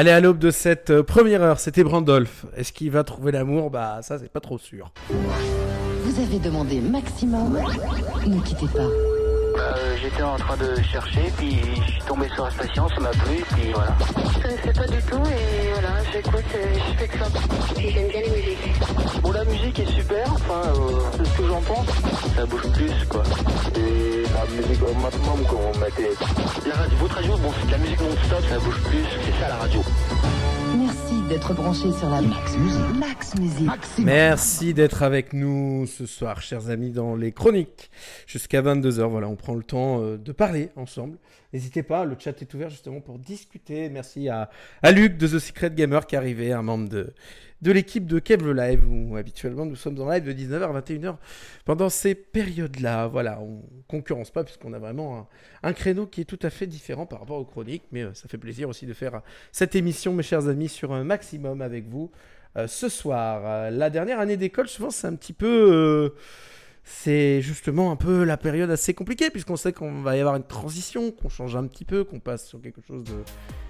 Allez, 0.00 0.12
à 0.12 0.20
l'aube 0.20 0.38
de 0.38 0.50
cette 0.50 0.88
euh, 0.88 1.02
première 1.02 1.42
heure, 1.42 1.60
c'était 1.60 1.84
Brandolph. 1.84 2.46
Est-ce 2.56 2.72
qu'il 2.72 2.90
va 2.90 3.04
trouver 3.04 3.32
l'amour? 3.32 3.68
Bah, 3.68 3.98
ça, 4.00 4.18
c'est 4.18 4.32
pas 4.32 4.40
trop 4.40 4.56
sûr. 4.56 4.90
Vous 5.10 6.22
avez 6.22 6.38
demandé 6.38 6.80
maximum. 6.80 7.60
Ne 8.26 8.40
quittez 8.40 8.64
pas. 8.68 8.78
Bah, 8.78 9.74
euh, 9.76 9.96
j'étais 10.00 10.22
en 10.22 10.36
train 10.36 10.56
de 10.56 10.74
chercher, 10.80 11.30
puis 11.36 11.58
je 11.86 11.92
suis 11.92 12.02
tombé 12.08 12.30
sur 12.34 12.44
la 12.46 12.50
station, 12.50 12.88
ça 12.88 12.98
m'a 12.98 13.10
plu, 13.10 13.44
puis 13.52 13.72
voilà. 13.74 13.94
Je 14.16 14.40
connaissais 14.40 14.72
pas 14.72 14.86
du 14.86 15.02
tout 15.02 15.22
et 15.28 15.70
voilà, 15.74 15.90
j'écoute 16.10 16.44
je 16.54 16.98
fais 16.98 17.08
que 17.08 17.18
ça. 17.18 17.26
Et 17.78 17.90
j'aime 17.90 18.08
bien 18.08 18.20
les 18.22 18.30
musiques. 18.30 19.20
Bon, 19.20 19.32
la 19.32 19.44
musique 19.44 19.80
est 19.80 19.92
super, 19.92 20.32
enfin, 20.32 20.62
euh, 20.64 20.98
c'est 21.18 21.26
ce 21.26 21.36
que 21.36 21.46
j'en 21.46 21.60
pense. 21.60 21.88
Ça 22.36 22.46
bouge 22.46 22.72
plus, 22.72 23.06
quoi. 23.06 23.22
Et 23.76 24.19
la 24.44 24.50
musique 24.50 24.82
au 24.82 24.94
maximum, 24.94 25.44
comme 25.48 25.58
on 25.74 25.78
mettait. 25.78 26.10
La 26.66 26.74
radio, 26.74 26.96
votre 26.98 27.14
radio, 27.14 27.36
bon, 27.36 27.50
c'est 27.60 27.66
de 27.66 27.72
la 27.72 27.78
musique 27.78 28.00
non-stop, 28.00 28.44
ça 28.48 28.58
bouge 28.58 28.80
plus, 28.84 29.04
c'est 29.24 29.40
ça 29.40 29.48
la 29.48 29.56
radio. 29.56 29.80
Merci 30.78 31.22
d'être 31.28 31.54
branché 31.54 31.92
sur 31.92 32.08
la 32.08 32.22
Max 32.22 32.56
Musique. 32.56 32.98
Max 32.98 33.34
Musique. 33.38 33.70
Merci 33.98 34.74
d'être 34.74 35.02
avec 35.02 35.32
nous 35.32 35.86
ce 35.86 36.06
soir, 36.06 36.40
chers 36.40 36.70
amis, 36.70 36.90
dans 36.90 37.16
les 37.16 37.32
chroniques. 37.32 37.89
Jusqu'à 38.30 38.62
22h, 38.62 39.08
voilà, 39.08 39.26
on 39.26 39.34
prend 39.34 39.56
le 39.56 39.64
temps 39.64 40.04
euh, 40.04 40.16
de 40.16 40.30
parler 40.30 40.68
ensemble. 40.76 41.18
N'hésitez 41.52 41.82
pas, 41.82 42.04
le 42.04 42.14
chat 42.16 42.40
est 42.40 42.54
ouvert 42.54 42.70
justement 42.70 43.00
pour 43.00 43.18
discuter. 43.18 43.88
Merci 43.88 44.28
à, 44.28 44.50
à 44.84 44.92
Luc 44.92 45.16
de 45.16 45.26
The 45.26 45.40
Secret 45.40 45.72
Gamer 45.72 46.06
qui 46.06 46.14
est 46.14 46.18
arrivé, 46.18 46.52
un 46.52 46.62
membre 46.62 46.88
de, 46.88 47.12
l'équipe 47.72 48.06
de 48.06 48.20
Kev 48.20 48.52
Live, 48.52 48.84
où 48.88 49.16
habituellement 49.16 49.66
nous 49.66 49.74
sommes 49.74 50.00
en 50.00 50.08
live 50.08 50.22
de 50.22 50.32
19h 50.32 50.62
à 50.62 50.80
21h 50.80 51.16
pendant 51.64 51.88
ces 51.88 52.14
périodes-là. 52.14 53.08
Voilà, 53.08 53.40
on 53.40 53.64
concurrence 53.88 54.30
pas 54.30 54.44
puisqu'on 54.44 54.74
a 54.74 54.78
vraiment 54.78 55.28
un, 55.64 55.72
créneau 55.72 56.06
qui 56.06 56.20
est 56.20 56.24
tout 56.24 56.38
à 56.42 56.50
fait 56.50 56.68
différent 56.68 57.06
par 57.06 57.18
rapport 57.18 57.38
aux 57.38 57.44
chroniques, 57.44 57.86
mais 57.90 58.04
euh, 58.04 58.14
ça 58.14 58.28
fait 58.28 58.38
plaisir 58.38 58.68
aussi 58.68 58.86
de 58.86 58.92
faire 58.92 59.16
euh, 59.16 59.20
cette 59.50 59.74
émission, 59.74 60.14
mes 60.14 60.22
chers 60.22 60.46
amis, 60.46 60.68
sur 60.68 60.92
un 60.92 61.02
maximum 61.02 61.62
avec 61.62 61.88
vous. 61.88 62.12
Ce 62.66 62.88
soir, 62.88 63.70
la 63.70 63.90
dernière 63.90 64.18
année 64.18 64.36
d'école, 64.36 64.66
souvent 64.66 64.90
c'est 64.90 65.06
un 65.06 65.14
petit 65.14 65.32
peu... 65.32 66.12
euh, 66.82 66.84
c'est 66.84 67.42
justement 67.42 67.90
un 67.90 67.96
peu 67.96 68.24
la 68.24 68.36
période 68.36 68.70
assez 68.70 68.94
compliquée 68.94 69.30
puisqu'on 69.30 69.56
sait 69.56 69.72
qu'on 69.72 70.02
va 70.02 70.16
y 70.16 70.20
avoir 70.20 70.36
une 70.36 70.44
transition, 70.44 71.10
qu'on 71.10 71.28
change 71.28 71.56
un 71.56 71.66
petit 71.66 71.84
peu, 71.84 72.04
qu'on 72.04 72.20
passe 72.20 72.46
sur 72.46 72.60
quelque 72.60 72.80
chose 72.86 73.04
de 73.04 73.14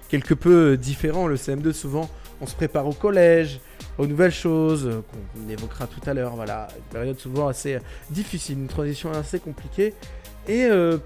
quelque 0.09 0.33
peu 0.33 0.77
différent. 0.77 1.27
Le 1.27 1.35
CM2 1.35 1.71
souvent 1.71 2.09
on 2.41 2.47
se 2.47 2.55
prépare 2.55 2.87
au 2.87 2.93
collège, 2.93 3.59
aux 3.97 4.07
nouvelles 4.07 4.31
choses 4.31 4.87
euh, 4.87 5.01
qu'on 5.01 5.49
évoquera 5.49 5.87
tout 5.87 6.01
à 6.09 6.13
l'heure. 6.13 6.35
Voilà, 6.35 6.67
une 6.75 6.93
période 6.93 7.19
souvent 7.19 7.47
assez 7.47 7.77
difficile, 8.09 8.59
une 8.59 8.67
transition 8.67 9.11
assez 9.11 9.39
compliquée 9.39 9.93
et 10.47 10.65
euh, 10.65 10.97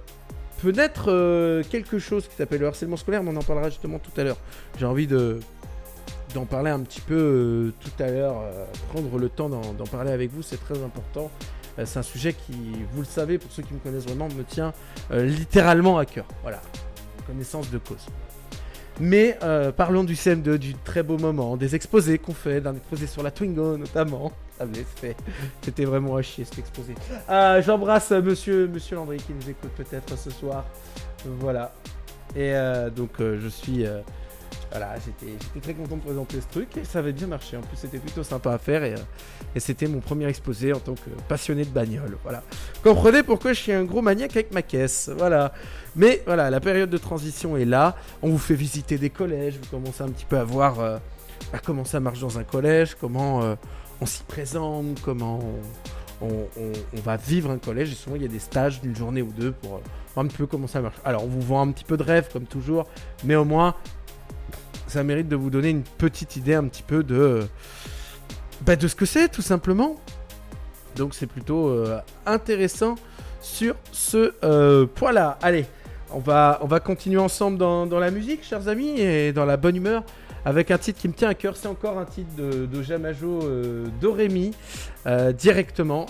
peut-être 0.61 1.11
euh, 1.11 1.63
quelque 1.69 1.99
chose 1.99 2.27
qui 2.27 2.35
s'appelle 2.35 2.61
le 2.61 2.67
harcèlement 2.67 2.97
scolaire, 2.97 3.23
mais 3.23 3.31
on 3.31 3.37
en 3.37 3.43
parlera 3.43 3.69
justement 3.69 3.99
tout 3.99 4.19
à 4.19 4.23
l'heure. 4.23 4.37
J'ai 4.77 4.85
envie 4.85 5.07
de 5.07 5.39
d'en 6.33 6.45
parler 6.45 6.69
un 6.69 6.81
petit 6.81 6.99
peu 6.99 7.15
euh, 7.15 7.73
tout 7.79 8.03
à 8.03 8.09
l'heure, 8.09 8.35
euh, 8.41 8.65
prendre 8.91 9.17
le 9.17 9.29
temps 9.29 9.47
d'en 9.47 9.85
parler 9.85 10.11
avec 10.11 10.31
vous, 10.31 10.41
c'est 10.41 10.59
très 10.59 10.81
important. 10.83 11.31
Euh, 11.77 11.85
c'est 11.85 11.99
un 11.99 12.03
sujet 12.03 12.33
qui, 12.33 12.53
vous 12.91 13.01
le 13.01 13.05
savez, 13.07 13.37
pour 13.37 13.51
ceux 13.51 13.63
qui 13.63 13.73
me 13.73 13.79
connaissent 13.79 14.05
vraiment, 14.05 14.27
me 14.29 14.43
tient 14.43 14.73
euh, 15.11 15.25
littéralement 15.25 15.97
à 15.97 16.05
cœur. 16.05 16.25
Voilà, 16.41 16.61
connaissance 17.27 17.69
de 17.71 17.77
cause. 17.77 18.05
Mais 18.99 19.37
euh, 19.43 19.71
parlons 19.73 20.05
du 20.05 20.13
CM2, 20.13 20.55
du 20.55 20.73
très 20.75 21.03
beau 21.03 21.17
moment, 21.17 21.57
des 21.57 21.75
exposés 21.75 22.17
qu'on 22.17 22.33
fait, 22.33 22.61
d'un 22.61 22.75
exposé 22.75 23.07
sur 23.07 23.23
la 23.23 23.31
Twingo 23.31 23.77
notamment. 23.77 24.31
Ah, 24.57 24.63
c'était- 25.61 25.83
vraiment 25.83 26.15
à 26.15 26.21
chier 26.21 26.45
cet 26.45 26.59
exposé. 26.59 26.95
J'embrasse 27.27 28.11
monsieur, 28.11 28.69
monsieur 28.69 28.95
Landry 28.95 29.17
qui 29.17 29.33
nous 29.33 29.49
écoute 29.49 29.71
peut-être 29.75 30.17
ce 30.17 30.29
soir. 30.29 30.63
Voilà. 31.25 31.73
Et 32.37 32.53
donc 32.95 33.09
je 33.19 33.49
suis... 33.49 33.85
voilà, 34.71 34.93
j'étais 35.05 35.61
très 35.61 35.73
content 35.73 35.95
de 35.97 36.01
présenter 36.01 36.41
ce 36.41 36.47
truc 36.47 36.77
et 36.77 36.83
ça 36.83 36.99
avait 36.99 37.13
bien 37.13 37.27
marché. 37.27 37.55
En 37.57 37.61
plus, 37.61 37.77
c'était 37.77 37.99
plutôt 37.99 38.23
sympa 38.23 38.51
à 38.53 38.57
faire 38.57 38.83
et, 38.83 38.93
euh, 38.93 38.97
et 39.55 39.59
c'était 39.59 39.87
mon 39.87 39.99
premier 39.99 40.25
exposé 40.27 40.73
en 40.73 40.79
tant 40.79 40.95
que 40.95 41.09
passionné 41.27 41.63
de 41.65 41.69
bagnole. 41.69 42.17
Voilà. 42.23 42.43
Comprenez 42.83 43.23
pourquoi 43.23 43.53
je 43.53 43.61
suis 43.61 43.71
un 43.71 43.83
gros 43.83 44.01
maniaque 44.01 44.31
avec 44.35 44.53
ma 44.53 44.61
caisse. 44.61 45.09
Voilà. 45.17 45.53
Mais 45.95 46.21
voilà, 46.25 46.49
la 46.49 46.59
période 46.59 46.89
de 46.89 46.97
transition 46.97 47.55
est 47.57 47.65
là. 47.65 47.95
On 48.21 48.29
vous 48.29 48.37
fait 48.37 48.55
visiter 48.55 48.97
des 48.97 49.09
collèges. 49.09 49.57
Vous 49.61 49.69
commencez 49.69 50.03
un 50.03 50.09
petit 50.09 50.25
peu 50.25 50.37
à 50.37 50.43
voir 50.43 50.79
euh, 50.79 50.97
comment 51.65 51.85
ça 51.85 51.99
marche 51.99 52.19
dans 52.19 52.37
un 52.37 52.43
collège, 52.43 52.95
comment 52.99 53.43
euh, 53.43 53.55
on 54.01 54.05
s'y 54.05 54.23
présente, 54.23 54.99
comment 55.01 55.39
on, 56.21 56.27
on- 56.57 57.01
va 57.01 57.17
vivre 57.17 57.51
un 57.51 57.57
collège. 57.59 57.91
Et 57.91 57.95
souvent, 57.95 58.15
il 58.15 58.21
y 58.23 58.25
a 58.25 58.29
des 58.29 58.39
stages 58.39 58.81
d'une 58.81 58.95
journée 58.95 59.21
ou 59.21 59.31
deux 59.31 59.51
pour 59.51 59.69
voir 60.13 60.25
un 60.25 60.27
petit 60.27 60.37
peu 60.37 60.47
comment 60.47 60.67
ça 60.67 60.81
marche. 60.81 60.95
Alors, 61.05 61.23
on 61.23 61.27
vous 61.27 61.41
vend 61.41 61.61
un 61.67 61.71
petit 61.71 61.83
peu 61.83 61.97
de 61.97 62.03
rêve, 62.03 62.29
comme 62.33 62.45
toujours, 62.45 62.85
mais 63.23 63.35
au 63.35 63.45
moins, 63.45 63.75
ça 64.95 65.03
mérite 65.03 65.27
de 65.27 65.35
vous 65.35 65.49
donner 65.49 65.71
une 65.71 65.83
petite 65.83 66.37
idée 66.37 66.53
un 66.53 66.63
petit 66.69 66.81
peu 66.81 67.03
de, 67.03 67.41
bah, 68.61 68.77
de 68.77 68.87
ce 68.87 68.95
que 68.95 69.05
c'est, 69.05 69.27
tout 69.27 69.41
simplement. 69.41 69.97
Donc, 70.95 71.13
c'est 71.13 71.27
plutôt 71.27 71.67
euh, 71.67 71.99
intéressant 72.25 72.95
sur 73.41 73.75
ce 73.91 74.35
euh, 74.45 74.85
point-là. 74.85 75.37
Allez, 75.41 75.65
on 76.13 76.19
va, 76.19 76.59
on 76.61 76.67
va 76.67 76.79
continuer 76.79 77.17
ensemble 77.17 77.57
dans, 77.57 77.99
la 77.99 78.09
musique, 78.09 78.45
chers 78.45 78.69
amis, 78.69 79.01
et 79.01 79.33
dans 79.33 79.43
la 79.43 79.57
bonne 79.57 79.75
humeur, 79.75 80.05
avec 80.45 80.71
un 80.71 80.77
titre 80.77 81.01
qui 81.01 81.09
me 81.09 81.13
tient 81.13 81.27
à 81.27 81.33
cœur. 81.33 81.57
C'est 81.57 81.67
encore 81.67 81.99
un 81.99 82.05
titre 82.05 82.29
de, 82.37 82.81
Jamajo 82.81 83.41
euh, 83.43 83.87
Doremi, 83.99 84.51
euh, 85.07 85.33
directement. 85.33 86.05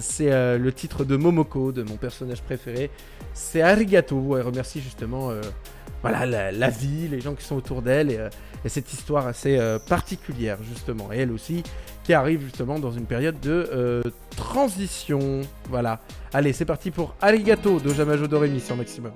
C'est 0.00 0.30
le 0.30 0.70
titre 0.72 1.04
de 1.04 1.14
Momoko, 1.18 1.72
de 1.72 1.82
mon 1.82 1.96
personnage 1.96 2.40
préféré. 2.40 2.90
C'est 3.34 3.60
Arigato. 3.60 4.38
Elle 4.38 4.46
remercie 4.46 4.80
justement 4.80 5.30
voilà, 6.02 6.50
la, 6.52 6.70
vie, 6.70 7.08
les 7.08 7.20
gens 7.20 7.34
qui 7.34 7.44
sont 7.44 7.56
autour 7.56 7.82
d'elle, 7.82 8.10
et, 8.10 8.18
euh, 8.18 8.28
et 8.64 8.68
cette 8.68 8.92
histoire 8.92 9.26
assez 9.26 9.58
euh, 9.58 9.78
particulière, 9.78 10.58
justement. 10.62 11.12
Et 11.12 11.18
elle 11.18 11.32
aussi, 11.32 11.62
qui 12.04 12.14
arrive 12.14 12.42
justement 12.42 12.78
dans 12.78 12.92
une 12.92 13.06
période 13.06 13.38
de 13.40 13.68
euh, 13.72 14.02
transition. 14.36 15.40
Voilà. 15.68 16.00
Allez, 16.32 16.52
c'est 16.52 16.64
parti 16.64 16.90
pour 16.90 17.14
Arigato 17.20 17.80
de 17.80 17.92
Jamajo 17.92 18.26
Doremi 18.26 18.60
sur 18.60 18.76
Maximum. 18.76 19.12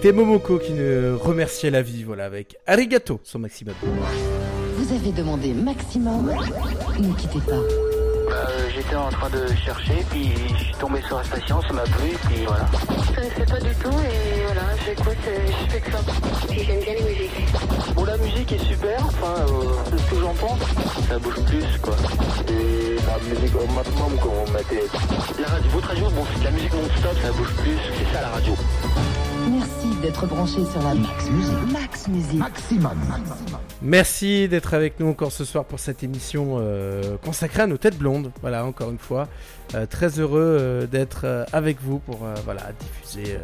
C'était 0.00 0.12
Momoko 0.12 0.58
qui 0.58 0.74
nous 0.74 1.18
remerciait 1.18 1.70
la 1.70 1.82
vie, 1.82 2.04
voilà, 2.04 2.26
avec 2.26 2.56
Arigato, 2.68 3.18
son 3.24 3.40
maximum. 3.40 3.74
Vous 3.82 4.94
avez 4.94 5.10
demandé 5.10 5.52
maximum 5.52 6.32
Ne 7.00 7.12
quittez 7.14 7.40
pas. 7.40 7.56
Bah, 8.30 8.46
euh, 8.48 8.68
j'étais 8.72 8.94
en 8.94 9.08
train 9.08 9.28
de 9.28 9.44
chercher, 9.56 10.04
puis 10.08 10.30
je 10.56 10.64
suis 10.66 10.74
tombé 10.74 11.00
sur 11.02 11.16
la 11.16 11.24
station, 11.24 11.60
ça 11.62 11.72
m'a 11.72 11.82
plu, 11.82 12.10
puis 12.28 12.44
voilà. 12.46 12.66
Ne 13.10 13.24
fait 13.24 13.44
pas 13.44 13.58
du 13.58 13.74
tout 13.74 13.90
et 13.90 14.42
voilà, 14.44 14.62
j'écoute, 14.86 15.16
je 15.26 15.72
fais 15.72 15.80
que 15.80 15.90
ça. 15.90 15.98
Puis 16.48 16.62
j'aime 16.62 16.80
bien 16.80 16.94
les 16.94 17.02
musiques. 17.02 17.94
Bon, 17.96 18.04
la 18.04 18.18
musique 18.18 18.52
est 18.52 18.64
super, 18.64 19.04
enfin, 19.04 19.34
euh, 19.48 19.64
c'est 19.90 19.98
ce 19.98 20.10
que 20.12 20.20
j'en 20.20 20.34
pense. 20.34 20.60
Ça 21.08 21.18
bouge 21.18 21.42
plus, 21.44 21.64
quoi. 21.82 21.96
Et 22.48 22.94
la 23.04 23.34
musique 23.34 23.56
au 23.56 23.66
maximum, 23.74 24.12
on 24.22 24.52
mettait. 24.52 24.86
La 25.40 25.48
radio, 25.48 25.70
votre 25.72 25.88
radio, 25.88 26.04
bon, 26.10 26.22
c'est 26.32 26.38
de 26.38 26.44
la 26.44 26.50
musique 26.52 26.72
non-stop, 26.72 27.16
ça 27.20 27.32
bouge 27.32 27.52
plus, 27.54 27.78
c'est 27.98 28.14
ça 28.14 28.20
la 28.20 28.28
radio. 28.28 28.54
Merci 30.00 30.12
d'être 30.12 30.26
branché 30.26 30.64
sur 30.64 30.82
la 30.82 30.94
Max 30.94 31.28
Musique. 31.30 31.72
Max 31.72 32.08
Musique. 32.08 32.38
Maximum. 32.38 32.98
Merci 33.82 34.48
d'être 34.48 34.74
avec 34.74 35.00
nous 35.00 35.08
encore 35.08 35.32
ce 35.32 35.44
soir 35.44 35.64
pour 35.64 35.80
cette 35.80 36.02
émission 36.04 36.56
euh, 36.60 37.16
consacrée 37.24 37.62
à 37.62 37.66
nos 37.66 37.78
têtes 37.78 37.98
blondes. 37.98 38.30
Voilà, 38.40 38.64
encore 38.64 38.90
une 38.90 38.98
fois, 38.98 39.28
Euh, 39.74 39.84
très 39.86 40.18
heureux 40.18 40.56
euh, 40.60 40.86
d'être 40.86 41.22
euh, 41.24 41.44
avec 41.52 41.82
vous 41.82 41.98
pour 41.98 42.20
euh, 42.24 42.32
voilà 42.46 42.62
diffuser 42.80 43.34
euh, 43.34 43.40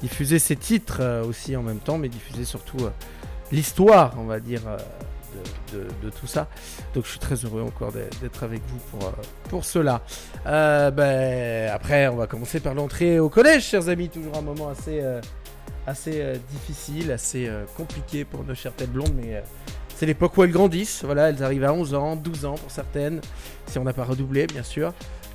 diffuser 0.00 0.38
ces 0.38 0.54
titres 0.54 0.98
euh, 1.00 1.24
aussi 1.24 1.56
en 1.56 1.62
même 1.62 1.78
temps, 1.80 1.98
mais 1.98 2.08
diffuser 2.08 2.44
surtout 2.44 2.84
euh, 2.84 2.90
l'histoire, 3.50 4.14
on 4.18 4.24
va 4.26 4.38
dire, 4.38 4.60
euh, 4.68 4.76
de, 5.72 5.78
de- 5.78 5.88
de 6.04 6.10
tout 6.10 6.28
ça. 6.28 6.46
Donc 6.94 7.04
je 7.04 7.10
suis 7.10 7.18
très 7.18 7.34
heureux 7.36 7.62
encore 7.62 7.90
d'être 7.92 8.42
avec 8.44 8.60
vous 8.68 8.78
pour, 8.90 9.08
euh, 9.08 9.12
pour 9.48 9.64
cela. 9.64 10.02
Euh, 10.46 10.90
ben, 10.92 11.68
après, 11.72 12.06
on 12.08 12.16
va 12.16 12.26
commencer 12.28 12.60
par 12.60 12.74
l'entrée 12.74 13.18
au 13.18 13.28
collège, 13.28 13.64
chers 13.64 13.88
amis. 13.88 14.08
Toujours 14.08 14.36
un 14.36 14.42
moment 14.42 14.68
assez, 14.68 15.00
euh, 15.02 15.20
assez 15.86 16.20
euh, 16.20 16.36
difficile, 16.50 17.12
assez 17.12 17.46
euh, 17.46 17.64
compliqué 17.76 18.24
pour 18.24 18.44
nos 18.44 18.54
chères 18.54 18.74
têtes 18.74 18.92
blondes, 18.92 19.14
mais 19.16 19.36
euh, 19.36 19.40
c'est 19.94 20.06
l'époque 20.06 20.36
où 20.36 20.42
elles 20.42 20.50
grandissent. 20.50 21.04
Voilà, 21.04 21.30
elles 21.30 21.42
arrivent 21.42 21.64
à 21.64 21.72
11 21.72 21.94
ans, 21.94 22.16
12 22.16 22.44
ans 22.44 22.54
pour 22.54 22.70
certaines, 22.70 23.20
si 23.66 23.78
on 23.78 23.84
n'a 23.84 23.92
pas 23.92 24.04
redoublé, 24.04 24.46
bien 24.46 24.62
sûr. 24.62 24.92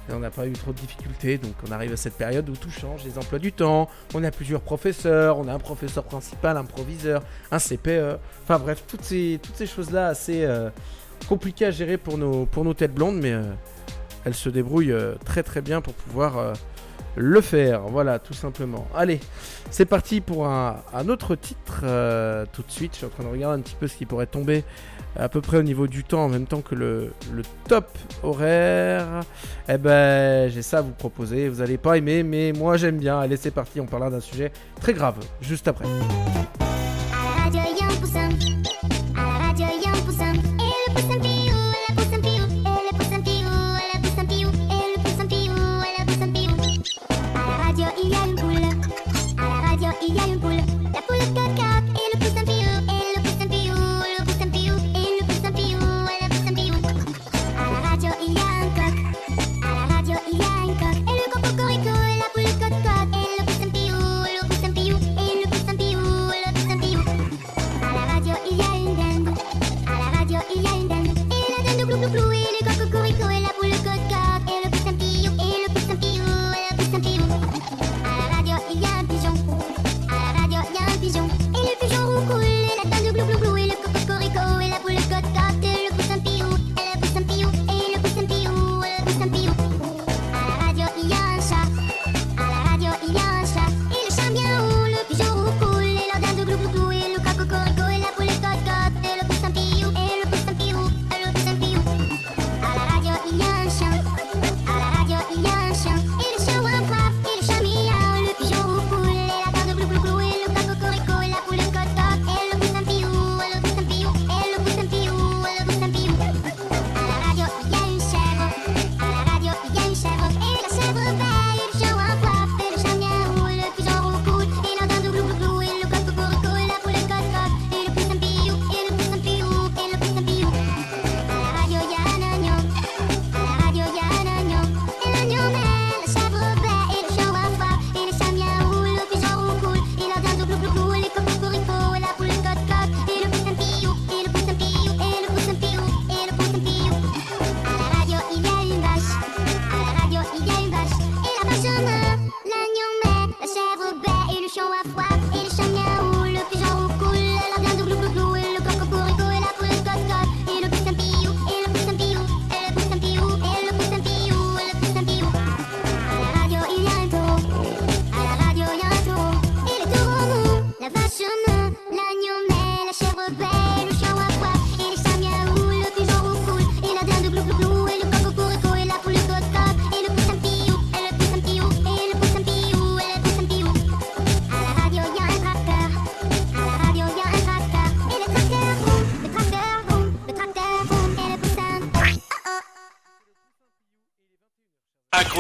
Et 0.09 0.13
on 0.13 0.19
n'a 0.19 0.31
pas 0.31 0.47
eu 0.47 0.53
trop 0.53 0.73
de 0.73 0.79
difficultés, 0.79 1.37
donc 1.37 1.53
on 1.67 1.71
arrive 1.71 1.93
à 1.93 1.97
cette 1.97 2.15
période 2.15 2.49
où 2.49 2.55
tout 2.55 2.71
change, 2.71 3.03
les 3.05 3.17
emplois 3.19 3.37
du 3.37 3.53
temps, 3.53 3.87
on 4.15 4.23
a 4.23 4.31
plusieurs 4.31 4.61
professeurs, 4.61 5.37
on 5.37 5.47
a 5.47 5.53
un 5.53 5.59
professeur 5.59 6.03
principal, 6.03 6.57
un 6.57 6.65
proviseur, 6.65 7.21
un 7.51 7.59
CPE, 7.59 8.17
enfin 8.43 8.57
bref, 8.57 8.83
toutes 8.87 9.03
ces, 9.03 9.39
toutes 9.41 9.55
ces 9.55 9.67
choses-là 9.67 10.07
assez 10.07 10.47
compliquées 11.29 11.67
à 11.67 11.71
gérer 11.71 11.97
pour 11.97 12.17
nos, 12.17 12.47
pour 12.47 12.65
nos 12.65 12.73
têtes 12.73 12.95
blondes, 12.95 13.19
mais 13.21 13.35
elles 14.25 14.33
se 14.33 14.49
débrouillent 14.49 14.95
très 15.23 15.43
très 15.43 15.61
bien 15.61 15.81
pour 15.81 15.93
pouvoir 15.93 16.55
le 17.16 17.41
faire, 17.41 17.82
voilà, 17.82 18.20
tout 18.20 18.34
simplement. 18.34 18.88
Allez, 18.95 19.20
c'est 19.70 19.86
parti 19.86 20.22
pour 20.22 20.47
un, 20.47 20.78
autre 21.09 21.36
titre 21.36 21.82
euh, 21.84 22.45
tout 22.51 22.62
de 22.62 22.72
suite, 22.72 22.93
je 22.93 22.97
suis 22.97 23.05
en 23.05 23.09
train 23.09 23.24
de 23.24 23.30
regarder 23.30 23.59
un 23.59 23.64
petit 23.64 23.76
peu 23.80 23.88
ce 23.88 23.95
qui 23.95 24.05
pourrait 24.05 24.28
tomber 24.28 24.64
à 25.18 25.28
peu 25.30 25.41
près 25.41 25.57
au 25.57 25.64
niveau 25.64 25.88
du 25.88 26.03
temps 26.03 26.24
en 26.24 26.30
même 26.30 26.45
temps 26.45 26.62
que 26.62 26.76
le, 26.76 27.12
top 27.68 27.97
horaire. 28.24 29.22
Eh 29.68 29.78
ben, 29.78 30.49
j'ai 30.49 30.62
ça 30.62 30.80
à 30.80 30.82
vous 30.82 30.91
proposer. 30.91 31.49
Vous 31.49 31.62
allez 31.62 31.78
pas 31.78 31.97
aimer, 31.97 32.24
mais 32.24 32.53
moi 32.53 32.78
j'aime 32.78 32.97
bien. 32.97 33.20
Allez, 33.20 33.38
c'est 33.38 33.51
parti. 33.51 33.82
On 33.82 33.86
parlera 33.86 34.09
d'un 34.09 34.22
sujet 34.22 34.51
très 34.80 34.93
grave 34.93 35.16
juste 35.41 35.68
après. 35.68 35.86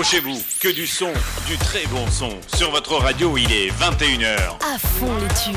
Accrochez-vous, 0.01 0.41
que 0.59 0.69
du 0.69 0.87
son, 0.87 1.13
du 1.45 1.55
très 1.57 1.85
bon 1.85 2.07
son. 2.09 2.31
Sur 2.55 2.71
votre 2.71 2.95
radio, 2.95 3.37
il 3.37 3.51
est 3.51 3.69
21h. 3.69 4.57
À 4.59 4.79
fond 4.79 5.15
les 5.19 5.27
tubes. 5.27 5.55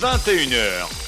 21h. 0.00 1.01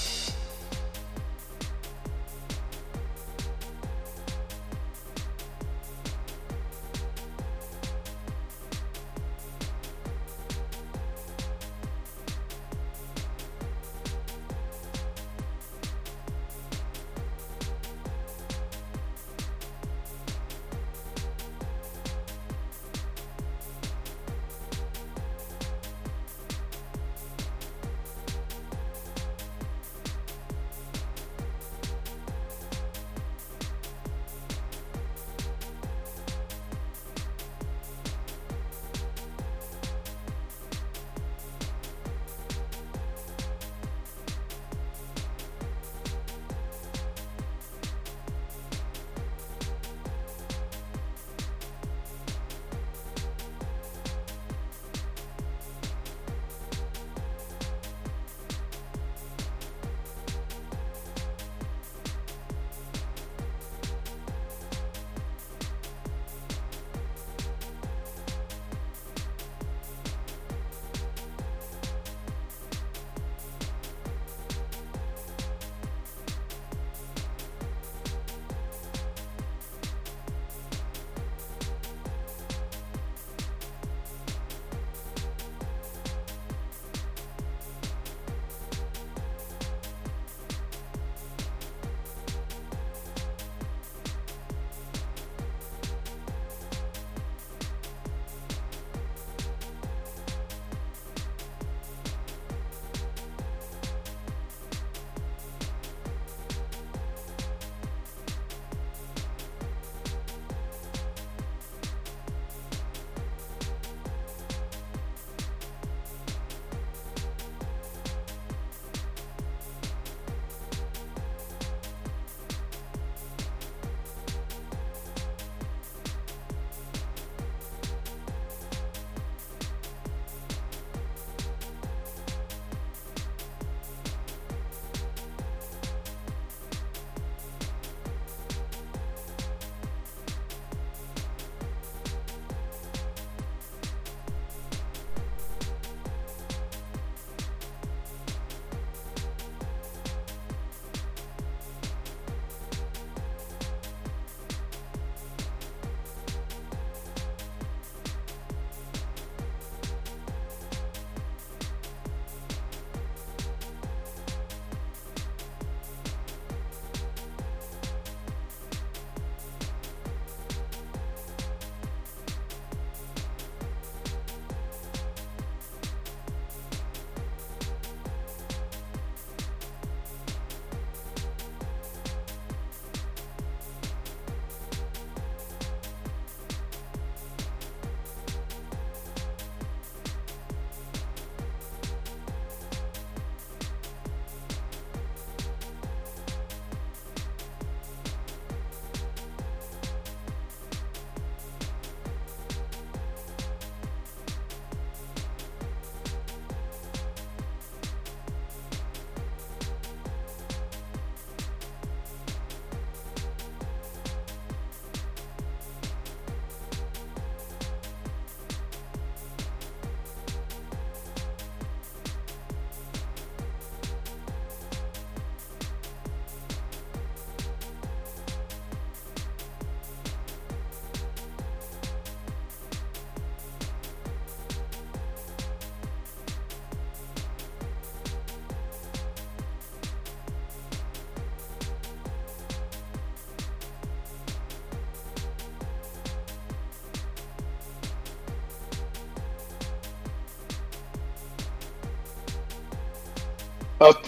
Hop. 253.80 253.98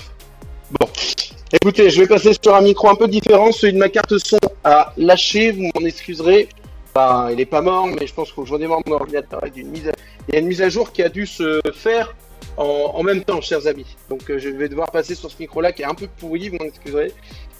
Bon. 0.78 0.88
Écoutez, 1.52 1.90
je 1.90 2.00
vais 2.00 2.06
passer 2.06 2.32
sur 2.40 2.54
un 2.54 2.60
micro 2.60 2.88
un 2.88 2.94
peu 2.94 3.08
différent. 3.08 3.52
Celui 3.52 3.72
de 3.72 3.78
ma 3.78 3.88
carte 3.88 4.16
son 4.18 4.38
a 4.64 4.92
lâché, 4.96 5.52
vous 5.52 5.70
m'en 5.74 5.86
excuserez. 5.86 6.48
Bah, 6.94 7.28
il 7.32 7.40
est 7.40 7.46
pas 7.46 7.60
mort, 7.60 7.86
mais 7.86 8.06
je 8.06 8.14
pense 8.14 8.32
redémarre 8.32 8.80
mon 8.86 8.94
ordinateur. 8.94 9.40
Il 9.54 9.62
y 9.62 9.64
mise 9.64 9.88
à, 9.88 9.92
a 10.34 10.38
une 10.38 10.46
mise 10.46 10.62
à 10.62 10.68
jour 10.68 10.92
qui 10.92 11.02
a 11.02 11.08
dû 11.08 11.26
se 11.26 11.60
faire 11.74 12.14
en, 12.56 13.02
même 13.02 13.22
temps, 13.22 13.40
chers 13.40 13.66
amis. 13.66 13.96
Donc 14.08 14.30
euh, 14.30 14.38
je 14.38 14.48
vais 14.48 14.68
devoir 14.68 14.90
passer 14.90 15.14
sur 15.14 15.30
ce 15.30 15.36
micro-là 15.38 15.72
qui 15.72 15.82
est 15.82 15.86
un 15.86 15.94
peu 15.94 16.08
pourri, 16.18 16.48
vous 16.48 16.56
m'en 16.56 16.64
excuserez. 16.64 17.12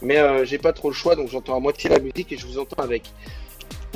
Mais 0.03 0.19
euh, 0.19 0.45
j'ai 0.45 0.59
pas 0.59 0.73
trop 0.73 0.89
le 0.89 0.95
choix, 0.95 1.17
donc 1.17 1.29
j'entends 1.29 1.57
à 1.57 1.61
moitié 1.61 1.91
la 1.91 1.99
musique 1.99 2.33
et 2.33 2.37
je 2.37 2.47
vous 2.47 2.59
entends 2.59 2.83
avec. 2.83 3.03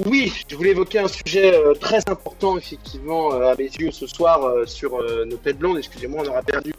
Oui, 0.07 0.33
je 0.49 0.57
voulais 0.57 0.71
évoquer 0.71 0.99
un 0.99 1.09
sujet 1.09 1.55
euh, 1.55 1.75
très 1.75 2.01
important, 2.07 2.57
effectivement, 2.59 3.33
à 3.33 3.55
mes 3.57 3.65
yeux 3.65 3.91
ce 3.91 4.07
soir 4.07 4.41
sur 4.67 5.03
nos 5.27 5.37
têtes 5.37 5.59
blondes. 5.59 5.79
Excusez-moi, 5.79 6.23
on 6.25 6.29
aura 6.29 6.43
perdu 6.43 6.73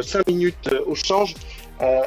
5 0.00 0.26
minutes 0.26 0.68
euh, 0.72 0.84
au 0.86 0.94
change. 0.94 1.34
Euh, 1.80 2.02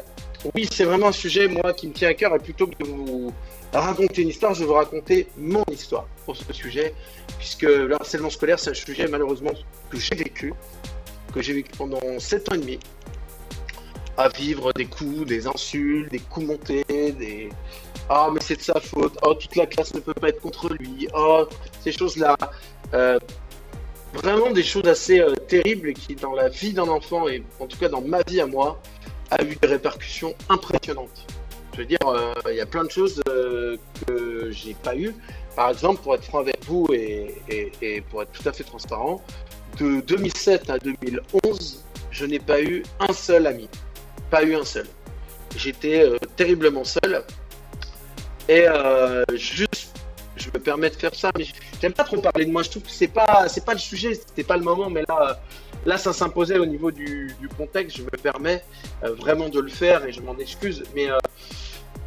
oui, 0.53 0.67
c'est 0.71 0.85
vraiment 0.85 1.07
un 1.07 1.11
sujet, 1.11 1.47
moi, 1.47 1.73
qui 1.73 1.87
me 1.87 1.93
tient 1.93 2.09
à 2.09 2.13
cœur. 2.13 2.35
Et 2.35 2.39
plutôt 2.39 2.67
que 2.67 2.83
de 2.83 2.87
vous 2.87 3.33
raconter 3.73 4.21
une 4.21 4.29
histoire, 4.29 4.53
je 4.53 4.61
vais 4.61 4.65
vous 4.65 4.73
raconter 4.73 5.27
mon 5.37 5.63
histoire 5.71 6.07
pour 6.25 6.35
ce 6.35 6.51
sujet. 6.53 6.93
Puisque 7.37 7.63
le 7.63 7.93
harcèlement 7.95 8.29
scolaire, 8.29 8.59
c'est 8.59 8.71
un 8.71 8.75
sujet, 8.75 9.07
malheureusement, 9.07 9.51
que 9.89 9.97
j'ai 9.97 10.15
vécu. 10.15 10.53
Que 11.33 11.41
j'ai 11.41 11.53
vécu 11.53 11.71
pendant 11.77 11.99
7 12.19 12.51
ans 12.51 12.55
et 12.55 12.59
demi. 12.59 12.79
À 14.17 14.29
vivre 14.29 14.71
des 14.71 14.85
coups, 14.85 15.25
des 15.25 15.45
insultes, 15.45 16.09
des 16.09 16.19
coups 16.19 16.45
montés, 16.45 16.85
des. 16.87 17.49
Ah, 18.07 18.29
mais 18.31 18.39
c'est 18.39 18.55
de 18.55 18.61
sa 18.61 18.79
faute. 18.79 19.17
Oh, 19.23 19.33
toute 19.33 19.55
la 19.55 19.65
classe 19.65 19.93
ne 19.93 19.99
peut 19.99 20.13
pas 20.13 20.29
être 20.29 20.39
contre 20.39 20.69
lui. 20.73 21.07
Oh, 21.13 21.45
ces 21.81 21.91
choses-là. 21.91 22.37
Euh, 22.93 23.19
vraiment 24.25 24.51
des 24.51 24.63
choses 24.63 24.87
assez 24.87 25.19
euh, 25.19 25.35
terribles 25.47 25.93
qui, 25.93 26.15
dans 26.15 26.33
la 26.33 26.49
vie 26.49 26.73
d'un 26.73 26.87
enfant, 26.87 27.27
et 27.27 27.43
en 27.59 27.67
tout 27.67 27.77
cas 27.77 27.89
dans 27.89 28.01
ma 28.01 28.21
vie 28.23 28.41
à 28.41 28.47
moi, 28.47 28.81
a 29.31 29.43
eu 29.43 29.55
des 29.55 29.67
répercussions 29.67 30.33
impressionnantes. 30.49 31.25
Je 31.73 31.79
veux 31.81 31.85
dire, 31.85 31.99
euh, 32.07 32.33
il 32.49 32.55
y 32.55 32.61
a 32.61 32.65
plein 32.65 32.85
de 32.85 32.91
choses 32.91 33.21
euh, 33.29 33.77
que 34.07 34.49
j'ai 34.51 34.73
pas 34.75 34.95
eues. 34.95 35.13
Par 35.55 35.69
exemple, 35.69 36.01
pour 36.01 36.15
être 36.15 36.23
franc 36.23 36.39
avec 36.39 36.63
vous 36.65 36.87
et, 36.91 38.03
pour 38.09 38.23
être 38.23 38.31
tout 38.31 38.47
à 38.47 38.51
fait 38.51 38.63
transparent, 38.63 39.21
de 39.77 40.01
2007 40.01 40.69
à 40.69 40.79
2011, 40.79 41.83
je 42.11 42.25
n'ai 42.25 42.39
pas 42.39 42.61
eu 42.61 42.83
un 42.99 43.13
seul 43.13 43.45
ami. 43.45 43.69
Pas 44.29 44.43
eu 44.43 44.55
un 44.55 44.65
seul. 44.65 44.87
J'étais 45.55 46.01
euh, 46.01 46.17
terriblement 46.35 46.83
seul. 46.83 47.23
Et 48.47 48.65
euh, 48.67 49.23
juste, 49.33 49.97
je 50.35 50.47
me 50.47 50.59
permets 50.59 50.89
de 50.89 50.95
faire 50.95 51.15
ça, 51.15 51.31
mais 51.37 51.45
j'aime 51.85 51.93
pas 51.93 52.03
trop 52.03 52.19
parler 52.19 52.45
de 52.45 52.51
moi. 52.51 52.63
Je 52.63 52.71
trouve 52.71 52.81
que 52.81 52.89
c'est 52.89 53.07
pas, 53.07 53.47
c'est 53.47 53.63
pas 53.63 53.73
le 53.73 53.79
sujet, 53.79 54.15
c'était 54.15 54.43
pas 54.43 54.57
le 54.57 54.63
moment, 54.63 54.89
mais 54.89 55.03
là, 55.07 55.39
là, 55.85 55.99
ça 55.99 56.13
s'imposait 56.13 56.57
au 56.57 56.65
niveau 56.65 56.89
du, 56.89 57.31
du 57.39 57.47
contexte. 57.47 57.97
Je 57.97 58.01
me 58.01 58.09
permets 58.09 58.63
euh, 59.03 59.13
vraiment 59.13 59.49
de 59.49 59.59
le 59.59 59.69
faire 59.69 60.03
et 60.03 60.11
je 60.11 60.19
m'en 60.19 60.35
excuse. 60.39 60.83
Mais 60.95 61.11
euh, 61.11 61.19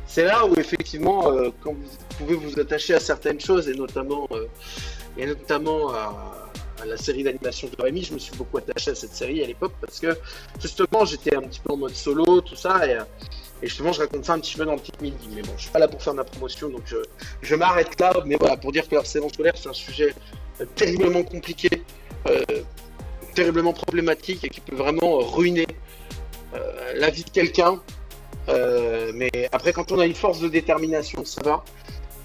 c'est 0.04 0.24
là 0.24 0.44
où 0.46 0.54
effectivement, 0.58 1.30
euh, 1.30 1.50
quand 1.62 1.74
vous 1.74 2.16
pouvez 2.18 2.34
vous 2.34 2.58
attacher 2.58 2.94
à 2.94 2.98
certaines 2.98 3.38
choses 3.38 3.68
et 3.68 3.74
notamment, 3.74 4.26
euh, 4.32 4.46
et 5.16 5.26
notamment 5.26 5.90
à, 5.90 6.48
à 6.82 6.86
la 6.86 6.96
série 6.96 7.22
d'animation 7.22 7.68
de 7.68 7.80
Rémi, 7.80 8.02
je 8.02 8.14
me 8.14 8.18
suis 8.18 8.36
beaucoup 8.36 8.58
attaché 8.58 8.90
à 8.90 8.94
cette 8.96 9.14
série 9.14 9.44
à 9.44 9.46
l'époque 9.46 9.74
parce 9.80 10.00
que 10.00 10.16
justement, 10.60 11.04
j'étais 11.04 11.36
un 11.36 11.42
petit 11.42 11.60
peu 11.60 11.72
en 11.72 11.76
mode 11.76 11.94
solo, 11.94 12.40
tout 12.40 12.56
ça 12.56 12.84
et 12.84 12.94
euh, 12.94 13.02
et 13.62 13.66
justement, 13.66 13.92
je 13.92 14.00
raconte 14.00 14.24
ça 14.24 14.34
un 14.34 14.40
petit 14.40 14.56
peu 14.56 14.64
dans 14.64 14.74
le 14.74 14.78
petit 14.78 14.92
midi. 15.00 15.28
Mais 15.34 15.42
bon, 15.42 15.52
je 15.56 15.62
suis 15.62 15.70
pas 15.70 15.78
là 15.78 15.88
pour 15.88 16.02
faire 16.02 16.14
ma 16.14 16.24
promotion, 16.24 16.68
donc 16.68 16.82
je, 16.86 16.96
je 17.42 17.54
m'arrête 17.54 17.98
là. 18.00 18.12
Mais 18.26 18.36
voilà, 18.36 18.56
pour 18.56 18.72
dire 18.72 18.86
que 18.86 18.92
le 18.92 18.98
harcèlement 18.98 19.28
scolaire, 19.28 19.54
c'est 19.56 19.68
un 19.68 19.72
sujet 19.72 20.14
euh, 20.60 20.64
terriblement 20.74 21.22
compliqué, 21.22 21.68
euh, 22.28 22.40
terriblement 23.34 23.72
problématique 23.72 24.44
et 24.44 24.48
qui 24.48 24.60
peut 24.60 24.76
vraiment 24.76 25.20
euh, 25.20 25.24
ruiner 25.24 25.66
euh, 26.54 26.92
la 26.94 27.10
vie 27.10 27.24
de 27.24 27.30
quelqu'un. 27.30 27.80
Euh, 28.48 29.12
mais 29.14 29.30
après, 29.52 29.72
quand 29.72 29.92
on 29.92 29.98
a 29.98 30.06
une 30.06 30.14
force 30.14 30.40
de 30.40 30.48
détermination, 30.48 31.24
ça 31.24 31.42
va. 31.44 31.64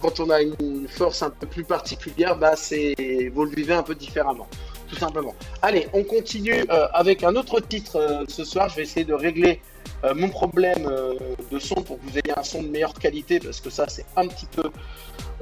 Quand 0.01 0.19
on 0.19 0.29
a 0.29 0.41
une 0.41 0.87
force 0.87 1.23
un 1.23 1.29
peu 1.29 1.47
plus 1.47 1.63
particulière, 1.63 2.37
bah 2.37 2.55
c'est 2.55 2.93
vous 3.33 3.45
le 3.45 3.51
vivez 3.51 3.73
un 3.73 3.83
peu 3.83 3.95
différemment, 3.95 4.47
tout 4.89 4.95
simplement. 4.95 5.33
Allez, 5.61 5.87
on 5.93 6.03
continue 6.03 6.65
euh, 6.69 6.87
avec 6.93 7.23
un 7.23 7.35
autre 7.37 7.61
titre 7.61 7.95
euh, 7.95 8.25
ce 8.27 8.43
soir. 8.43 8.67
Je 8.69 8.75
vais 8.75 8.83
essayer 8.83 9.05
de 9.05 9.13
régler 9.13 9.61
euh, 10.03 10.13
mon 10.15 10.29
problème 10.29 10.87
euh, 10.89 11.13
de 11.49 11.59
son 11.59 11.75
pour 11.75 11.97
que 11.97 12.03
vous 12.03 12.17
ayez 12.17 12.37
un 12.37 12.43
son 12.43 12.61
de 12.61 12.67
meilleure 12.67 12.93
qualité 12.93 13.39
parce 13.39 13.61
que 13.61 13.69
ça 13.69 13.85
c'est 13.87 14.05
un 14.17 14.27
petit 14.27 14.47
peu 14.47 14.69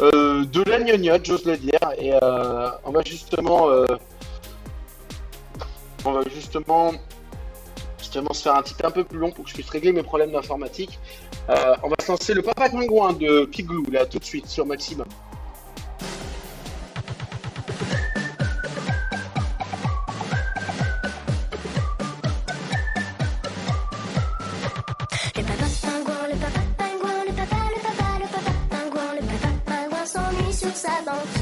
euh, 0.02 0.46
de 0.46 0.64
la 0.70 0.82
gnognotte, 0.82 1.26
j'ose 1.26 1.46
le 1.46 1.58
dire. 1.58 1.80
Et 1.98 2.14
on 2.86 2.92
va 2.92 3.02
justement, 3.06 3.70
on 6.06 6.12
va 6.12 6.22
justement, 6.34 6.92
justement 7.98 8.34
se 8.34 8.44
faire 8.44 8.56
un 8.56 8.64
titre 8.64 8.86
un 8.86 8.92
peu 8.92 9.04
plus 9.04 9.18
long 9.18 9.32
pour 9.32 9.46
que 9.46 9.50
je 9.50 9.56
puisse 9.56 9.70
régler 9.70 9.92
mes 9.92 10.04
problèmes 10.04 10.32
d'informatique. 10.32 11.00
On 11.48 11.90
va 11.90 11.96
se 12.00 12.12
lancer 12.12 12.34
le 12.34 12.42
Papa 12.42 12.70
Pingouin 12.70 13.14
de 13.14 13.46
Piglou 13.46 13.86
là 13.92 14.06
tout 14.06 14.20
de 14.20 14.26
suite 14.26 14.48
sur 14.48 14.66
Maximum. 14.66 15.08
S'ennuie 30.62 30.76
sur 30.76 31.41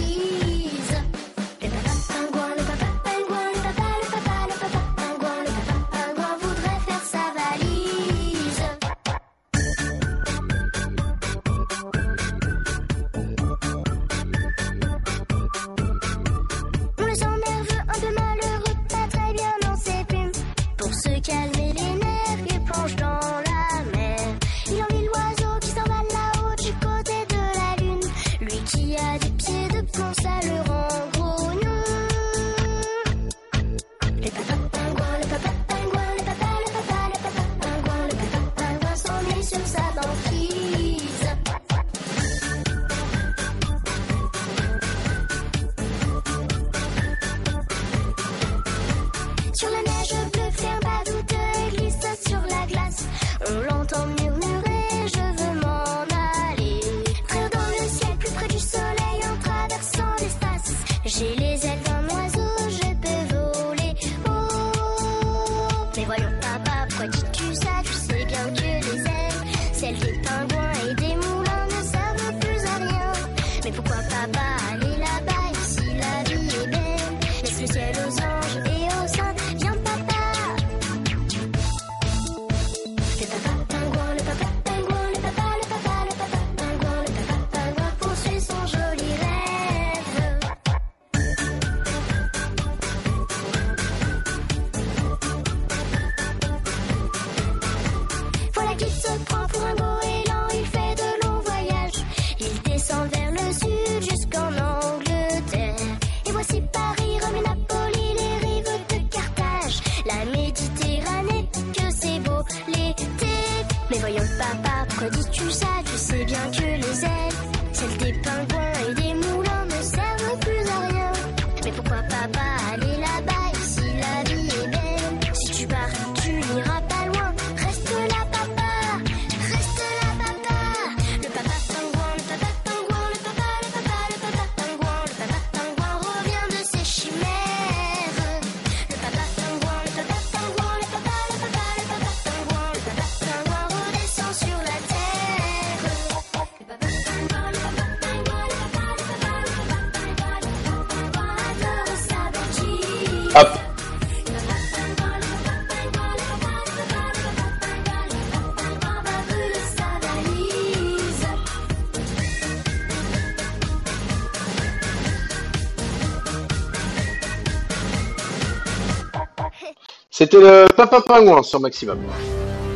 C'était 170.32 170.46
le 170.46 170.68
Papa 170.76 171.02
Pingouin 171.02 171.42
sur 171.42 171.60
Maximum. 171.60 171.98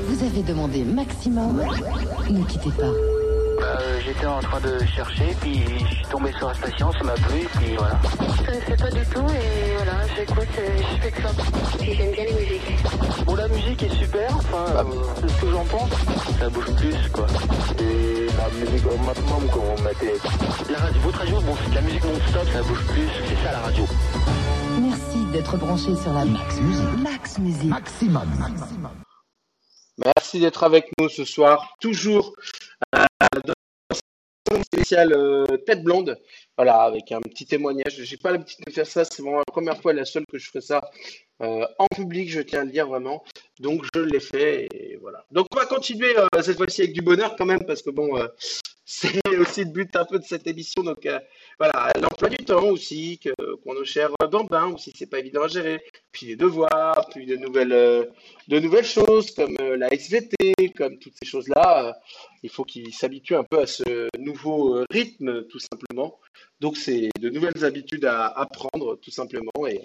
Vous 0.08 0.26
avez 0.26 0.42
demandé 0.42 0.84
maximum. 0.84 1.62
Ne 2.28 2.44
quittez 2.46 2.72
pas. 2.72 2.86
Euh, 2.86 4.00
J'étais 4.04 4.26
en 4.26 4.40
train 4.40 4.60
de 4.60 4.84
chercher, 4.88 5.36
puis 5.40 5.62
je 5.88 5.96
suis 5.98 6.06
tombé 6.10 6.32
sur 6.40 6.48
la 6.48 6.56
station, 6.56 6.92
ça 6.94 7.04
m'a 7.04 7.14
plu, 7.14 7.48
puis 7.60 7.76
voilà. 7.78 8.00
Je 8.40 8.44
connaissais 8.44 8.76
pas 8.76 8.90
du 8.90 9.06
tout 9.06 9.26
et 9.30 9.76
voilà, 9.76 9.94
j'écoute 10.18 10.48
je 10.58 11.02
fais 11.04 11.12
que 11.12 11.22
ça. 11.22 11.30
Et 11.86 11.94
j'aime 11.94 12.12
bien 12.14 12.24
les 12.26 12.34
musiques. 12.34 13.26
Bon, 13.28 13.36
la 13.36 13.48
musique 13.48 13.84
est 13.84 13.96
super, 14.00 14.36
enfin, 14.36 14.66
euh, 14.76 14.84
c'est 15.22 15.30
ce 15.30 15.42
que 15.42 15.52
j'en 15.52 15.66
pense. 15.66 15.92
Ça 16.40 16.50
bouge 16.50 16.74
plus, 16.76 17.10
quoi. 17.12 17.28
Et 17.80 18.28
la 18.36 18.66
musique 18.66 18.86
au 18.88 18.98
maximum, 19.06 19.44
quand 19.54 19.64
on 19.78 19.82
mettait. 19.84 20.18
La 20.72 20.80
radio, 20.80 21.02
votre 21.04 21.20
radio, 21.20 21.36
bon, 21.42 21.54
c'est 21.64 21.70
de 21.70 21.76
la 21.76 21.82
musique 21.82 22.04
non-stop, 22.04 22.48
ça 22.52 22.62
bouge 22.64 22.84
plus, 22.88 23.10
c'est 23.28 23.46
ça 23.46 23.52
la 23.52 23.60
radio. 23.60 23.86
D'être 25.34 25.58
branché 25.58 25.96
sur 25.96 26.14
la 26.14 26.26
Max 26.26 26.62
Musique. 26.62 27.02
Max 27.02 27.40
Musique. 27.40 27.64
Maximum. 27.64 28.30
Merci 30.06 30.40
d'être 30.40 30.64
avec 30.64 30.92
nous 31.00 31.10
ce 31.10 31.26
soir, 31.26 31.76
toujours 31.82 32.36
euh, 32.96 33.04
dans 33.44 34.56
une 34.56 34.64
spéciale 34.64 35.12
euh, 35.14 35.58
tête 35.66 35.84
blonde. 35.84 36.20
Voilà, 36.56 36.84
avec 36.84 37.12
un 37.12 37.20
petit 37.20 37.48
témoignage. 37.48 37.96
J'ai 38.04 38.18
pas 38.18 38.32
l'habitude 38.32 38.64
de 38.64 38.72
faire 38.72 38.86
ça, 38.86 39.06
c'est 39.06 39.24
vraiment 39.24 39.40
la 39.40 39.52
première 39.52 39.82
fois 39.82 39.92
et 39.92 39.96
la 39.96 40.06
seule 40.06 40.26
que 40.32 40.38
je 40.38 40.52
fais 40.52 40.62
ça 40.62 40.82
euh, 41.42 41.66
en 41.80 41.88
public, 41.88 42.30
je 42.30 42.42
tiens 42.42 42.62
à 42.62 42.64
le 42.64 42.72
dire 42.72 42.88
vraiment. 42.88 43.24
Donc 43.60 43.86
je 43.94 44.02
l'ai 44.02 44.20
fait 44.20 44.68
et 44.72 44.98
voilà. 45.02 45.26
Donc 45.32 45.48
on 45.54 45.58
va 45.58 45.66
continuer 45.66 46.18
euh, 46.18 46.28
cette 46.42 46.58
fois-ci 46.58 46.82
avec 46.82 46.94
du 46.94 47.02
bonheur 47.02 47.36
quand 47.36 47.46
même, 47.46 47.66
parce 47.66 47.82
que 47.82 47.90
bon, 47.90 48.18
euh, 48.18 48.28
c'est 48.86 49.38
aussi 49.38 49.64
le 49.64 49.72
but 49.72 49.96
un 49.96 50.06
peu 50.06 50.20
de 50.20 50.24
cette 50.24 50.46
émission. 50.48 50.84
Donc 50.84 51.06
euh, 51.06 51.20
voilà, 51.58 51.92
l'emploi 52.02 52.30
du 52.30 52.44
temps 52.44 52.64
aussi, 52.66 53.20
que 53.20 53.30
qu'on 53.64 53.74
nos 53.74 53.86
chers 53.86 54.12
bambins 54.30 54.74
aussi, 54.74 54.92
c'est 54.96 55.10
pas 55.10 55.20
évident 55.20 55.44
à 55.44 55.48
gérer. 55.48 55.82
Puis 56.12 56.28
les 56.28 56.36
devoirs, 56.36 57.08
puis 57.10 57.26
de 57.26 57.36
nouvelles, 57.38 57.72
euh, 57.72 58.06
de 58.48 58.60
nouvelles 58.60 58.86
choses 58.86 59.32
comme 59.32 59.56
euh, 59.62 59.78
la 59.78 59.88
SVT, 59.94 60.36
comme 60.76 60.98
toutes 61.00 61.16
ces 61.22 61.30
choses-là. 61.30 61.98
il 62.44 62.50
faut 62.50 62.66
qu'ils 62.66 62.94
s'habituent 62.94 63.36
un 63.36 63.44
peu 63.44 63.60
à 63.60 63.68
ce 63.68 64.10
nouveau 64.20 64.84
rythme, 64.92 65.46
tout 65.48 65.60
simplement. 65.60 66.20
Donc 66.60 66.78
c'est 66.78 67.10
de 67.20 67.30
nouvelles 67.30 67.64
habitudes 67.64 68.06
à 68.06 68.28
apprendre, 68.28 68.98
tout 69.02 69.12
simplement. 69.12 69.68
Et, 69.68 69.82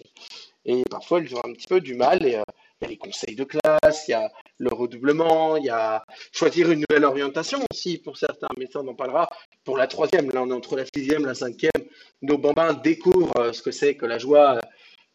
et 0.64 0.82
parfois, 0.90 1.20
ils 1.20 1.34
ont 1.34 1.40
un 1.44 1.52
petit 1.52 1.68
peu 1.68 1.80
du 1.80 1.94
mal. 1.94 2.26
Et, 2.26 2.36
il 2.80 2.84
y 2.84 2.86
a 2.86 2.90
les 2.90 2.96
conseils 2.96 3.34
de 3.34 3.44
classe, 3.44 4.06
il 4.06 4.12
y 4.12 4.14
a 4.14 4.30
le 4.59 4.70
redoublement, 4.74 5.56
il 5.56 5.64
y 5.64 5.70
a 5.70 6.05
choisir 6.32 6.70
une 6.70 6.85
nouvelle 6.89 7.05
orientation 7.05 7.60
aussi 7.70 7.98
pour 7.98 8.16
certains, 8.16 8.48
mais 8.59 8.66
ça 8.66 8.80
on 8.80 8.89
en 8.89 8.94
parlera 8.94 9.30
pour 9.64 9.78
la 9.78 9.86
troisième. 9.86 10.30
Là, 10.30 10.43
on 10.43 10.51
est 10.51 10.55
entre 10.55 10.76
la 10.76 10.85
sixième, 10.94 11.24
la 11.24 11.35
cinquième. 11.35 11.82
Nos 12.22 12.39
bambins 12.39 12.74
découvrent 12.74 13.39
euh, 13.39 13.52
ce 13.52 13.62
que 13.62 13.70
c'est 13.70 13.94
que 13.94 14.06
la 14.06 14.18
joie 14.18 14.59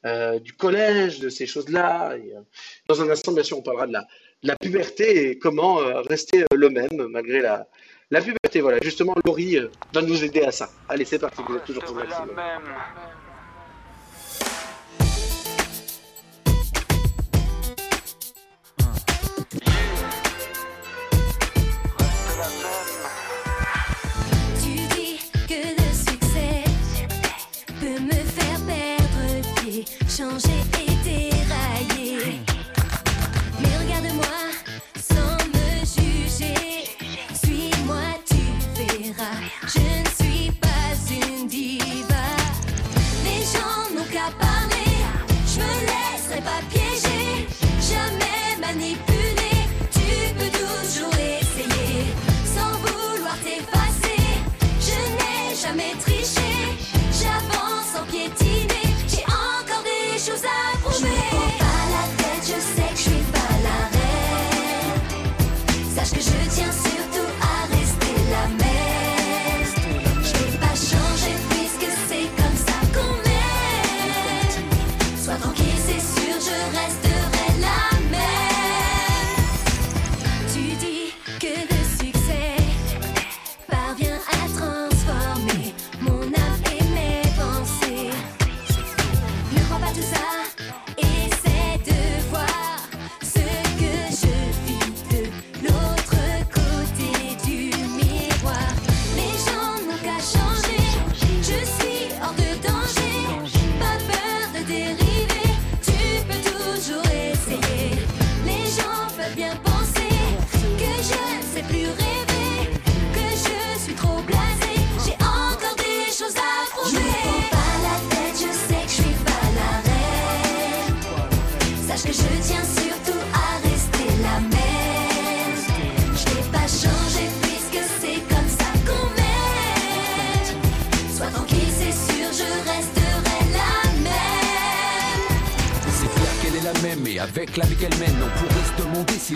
euh, 0.05 0.39
du 0.39 0.53
collège, 0.53 1.19
de 1.19 1.29
ces 1.29 1.45
choses-là. 1.45 2.11
Euh, 2.11 2.41
dans 2.87 3.01
un 3.01 3.09
instant, 3.09 3.31
bien 3.31 3.43
sûr, 3.43 3.57
on 3.57 3.61
parlera 3.61 3.87
de 3.87 3.93
la, 3.93 4.01
de 4.43 4.47
la 4.47 4.55
puberté 4.55 5.29
et 5.29 5.37
comment 5.37 5.81
euh, 5.81 6.01
rester 6.01 6.45
le 6.53 6.69
même 6.69 7.07
malgré 7.09 7.41
la, 7.41 7.67
la 8.11 8.21
puberté. 8.21 8.61
Voilà, 8.61 8.79
justement, 8.81 9.15
Laurie 9.25 9.57
va 9.93 10.01
nous 10.01 10.23
aider 10.23 10.41
à 10.41 10.51
ça. 10.51 10.69
Allez, 10.89 11.05
c'est 11.05 11.19
parti, 11.19 11.41
vous 11.47 11.55
êtes 11.55 11.65
toujours 11.65 11.85
sur 11.85 11.95
Maximum. 11.95 12.29
Tu 12.29 13.22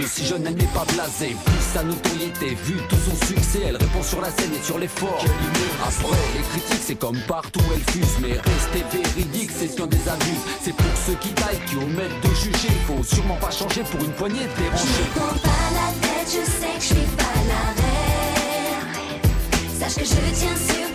si 0.07 0.21
le 0.21 0.25
si 0.25 0.29
jeune 0.29 0.47
elle 0.47 0.55
n'est 0.55 0.73
pas 0.73 0.85
blasée 0.93 1.29
Vu 1.29 1.59
sa 1.73 1.83
notoriété, 1.83 2.55
vu 2.63 2.75
tout 2.89 2.97
son 3.09 3.25
succès 3.25 3.61
Elle 3.67 3.77
répond 3.77 4.03
sur 4.03 4.21
la 4.21 4.29
scène 4.31 4.51
et 4.53 4.63
sur 4.63 4.77
l'effort 4.77 5.23
Après 5.83 6.17
les 6.35 6.43
critiques 6.43 6.83
c'est 6.85 6.95
comme 6.99 7.19
partout 7.27 7.61
elle 7.73 7.93
fuse 7.93 8.17
Mais 8.21 8.33
rester 8.33 8.83
véridique 8.91 9.51
c'est 9.51 9.67
ce 9.67 9.77
qu'on 9.77 9.87
des 9.87 10.09
abus. 10.09 10.39
C'est 10.61 10.73
pour 10.73 10.85
ceux 11.05 11.15
qui 11.15 11.29
taillent, 11.29 11.59
qui 11.67 11.75
omettent 11.75 12.21
de 12.23 12.33
juger. 12.35 12.69
Faut 12.85 13.03
sûrement 13.03 13.35
pas 13.35 13.51
changer 13.51 13.83
pour 13.83 13.99
une 14.01 14.11
poignée 14.11 14.43
de 14.43 14.49
Je 14.49 14.61
dérangés. 14.63 15.09
prends 15.15 15.27
pas 15.27 15.67
la 15.73 15.91
tête, 16.01 16.27
je 16.27 16.51
sais 16.51 16.75
que 16.75 16.81
je 16.81 16.85
suis 16.85 17.15
pas 17.15 17.37
la 17.47 17.63
reine. 17.81 19.21
Sache 19.79 19.95
que 19.95 20.05
je 20.05 20.33
tiens 20.33 20.55
surtout 20.55 20.86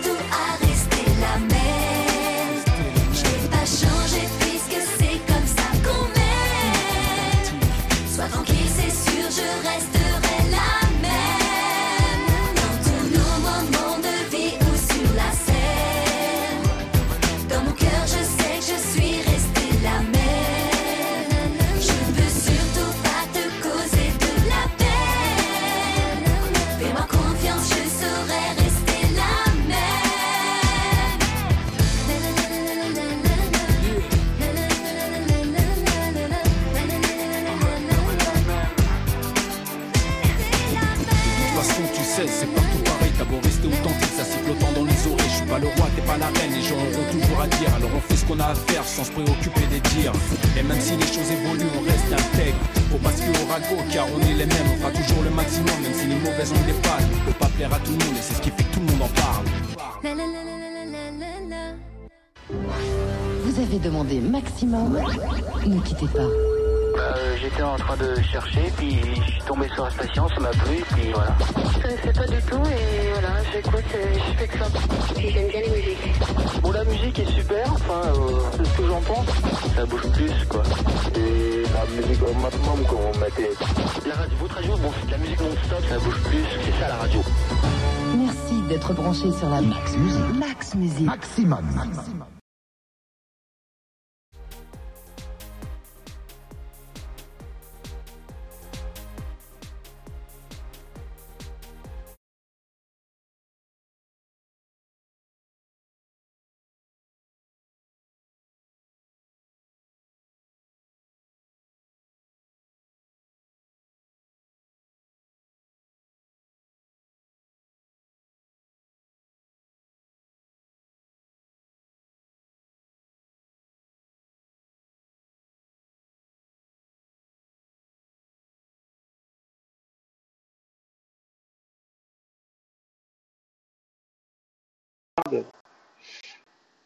Max 89.69 89.97
Musique. 89.97 90.33
Max 90.35 90.75
Musique. 90.75 91.05
Maximum. 91.05 92.22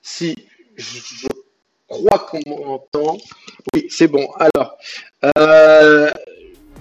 Si, 0.01 0.35
je, 0.75 1.27
crois 1.87 2.19
qu'on 2.19 2.41
m'entend. 2.47 3.17
Oui, 3.73 3.87
c'est 3.89 4.07
bon. 4.07 4.27
Alors, 4.39 4.77
euh, 5.37 6.11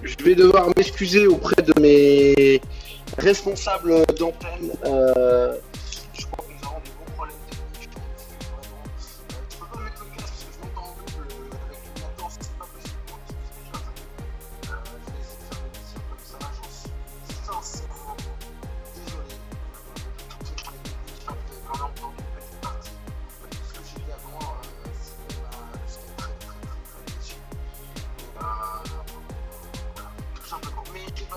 je 0.03 0.23
vais 0.23 0.35
devoir 0.35 0.67
m'excuser 0.75 1.27
auprès 1.27 1.61
de 1.61 1.73
mes 1.79 2.61
responsables 3.17 4.05
d'antenne. 4.17 4.71
Euh, 4.85 5.57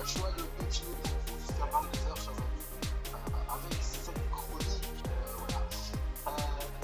pas 0.01 0.07
le 0.07 0.19
choix 0.19 0.31
de 0.35 0.43
continuer 0.63 0.95
jusqu'à 1.37 1.65
22h, 1.65 2.15
chers 2.17 2.33
amis, 2.33 2.65
euh, 3.13 3.53
avec 3.53 3.77
cette 3.81 4.29
chronique. 4.31 5.03
euh, 5.05 5.35
voilà. 5.37 5.61
Euh, 6.27 6.31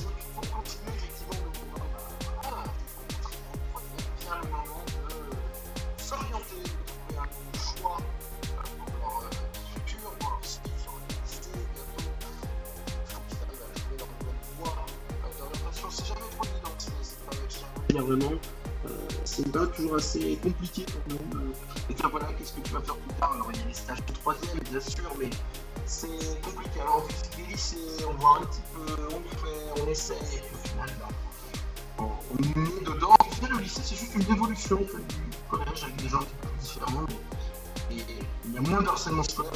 donc, 0.03 0.17
pour 0.35 0.45
continuer, 0.57 0.91
effectivement, 0.95 1.39
nous 1.43 1.53
voilà, 2.41 2.63
bien 4.19 4.35
le 4.41 4.47
moment 4.49 4.85
de 4.85 6.03
s'orienter, 6.03 6.61
de 6.61 6.69
trouver 6.85 7.17
un 7.17 7.25
bon 7.25 7.49
choix 7.59 7.97
pour 8.77 9.21
leur 9.21 9.33
futur, 9.73 10.09
pour 10.19 10.29
leur 10.29 10.45
site 10.45 10.61
sur 10.77 10.93
l'université 10.93 11.49
bientôt. 11.73 12.11
Il 12.77 13.13
faut 13.13 13.21
qu'ils 13.27 13.41
arrivent 13.47 13.65
à 13.65 13.79
trouver 13.79 13.97
leur 13.97 14.11
bonne 14.21 14.41
voie 14.59 14.77
euh, 15.25 15.39
d'orientation. 15.39 15.89
C'est 15.89 16.05
jamais 16.05 16.29
trop 16.35 16.45
évident, 16.45 16.75
c'est 16.77 16.91
c'est 17.01 17.93
pas 17.95 18.01
vraiment. 18.03 18.56
C'est 19.37 19.45
une 19.45 19.51
toujours 19.51 19.97
assez 19.97 20.35
compliquée 20.41 20.83
pour 20.83 21.13
nous. 21.13 21.39
euh, 21.39 21.53
de 21.89 21.93
dire 21.93 22.09
voilà, 22.09 22.25
qu'est-ce 22.33 22.53
que 22.53 22.61
tu 22.61 22.73
vas 22.73 22.81
faire 22.81 22.95
plus 22.95 23.13
tard 23.19 23.33
Alors 23.33 23.47
il 23.53 23.59
y 23.59 23.63
a 23.63 23.67
les 23.67 23.73
stages 23.75 24.03
de 24.03 24.13
troisième, 24.13 24.57
bien 24.71 24.79
sûr, 24.79 25.11
mais 25.19 25.29
c'est 25.85 26.07
compliqué. 26.41 26.81
Alors 26.81 27.03
on 27.03 27.07
visite 27.07 27.37
les 27.37 27.53
lycées, 27.53 27.77
on 28.09 28.13
voit 28.19 28.39
un 28.41 28.45
petit 28.47 28.61
peu, 28.73 28.93
on 29.09 29.37
fait, 29.37 29.83
on 29.83 29.87
essaie, 29.91 30.15
et 30.15 30.41
au 30.55 30.67
final, 30.67 30.89
bah, 30.99 32.05
on, 32.33 32.41
est 32.41 32.83
dedans. 32.83 33.13
Au 33.19 33.35
final, 33.35 33.51
le 33.51 33.59
lycée, 33.59 33.81
c'est 33.83 33.95
juste 33.95 34.15
une 34.15 34.33
évolution 34.35 34.77
fait, 34.77 35.07
du 35.07 35.37
collège 35.51 35.83
avec 35.83 35.95
des 35.97 36.09
gens 36.09 36.17
peu 36.17 36.47
différents. 36.59 37.05
mais- 37.91 37.95
Et 37.97 38.03
il 38.43 38.53
y 38.53 38.57
a 38.57 38.61
moins 38.61 38.81
de 38.81 38.87
harcèlement 38.87 39.21
scolaire 39.21 39.51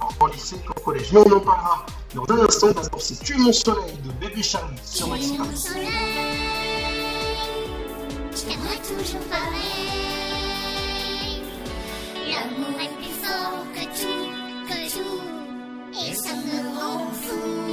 en, 0.00 0.26
lycée 0.28 0.56
qu'en 0.66 0.80
collège. 0.82 1.12
Mais 1.12 1.18
on 1.18 1.30
en 1.36 1.40
parlera 1.40 1.84
dans 2.14 2.24
un 2.30 2.38
instant. 2.38 2.68
D'abord, 2.72 3.02
c'est 3.02 3.22
Tu 3.22 3.36
mon 3.36 3.52
soleil 3.52 3.98
de 3.98 4.12
Bébé 4.12 4.42
Charlie 4.42 4.78
sur 4.82 5.08
Maximum. 5.08 5.48
T'aimerai 8.46 8.78
toujours 8.78 9.26
pareil. 9.28 10.34
L'amour 12.30 12.80
est 12.80 12.94
plus 12.96 13.14
fort 13.22 13.64
que 13.74 13.84
tout, 14.00 14.26
que 14.68 14.78
tout, 14.92 15.22
et 15.92 16.14
ça 16.14 16.34
me 16.34 16.56
rend 16.78 17.06
fou. 17.12 17.63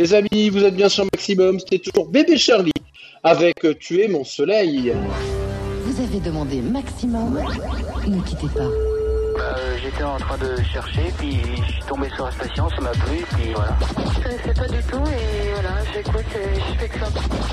Les 0.00 0.14
amis, 0.14 0.48
vous 0.48 0.64
êtes 0.64 0.74
bien 0.74 0.88
sur 0.88 1.04
Maximum, 1.12 1.58
c'est 1.68 1.78
toujours 1.78 2.08
bébé 2.08 2.38
Charlie 2.38 2.72
avec 3.22 3.62
euh, 3.66 3.74
Tu 3.78 4.00
es 4.00 4.08
mon 4.08 4.24
soleil. 4.24 4.94
Vous 5.84 6.02
avez 6.02 6.20
demandé 6.20 6.62
maximum. 6.62 7.38
Ne 8.06 8.18
quittez 8.22 8.46
pas. 8.46 8.62
Euh, 8.62 9.76
J'étais 9.82 10.02
en 10.02 10.16
train 10.16 10.38
de 10.38 10.56
chercher, 10.62 11.12
puis 11.18 11.36
je 11.66 11.72
suis 11.72 11.82
tombé 11.86 12.08
sur 12.14 12.24
la 12.24 12.30
station, 12.32 12.70
ça 12.70 12.80
m'a 12.80 12.90
plu, 12.92 13.24
puis 13.32 13.52
voilà. 13.54 13.76
Je 14.14 14.22
connaissais 14.22 14.54
pas 14.54 14.68
du 14.68 14.82
tout 14.84 15.04
et 15.04 15.52
voilà, 15.52 15.74
j'écoute, 15.92 16.24
et 16.34 16.60
je 16.60 16.78
fais 16.78 16.88
que 16.88 16.98
ça. 16.98 17.06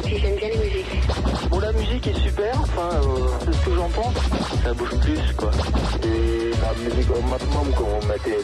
Et 0.09 0.19
j'aime 0.19 0.35
bien 0.37 0.49
les 0.49 0.57
musiques. 0.57 1.49
Bon, 1.49 1.59
la 1.59 1.73
musique 1.73 2.07
est 2.07 2.19
super, 2.21 2.61
enfin, 2.61 2.89
euh, 2.93 3.27
c'est 3.43 3.53
ce 3.53 3.65
que 3.65 3.75
j'en 3.75 3.89
pense. 3.89 4.15
Ça 4.63 4.73
bouge 4.73 4.99
plus, 5.01 5.33
quoi. 5.35 5.51
Et 6.03 6.51
la 6.61 6.89
musique 6.89 7.09
au 7.11 7.21
maximum, 7.27 7.73
comme 7.75 7.87
on 8.01 8.05
mettait. 8.07 8.39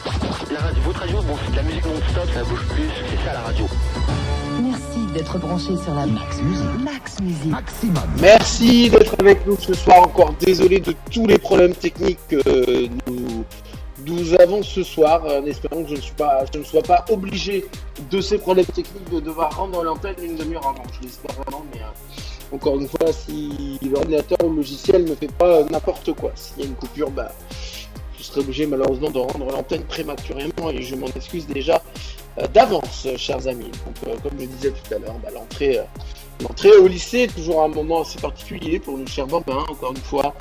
La 0.52 0.60
radio, 0.60 0.82
votre 0.84 1.00
radio, 1.00 1.22
bon, 1.22 1.36
c'est 1.44 1.52
de 1.52 1.56
la 1.56 1.62
musique 1.62 1.86
non-stop, 1.86 2.28
ça 2.34 2.44
bouge 2.44 2.66
plus, 2.68 2.90
c'est 3.10 3.26
ça 3.26 3.32
la 3.32 3.40
radio. 3.40 3.66
Merci 5.14 5.30
d'être 5.30 5.38
branché 5.38 5.76
sur 5.76 5.94
la 5.94 6.06
Max 6.06 6.42
Musique. 6.42 6.84
Max 6.84 7.20
Musique. 7.20 7.46
Maximum. 7.46 8.02
Merci 8.20 8.90
d'être 8.90 9.14
avec 9.20 9.46
nous 9.46 9.56
ce 9.56 9.72
soir. 9.72 10.02
Encore 10.02 10.34
désolé 10.40 10.80
de 10.80 10.92
tous 11.10 11.26
les 11.28 11.38
problèmes 11.38 11.74
techniques 11.74 12.18
que 12.28 12.88
nous, 13.06 13.44
nous 14.06 14.34
avons 14.40 14.64
ce 14.64 14.82
soir, 14.82 15.22
en 15.24 15.46
espérant 15.46 15.84
que 15.84 15.90
je 15.90 15.94
ne, 15.94 16.00
suis 16.00 16.14
pas, 16.14 16.44
je 16.52 16.58
ne 16.58 16.64
sois 16.64 16.82
pas 16.82 17.04
obligé 17.10 17.64
de 18.10 18.20
ces 18.20 18.38
problèmes 18.38 18.66
techniques 18.66 19.08
de 19.12 19.20
devoir 19.20 19.56
rendre 19.56 19.84
l'antenne 19.84 20.16
une 20.20 20.34
demi-heure 20.34 20.66
avant. 20.66 20.84
Je 20.98 21.06
l'espère 21.06 21.36
vraiment, 21.36 21.64
mais 21.72 21.80
euh, 21.80 22.56
encore 22.56 22.80
une 22.80 22.88
fois, 22.88 23.12
si 23.12 23.78
l'ordinateur 23.82 24.38
ou 24.42 24.50
le 24.50 24.56
logiciel 24.56 25.04
ne 25.04 25.14
fait 25.14 25.32
pas 25.32 25.62
n'importe 25.64 26.12
quoi, 26.14 26.32
s'il 26.34 26.64
y 26.64 26.66
a 26.66 26.68
une 26.68 26.74
coupure, 26.74 27.10
bah, 27.10 27.30
serai 28.34 28.40
obligé 28.44 28.66
malheureusement 28.66 29.10
de 29.10 29.18
rendre 29.18 29.50
l'antenne 29.52 29.84
prématurément 29.84 30.70
et 30.72 30.82
je 30.82 30.96
m'en 30.96 31.06
excuse 31.08 31.46
déjà 31.46 31.80
euh, 32.38 32.46
d'avance, 32.48 33.06
chers 33.16 33.46
amis. 33.46 33.70
Donc, 33.84 33.96
euh, 34.08 34.16
comme 34.22 34.38
je 34.40 34.46
disais 34.46 34.70
tout 34.70 34.94
à 34.94 34.98
l'heure, 34.98 35.14
bah, 35.22 35.28
l'entrée, 35.32 35.78
euh, 35.78 35.82
l'entrée 36.42 36.72
au 36.72 36.88
lycée 36.88 37.22
est 37.22 37.34
toujours 37.34 37.62
un 37.62 37.68
moment 37.68 38.02
assez 38.02 38.18
particulier 38.18 38.80
pour 38.80 38.98
nos 38.98 39.06
chers 39.06 39.26
bambins, 39.26 39.64
encore 39.68 39.92
une 39.92 40.02
fois. 40.02 40.34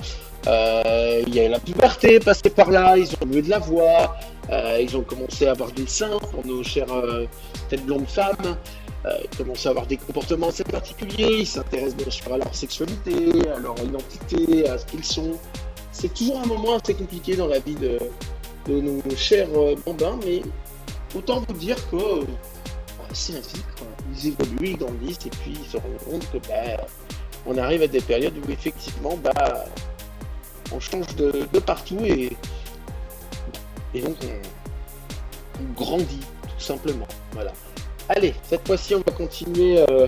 Il 0.45 1.33
y 1.33 1.39
a 1.39 1.47
la 1.47 1.59
puberté 1.59 2.19
passée 2.19 2.49
par 2.49 2.69
là, 2.69 2.97
ils 2.97 3.07
ont 3.21 3.25
mieux 3.25 3.41
de 3.41 3.49
la 3.49 3.59
voix, 3.59 4.17
ils 4.51 4.97
ont 4.97 5.03
commencé 5.03 5.47
à 5.47 5.51
avoir 5.51 5.71
des 5.71 5.87
seins 5.87 6.19
pour 6.31 6.45
nos 6.45 6.63
chères 6.63 6.91
euh, 6.91 7.25
têtes 7.69 7.85
blondes 7.85 8.07
femmes. 8.07 8.57
Ils 9.05 9.37
commencent 9.37 9.65
à 9.65 9.71
avoir 9.71 9.85
des 9.85 9.97
comportements 9.97 10.47
assez 10.47 10.63
particuliers, 10.63 11.39
ils 11.39 11.47
s'intéressent 11.47 11.97
bien 11.97 12.09
sûr 12.09 12.33
à 12.33 12.37
leur 12.37 12.55
sexualité, 12.55 13.13
à 13.53 13.59
leur 13.59 13.75
identité, 13.79 14.67
à 14.67 14.77
ce 14.77 14.85
qu'ils 14.85 15.03
sont. 15.03 15.33
C'est 15.93 16.13
toujours 16.13 16.41
un 16.41 16.45
moment 16.47 16.75
assez 16.75 16.95
compliqué 16.95 17.35
dans 17.35 17.47
la 17.47 17.59
vie 17.59 17.75
de, 17.75 17.99
nos 18.67 19.01
chers 19.15 19.47
euh, 19.55 19.75
bambins, 19.85 20.19
mais 20.25 20.41
autant 21.15 21.43
vous 21.47 21.53
dire 21.53 21.77
que 21.89 21.95
euh, 21.95 22.21
bah, 22.97 23.05
c'est 23.13 23.37
ainsi, 23.37 23.61
quoi. 23.77 23.87
ils 24.11 24.27
évoluent, 24.29 24.71
ils 24.71 24.77
grandissent 24.77 25.25
et 25.27 25.29
puis 25.29 25.53
ils 25.61 25.65
se 25.65 25.77
rendent 25.77 26.03
compte 26.03 26.31
que 26.31 26.37
bah, 26.47 26.85
on 27.45 27.57
arrive 27.57 27.83
à 27.83 27.87
des 27.87 28.01
périodes 28.01 28.33
où 28.37 28.51
effectivement 28.51 29.17
bah, 29.17 29.65
on 30.71 30.79
change 30.79 31.15
de, 31.15 31.47
de 31.53 31.59
partout 31.59 31.99
et, 32.03 32.35
et 33.93 34.01
donc 34.01 34.15
on, 34.23 35.61
on 35.63 35.73
grandit 35.73 36.25
tout 36.41 36.63
simplement. 36.63 37.07
Voilà. 37.33 37.53
Allez, 38.09 38.33
cette 38.43 38.65
fois-ci 38.65 38.95
on 38.95 39.03
va 39.05 39.11
continuer 39.11 39.85
euh, 39.89 40.07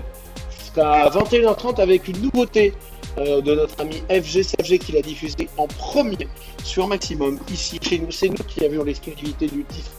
jusqu'à 0.58 1.08
21h30 1.10 1.80
avec 1.80 2.08
une 2.08 2.22
nouveauté 2.22 2.74
euh, 3.18 3.40
de 3.40 3.54
notre 3.54 3.80
ami 3.80 4.02
FG 4.10 4.42
CFG 4.42 4.78
qui 4.78 4.92
l'a 4.92 5.02
diffusé 5.02 5.48
en 5.56 5.66
premier 5.66 6.28
sur 6.64 6.86
Maximum 6.86 7.38
ici 7.50 7.78
chez 7.82 7.98
nous. 7.98 8.10
C'est 8.10 8.28
nous 8.28 8.44
qui 8.48 8.64
avions 8.64 8.84
l'exclusivité 8.84 9.46
du 9.46 9.64
titre. 9.64 9.90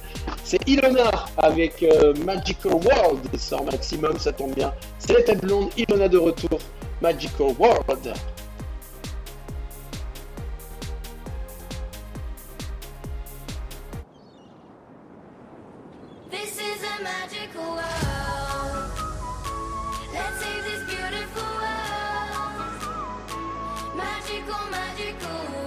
C'est 0.43 0.59
Ilona 0.67 1.09
avec 1.37 1.81
euh, 1.83 2.13
Magical 2.25 2.73
World 2.73 3.37
sur 3.37 3.63
Maximum, 3.63 4.17
ça 4.19 4.31
tombe 4.33 4.53
bien. 4.53 4.73
C'est 4.99 5.13
la 5.13 5.23
tête 5.23 5.41
blonde, 5.41 5.69
Ilona 5.77 6.07
de 6.07 6.17
retour, 6.17 6.59
Magical 7.01 7.55
World. 7.57 8.13
This 16.29 16.59
is 16.59 16.83
a 16.83 17.03
magical 17.03 17.75
world. 17.75 18.07
Magical, 24.47 24.71
magical 24.71 25.66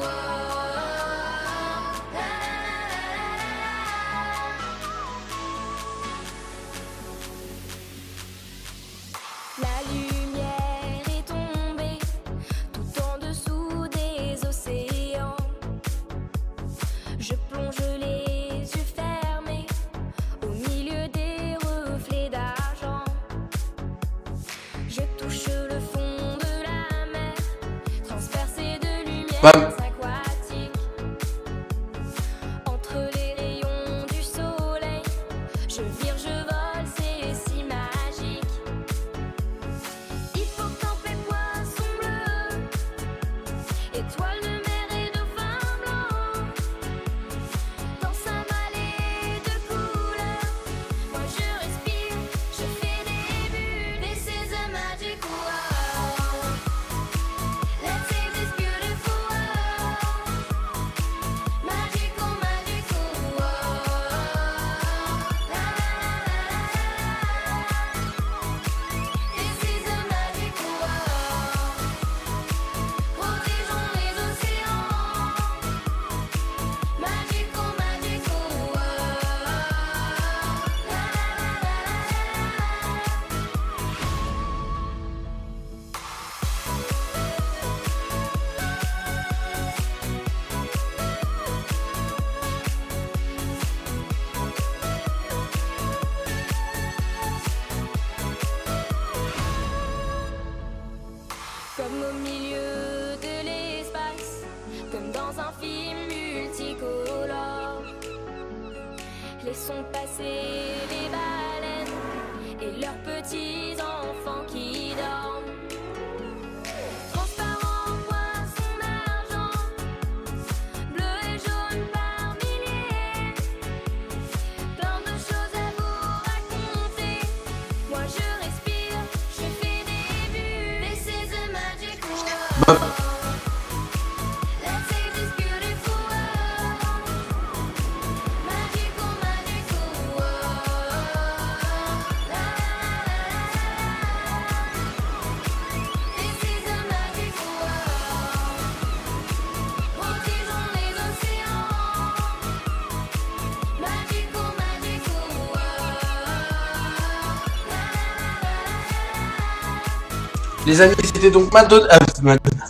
Les 160.71 160.81
amis, 160.81 160.95
c'était 161.03 161.33
donc 161.33 161.53
Madonna, 161.53 161.89
ah, 161.91 161.99
Madonna. 162.23 162.65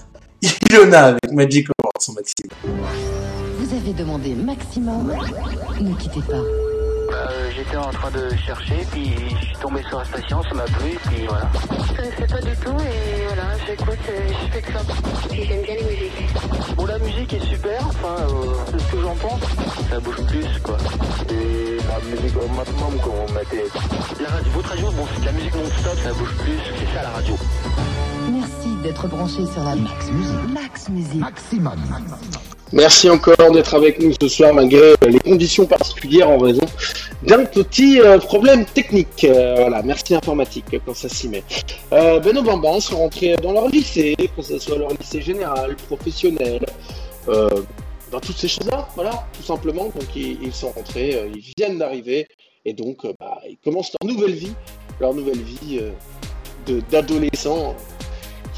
Ilona 0.70 1.04
avec 1.08 1.32
Magic 1.32 1.68
Awards 1.78 1.92
son 2.00 2.14
maximum. 2.14 2.56
Vous 3.58 3.76
avez 3.76 3.92
demandé 3.92 4.34
maximum. 4.34 5.12
Ne 5.82 5.94
quittez 5.96 6.22
pas. 6.22 6.32
Euh, 6.32 7.50
j'étais 7.54 7.76
en 7.76 7.90
train 7.90 8.10
de 8.10 8.30
chercher, 8.36 8.86
puis 8.90 9.12
je 9.38 9.44
suis 9.44 9.56
tombé 9.60 9.82
sur 9.86 9.98
la 9.98 10.06
station, 10.06 10.42
ça 10.44 10.54
m'a 10.54 10.62
plu, 10.62 10.96
puis 11.10 11.26
voilà. 11.28 11.50
Ça 11.94 12.06
ne 12.06 12.10
fait 12.12 12.26
pas 12.26 12.40
du 12.40 12.56
tout 12.56 12.78
et 12.80 13.26
voilà, 13.26 13.48
j'écoute, 13.66 13.98
euh, 14.08 14.28
je 14.28 14.52
fais 14.52 14.62
que 14.62 14.72
ça. 14.72 14.80
Et 15.34 15.44
j'aime 15.44 15.62
bien 15.62 15.74
les 15.74 15.84
musiques. 15.84 16.76
Bon, 16.76 16.86
la 16.86 16.98
musique 17.00 17.34
est 17.34 17.44
super, 17.44 17.86
enfin, 17.86 18.16
euh, 18.30 18.54
c'est 18.70 18.80
ce 18.80 18.92
que 18.92 19.00
j'en 19.02 19.16
pense. 19.16 19.40
Ça 19.90 20.00
bouge 20.00 20.24
plus, 20.26 20.46
quoi. 20.62 20.78
Et 21.28 21.76
la 21.86 22.16
musique 22.16 22.36
au 22.38 22.48
maximum, 22.48 22.94
on 23.04 23.32
mettait. 23.34 23.66
La 24.22 24.30
radio, 24.30 24.52
votre 24.54 24.68
radio, 24.70 24.90
bon, 24.92 25.06
c'est 25.12 25.20
de 25.20 25.26
la 25.26 25.32
musique 25.32 25.54
non-stop, 25.54 25.98
ça 26.02 26.12
bouge 26.14 26.34
plus, 26.38 26.58
c'est 26.78 26.94
ça 26.96 27.02
la 27.02 27.10
radio. 27.10 27.36
Merci 28.80 28.94
d'être 28.94 29.08
branché 29.08 29.46
sur 29.52 29.62
la 29.62 29.76
Max 29.76 30.10
Musique. 30.10 30.54
Max 30.54 30.88
Musique. 30.88 31.20
Maximum. 31.20 31.78
Merci 32.72 33.10
encore 33.10 33.50
d'être 33.52 33.74
avec 33.74 34.00
nous 34.00 34.12
ce 34.18 34.28
soir 34.28 34.54
malgré 34.54 34.92
euh, 34.92 34.94
les 35.02 35.18
conditions 35.18 35.66
particulières 35.66 36.30
en 36.30 36.38
raison 36.38 36.64
d'un 37.22 37.44
petit 37.44 38.00
euh, 38.00 38.18
problème 38.18 38.64
technique. 38.64 39.24
Euh, 39.24 39.56
voilà, 39.58 39.82
merci 39.82 40.14
informatique 40.14 40.64
quand 40.86 40.94
ça 40.94 41.10
s'y 41.10 41.28
met. 41.28 41.42
Euh, 41.92 42.20
Beno 42.20 42.42
Bambin 42.42 42.80
sont 42.80 42.96
rentrés 42.96 43.36
dans 43.36 43.52
leur 43.52 43.68
lycée, 43.68 44.16
que 44.34 44.42
ce 44.42 44.58
soit 44.58 44.78
leur 44.78 44.90
lycée 44.94 45.20
général, 45.20 45.76
professionnel, 45.76 46.64
euh, 47.28 47.50
dans 48.10 48.20
toutes 48.20 48.38
ces 48.38 48.48
choses-là, 48.48 48.88
voilà, 48.94 49.26
tout 49.36 49.42
simplement. 49.42 49.84
Donc 49.84 50.16
ils, 50.16 50.38
ils 50.42 50.54
sont 50.54 50.70
rentrés, 50.70 51.16
euh, 51.16 51.28
ils 51.34 51.52
viennent 51.56 51.78
d'arriver 51.78 52.26
et 52.64 52.72
donc 52.72 53.04
euh, 53.04 53.12
bah, 53.20 53.40
ils 53.48 53.58
commencent 53.58 53.92
leur 54.00 54.10
nouvelle 54.10 54.34
vie, 54.34 54.54
leur 55.00 55.12
nouvelle 55.12 55.42
vie 55.42 55.80
euh, 55.80 56.80
d'adolescents 56.90 57.74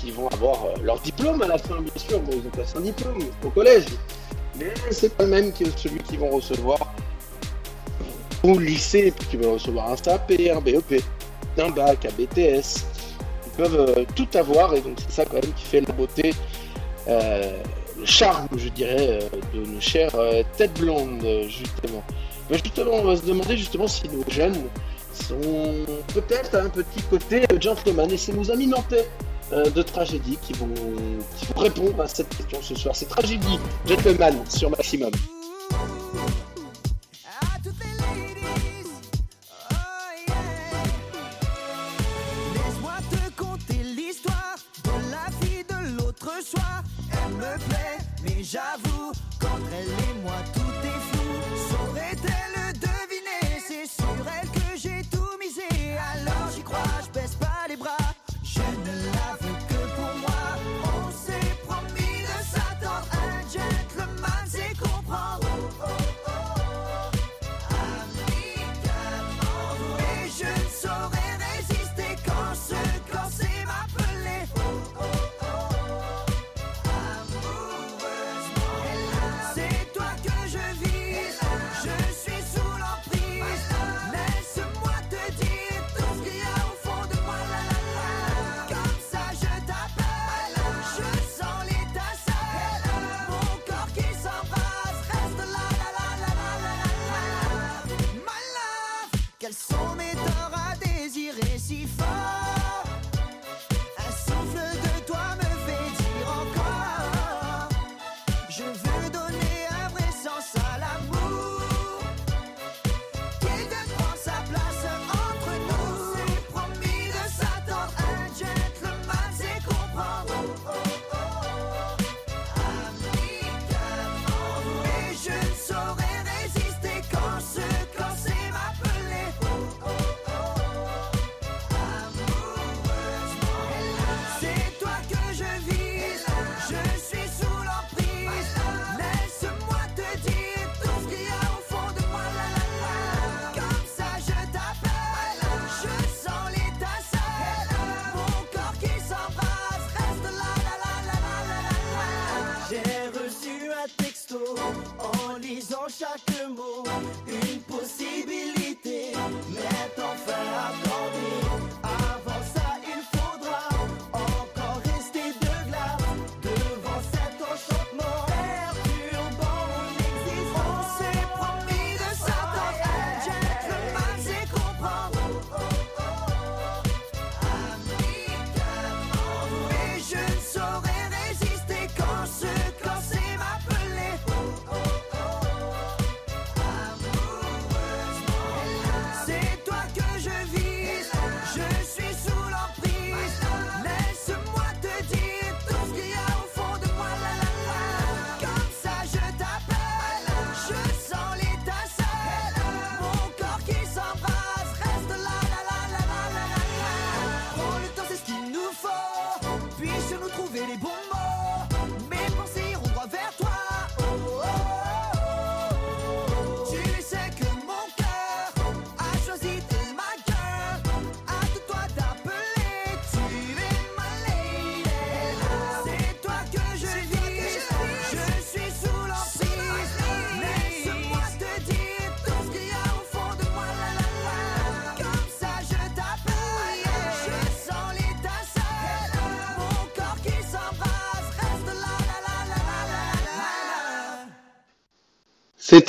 qui 0.02 0.10
vont 0.10 0.28
avoir 0.28 0.64
euh, 0.64 0.74
leur 0.82 0.98
diplôme 1.00 1.42
à 1.42 1.46
la 1.46 1.58
fin, 1.58 1.80
bien 1.80 1.92
sûr. 1.96 2.20
Bon, 2.20 2.32
ils 2.32 2.46
ont 2.46 2.50
passé 2.50 2.76
un 2.76 2.80
diplôme 2.80 3.18
au 3.44 3.50
collège, 3.50 3.86
mais 4.58 4.72
c'est 4.90 5.14
pas 5.14 5.24
le 5.24 5.30
même 5.30 5.52
que 5.52 5.64
celui 5.76 6.00
qu'ils 6.00 6.18
vont 6.18 6.30
recevoir 6.30 6.78
au 8.42 8.58
lycée, 8.58 9.12
puis 9.16 9.28
qu'ils 9.28 9.40
vont 9.40 9.54
recevoir 9.54 9.90
un 9.90 9.96
SAP, 9.96 10.32
un 10.52 10.60
BEP, 10.60 11.02
un 11.58 11.70
bac, 11.70 12.04
un 12.04 12.22
BTS. 12.22 12.84
Ils 13.46 13.52
peuvent 13.56 13.94
euh, 13.96 14.04
tout 14.16 14.28
avoir, 14.34 14.74
et 14.74 14.80
donc 14.80 14.98
c'est 14.98 15.12
ça 15.12 15.24
quand 15.24 15.34
même 15.34 15.52
qui 15.54 15.64
fait 15.64 15.80
la 15.80 15.92
beauté, 15.92 16.34
euh, 17.08 17.62
le 17.98 18.06
charme, 18.06 18.48
je 18.56 18.68
dirais, 18.70 19.20
de 19.54 19.64
nos 19.64 19.80
chères 19.80 20.16
têtes 20.56 20.78
blondes, 20.80 21.24
justement. 21.46 22.02
Mais 22.50 22.58
justement, 22.58 22.92
on 22.94 23.04
va 23.04 23.16
se 23.16 23.24
demander 23.24 23.56
justement 23.56 23.86
si 23.86 24.08
nos 24.08 24.24
jeunes 24.28 24.58
sont 25.12 25.38
peut-être 26.14 26.56
un 26.56 26.68
petit 26.68 27.02
côté 27.08 27.42
gentleman, 27.60 28.10
et 28.10 28.16
c'est 28.16 28.32
nos 28.32 28.50
amis 28.50 28.66
nantais 28.66 29.06
euh, 29.52 29.70
de 29.70 29.82
tragédie 29.82 30.38
qui 30.42 30.52
vont, 30.54 30.68
qui 31.36 31.46
vont 31.46 31.60
répondre 31.60 32.00
à 32.00 32.08
cette 32.08 32.28
question 32.36 32.60
ce 32.62 32.74
soir. 32.74 32.96
C'est 32.96 33.08
tragédie, 33.08 33.58
gentleman, 33.86 34.42
sur 34.48 34.70
Maximum. 34.70 35.12
Soir. 46.44 46.82
Elle 47.12 47.34
me 47.34 47.56
plaît, 47.68 47.98
mais 48.24 48.42
j'avoue 48.42 49.12
qu'entre 49.38 49.70
elle 49.72 49.86
et 49.86 50.22
moi 50.22 50.34
tout 50.52 50.74
est 50.82 51.00
flou. 51.10 51.30
Saurait-elle 51.70 52.72
deviner? 52.80 53.60
C'est 53.66 53.86
sur 53.86 54.26
elle 54.26 54.48
que 54.48 54.76
j'ai 54.76 55.02
tout 55.10 55.38
misé. 55.38 55.96
Alors 56.14 56.50
j'y 56.54 56.62
crois, 56.62 57.01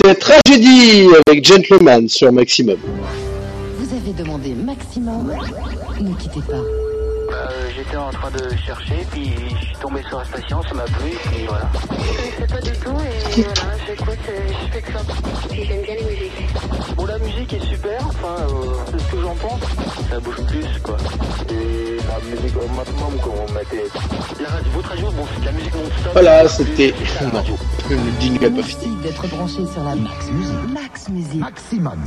C'était 0.06 0.20
Tragédie 0.20 1.08
avec 1.28 1.46
Gentleman 1.46 2.10
sur 2.10 2.30
Maximum. 2.34 2.76
Vous 3.78 3.96
avez 3.96 4.12
demandé 4.12 4.54
maximum. 4.54 5.34
Ne 6.02 6.14
quittez 6.16 6.42
pas. 6.42 6.58
Euh, 6.58 7.70
j'étais 7.74 7.96
en 7.96 8.10
train 8.10 8.30
de 8.32 8.50
chercher, 8.66 9.06
puis 9.12 9.32
je 9.62 9.66
suis 9.66 9.76
tombé 9.82 10.02
sur 10.10 10.20
la 10.20 10.26
station, 10.26 10.62
ça 10.68 10.74
m'a 10.74 10.84
plu, 10.84 11.12
puis 11.32 11.46
voilà. 11.48 11.72
Je 11.74 11.88
connaissais 11.88 12.54
pas 12.54 12.62
du 12.62 12.72
tout 12.72 13.38
et 13.38 13.42
voilà, 13.44 13.78
j'écoute, 13.88 14.20
et 14.28 14.52
je 14.52 14.74
fais 14.74 14.82
que 14.82 14.92
ça. 14.92 15.00
Et 15.56 15.66
j'aime 15.66 15.82
bien 15.84 15.96
les 15.96 16.04
musiques. 16.04 16.96
Bon, 16.98 17.06
la 17.06 17.20
musique 17.20 17.54
est 17.54 17.66
super, 17.66 18.06
enfin, 18.06 18.36
euh, 18.42 18.74
c'est 18.92 19.00
ce 19.00 19.12
que 19.12 19.22
j'en 19.22 19.36
pense. 19.36 19.62
Ça 20.10 20.20
bouge 20.20 20.46
plus, 20.48 20.82
quoi. 20.84 20.98
Et 21.50 21.98
la 22.10 22.20
musique 22.30 22.58
au 22.58 22.68
maximum, 22.76 23.20
comme 23.24 23.34
on 23.48 23.54
mettait. 23.54 23.88
La 24.42 24.50
radio, 24.50 24.72
votre 24.76 24.90
radio, 24.90 25.06
bon, 25.12 25.24
c'est 25.34 25.42
de 25.42 25.46
la 25.46 25.52
musique 25.54 25.76
non-stop. 25.76 26.12
Voilà, 26.12 26.48
c'était. 26.50 26.94
Le 27.90 27.98
jingle 28.22 28.46
n'a 28.46 28.62
pas 28.62 28.64
fini. 28.64 28.96
D'être 29.04 29.28
branché 29.28 29.66
sur 29.72 29.84
la 29.84 29.96
Max 29.96 30.32
Musique. 30.32 30.74
Max 30.74 31.10
Musique. 31.10 31.36
Maximum. 31.42 32.00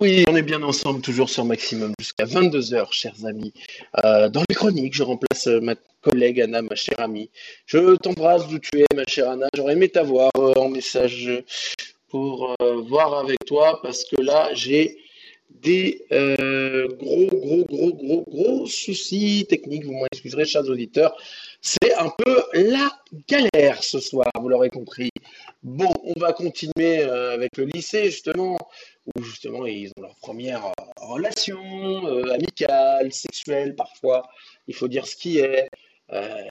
Oui, 0.00 0.24
on 0.28 0.34
est 0.34 0.42
bien 0.42 0.62
ensemble, 0.62 1.00
toujours 1.00 1.30
sur 1.30 1.44
Maximum, 1.44 1.92
jusqu'à 2.00 2.24
22h, 2.24 2.92
chers 2.92 3.24
amis. 3.24 3.52
Euh, 4.04 4.28
dans 4.28 4.42
les 4.48 4.54
chroniques, 4.54 4.94
je 4.94 5.04
remplace 5.04 5.46
euh, 5.46 5.60
ma 5.60 5.74
collègue 6.02 6.40
Anna, 6.40 6.62
ma 6.62 6.74
chère 6.74 6.98
amie. 6.98 7.30
Je 7.66 7.94
t'embrasse 7.96 8.48
d'où 8.48 8.58
tu 8.58 8.80
es, 8.80 8.86
ma 8.96 9.04
chère 9.06 9.30
Anna. 9.30 9.46
J'aurais 9.54 9.74
aimé 9.74 9.88
t'avoir 9.88 10.30
euh, 10.38 10.52
en 10.56 10.68
message 10.68 11.30
pour 12.08 12.54
euh, 12.60 12.82
voir 12.82 13.14
avec 13.14 13.38
toi, 13.46 13.80
parce 13.80 14.04
que 14.04 14.20
là, 14.20 14.50
j'ai 14.54 14.98
des 15.50 16.04
euh, 16.12 16.88
gros, 16.98 17.26
gros, 17.26 17.64
gros, 17.64 17.94
gros, 17.94 18.24
gros 18.28 18.66
soucis 18.66 19.46
techniques. 19.48 19.84
Vous 19.84 19.92
m'en 19.92 20.06
excuserez, 20.06 20.44
chers 20.44 20.68
auditeurs. 20.68 21.16
C'est 21.66 21.94
un 21.94 22.10
peu 22.18 22.42
la 22.52 22.90
galère 23.26 23.82
ce 23.82 23.98
soir, 23.98 24.26
vous 24.38 24.50
l'aurez 24.50 24.68
compris. 24.68 25.08
Bon, 25.62 25.90
on 26.04 26.12
va 26.20 26.34
continuer 26.34 27.02
euh, 27.02 27.32
avec 27.32 27.56
le 27.56 27.64
lycée, 27.64 28.10
justement, 28.10 28.58
où 29.06 29.22
justement 29.22 29.64
ils 29.64 29.88
ont 29.96 30.02
leur 30.02 30.14
première 30.16 30.66
euh, 30.66 30.72
relation 30.98 32.06
euh, 32.06 32.34
amicale, 32.34 33.10
sexuelle 33.14 33.74
parfois, 33.76 34.28
il 34.68 34.74
faut 34.74 34.88
dire 34.88 35.06
ce 35.06 35.16
qui 35.16 35.38
est, 35.38 35.70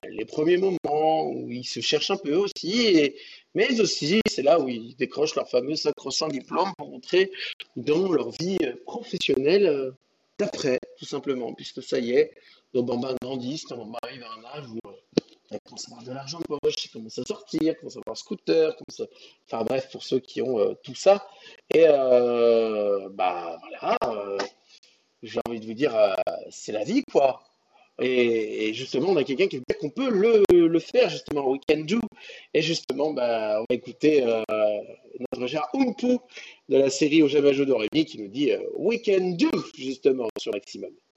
les 0.10 0.26
premiers 0.26 0.57
moments 0.57 1.30
où 1.30 1.52
ils 1.52 1.64
se 1.64 1.80
cherchent 1.80 2.10
un 2.10 2.18
peu 2.18 2.34
aussi, 2.34 3.14
mais 3.53 3.80
aussi 3.80 4.19
c'est 4.27 4.41
là 4.41 4.60
où 4.60 4.68
ils 4.68 4.95
décrochent 4.95 5.35
leur 5.35 5.48
fameux 5.48 5.76
sacro-saint 5.76 6.27
diplôme 6.27 6.73
pour 6.76 6.91
entrer 6.91 7.31
dans 7.76 8.11
leur 8.11 8.31
vie 8.31 8.57
professionnelle 8.85 9.94
d'après, 10.40 10.80
tout 10.98 11.06
simplement, 11.06 11.53
puisque 11.53 11.84
ça 11.84 11.99
y 11.99 12.14
est, 12.14 12.31
nos 12.73 12.84
bambins 12.84 13.15
grandissent, 13.22 13.72
on 13.72 13.94
arrive 14.02 14.23
à 14.23 14.34
un 14.40 14.57
âge 14.57 14.68
où 14.68 14.82
euh, 15.53 15.57
ils 15.63 15.69
commencent 15.69 15.88
à 15.88 15.91
avoir 15.91 16.03
de 16.03 16.11
l'argent 16.11 16.39
de 16.39 16.45
poche, 16.45 16.85
ils 16.85 16.89
commencent 16.89 17.19
à 17.19 17.23
sortir, 17.23 17.61
ils 17.61 17.75
commencent 17.75 17.97
à 17.97 17.99
avoir 17.99 18.13
un 18.13 18.15
scooter, 18.15 18.75
enfin 19.47 19.63
bref, 19.63 19.89
pour 19.91 20.03
ceux 20.03 20.19
qui 20.19 20.41
ont 20.41 20.59
euh, 20.59 20.73
tout 20.84 20.95
ça. 20.95 21.27
Et 21.73 21.85
euh, 21.88 23.09
bah 23.09 23.57
voilà, 23.61 23.97
euh, 24.07 24.38
j'ai 25.21 25.39
envie 25.47 25.59
de 25.59 25.65
vous 25.65 25.73
dire, 25.73 25.95
c'est 26.49 26.71
la 26.71 26.84
vie 26.84 27.03
quoi. 27.11 27.43
Et, 28.01 28.73
justement, 28.73 29.09
on 29.09 29.17
a 29.17 29.23
quelqu'un 29.23 29.47
qui 29.47 29.59
dit 29.59 29.65
qu'on 29.80 29.91
peut 29.91 30.09
le, 30.09 30.43
le 30.51 30.80
faire, 30.80 31.09
justement, 31.09 31.47
we 31.47 31.59
can 31.69 31.81
do. 31.81 31.99
Et 32.55 32.63
justement, 32.63 33.13
bah, 33.13 33.59
on 33.59 33.65
va 33.69 33.75
écouter 33.75 34.25
notre 35.31 35.47
cher 35.47 35.67
Umpu 35.75 36.17
de 36.69 36.77
la 36.77 36.89
série 36.89 37.21
Au 37.21 37.27
jamais 37.27 37.53
jeu 37.53 37.67
d'Orémy 37.67 38.05
qui 38.05 38.19
nous 38.19 38.30
dit 38.30 38.51
we 38.75 38.99
can 39.05 39.35
do, 39.38 39.51
justement, 39.77 40.27
sur 40.39 40.51
Maximum.「 40.53 41.12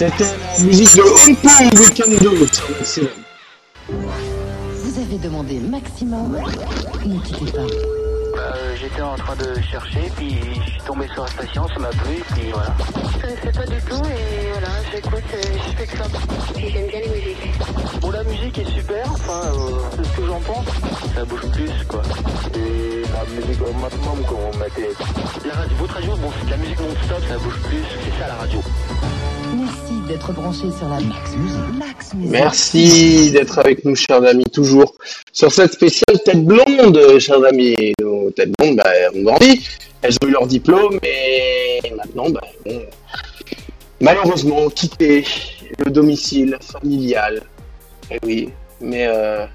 C'était 0.00 0.24
la 0.24 0.64
musique 0.64 0.96
de 0.96 1.02
Hong 1.02 1.78
Weekend 1.78 2.22
Do 2.22 2.34
It 2.42 2.54
sur 2.54 2.70
Maximum. 2.70 3.10
Vous 3.86 4.98
avez 4.98 5.18
demandé 5.18 5.58
maximum. 5.58 6.38
Ne 7.04 7.20
quittez 7.20 7.52
pas. 7.52 7.58
Bah, 8.34 8.54
euh, 8.56 8.76
j'étais 8.80 9.02
en 9.02 9.16
train 9.16 9.36
de 9.36 9.60
chercher, 9.60 10.10
puis 10.16 10.38
je 10.54 10.70
suis 10.70 10.80
tombé 10.86 11.06
sur 11.12 11.24
la 11.24 11.28
station, 11.28 11.66
ça 11.68 11.80
m'a 11.80 11.90
plu, 11.90 12.14
puis 12.32 12.50
voilà. 12.50 12.74
Je 13.12 13.20
connaissais 13.20 13.52
pas 13.52 13.66
du 13.66 13.76
tout 13.82 14.02
et 14.06 14.52
voilà, 14.52 14.68
j'écoute 14.90 15.22
je 15.34 15.76
fais 15.76 15.86
que 15.86 15.98
ça. 15.98 16.04
Et 16.56 16.70
j'aime 16.70 16.86
bien 16.86 17.00
les 17.00 17.08
musiques. 17.20 18.00
Bon, 18.00 18.10
la 18.10 18.24
musique 18.24 18.56
est 18.56 18.70
super, 18.70 19.04
enfin, 19.12 19.42
euh, 19.52 19.80
c'est 19.98 20.04
ce 20.06 20.16
que 20.16 20.26
j'en 20.26 20.40
pense. 20.40 20.66
Ça 21.14 21.24
bouge 21.26 21.46
plus, 21.52 21.84
quoi. 21.86 22.00
Et 22.54 23.02
la 23.02 23.24
musique 23.38 23.60
au 23.60 23.72
maximum, 23.74 24.24
quand 24.26 24.38
on 24.50 24.56
mettait. 24.56 24.94
La 25.46 25.54
radio, 25.56 25.76
votre 25.76 25.92
radio, 25.92 26.16
bon, 26.16 26.30
c'est 26.38 26.46
de 26.46 26.50
la 26.52 26.56
musique 26.56 26.80
non-stop, 26.80 27.22
ça 27.28 27.36
bouge 27.36 27.58
plus, 27.68 27.84
c'est 28.02 28.18
ça 28.18 28.28
la 28.28 28.34
radio. 28.36 28.62
D'être 30.10 30.32
branché 30.32 30.72
sur 30.76 30.88
la 30.88 30.98
Max 30.98 31.36
Musique. 31.36 31.60
Merci 32.16 33.30
d'être 33.30 33.60
avec 33.60 33.84
nous, 33.84 33.94
chers 33.94 34.24
amis, 34.24 34.42
toujours 34.52 34.92
sur 35.32 35.52
cette 35.52 35.74
spéciale 35.74 36.18
tête 36.24 36.44
blonde, 36.44 37.20
chers 37.20 37.44
amis. 37.44 37.94
Nos 38.00 38.28
têtes 38.32 38.50
blondes, 38.58 38.74
bah, 38.74 38.90
ont 39.14 39.22
grandi, 39.22 39.68
elles 40.02 40.14
ont 40.24 40.26
eu 40.26 40.32
leur 40.32 40.48
diplôme 40.48 40.98
et 41.04 41.94
maintenant, 41.94 42.28
bah, 42.28 42.40
ont 42.66 42.80
malheureusement 44.00 44.68
quitté 44.68 45.24
le 45.78 45.92
domicile 45.92 46.58
familial. 46.60 47.44
Et 48.10 48.18
oui, 48.24 48.48
mais 48.80 49.06
euh, 49.06 49.46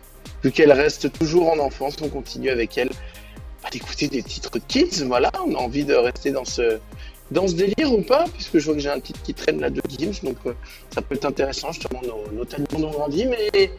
vu 0.41 0.53
qu'elles 0.53 0.71
restent 0.71 1.11
toujours 1.11 1.51
en 1.51 1.59
enfance, 1.59 1.97
on 2.01 2.07
continue 2.07 2.49
avec 2.49 2.77
elles 2.77 2.91
d'écouter 3.71 4.07
des 4.07 4.23
titres 4.23 4.57
kids. 4.69 5.03
Voilà, 5.05 5.31
on 5.45 5.53
a 5.55 5.57
envie 5.57 5.83
de 5.83 5.95
rester 5.95 6.31
dans 6.31 6.45
ce 6.45 6.79
dans 7.31 7.47
ce 7.47 7.53
délire 7.53 7.91
ou 7.91 8.01
pas, 8.01 8.25
puisque 8.33 8.59
je 8.59 8.65
vois 8.65 8.75
que 8.75 8.79
j'ai 8.79 8.89
un 8.89 8.99
titre 8.99 9.21
qui 9.23 9.33
traîne 9.33 9.59
là 9.59 9.69
de 9.69 9.81
Gims, 9.89 10.19
donc 10.23 10.37
euh, 10.45 10.53
ça 10.93 11.01
peut 11.01 11.15
être 11.15 11.25
intéressant, 11.25 11.71
justement, 11.71 12.01
nos, 12.03 12.31
nos 12.31 12.45
blondes 12.45 12.83
ont 12.85 12.91
grandi, 12.91 13.25
mais 13.25 13.71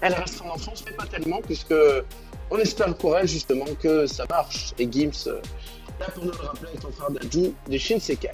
elle 0.00 0.14
reste 0.14 0.40
en 0.42 0.54
enfance, 0.54 0.84
mais 0.86 0.92
pas 0.92 1.06
tellement, 1.06 1.40
puisque 1.42 1.74
on 2.50 2.58
espère 2.58 2.94
pour 2.96 3.16
elle, 3.16 3.28
justement, 3.28 3.66
que 3.80 4.06
ça 4.06 4.24
marche. 4.28 4.72
Et 4.78 4.88
Gims, 4.90 5.10
euh, 5.26 5.40
là 6.00 6.06
pour 6.14 6.24
nous 6.24 6.32
le 6.32 6.38
rappeler, 6.38 6.70
est 6.74 6.84
en 6.84 6.90
train 6.90 7.10
d'ajouter 7.12 7.52
des 7.68 7.78
Shinsekai. 7.78 8.30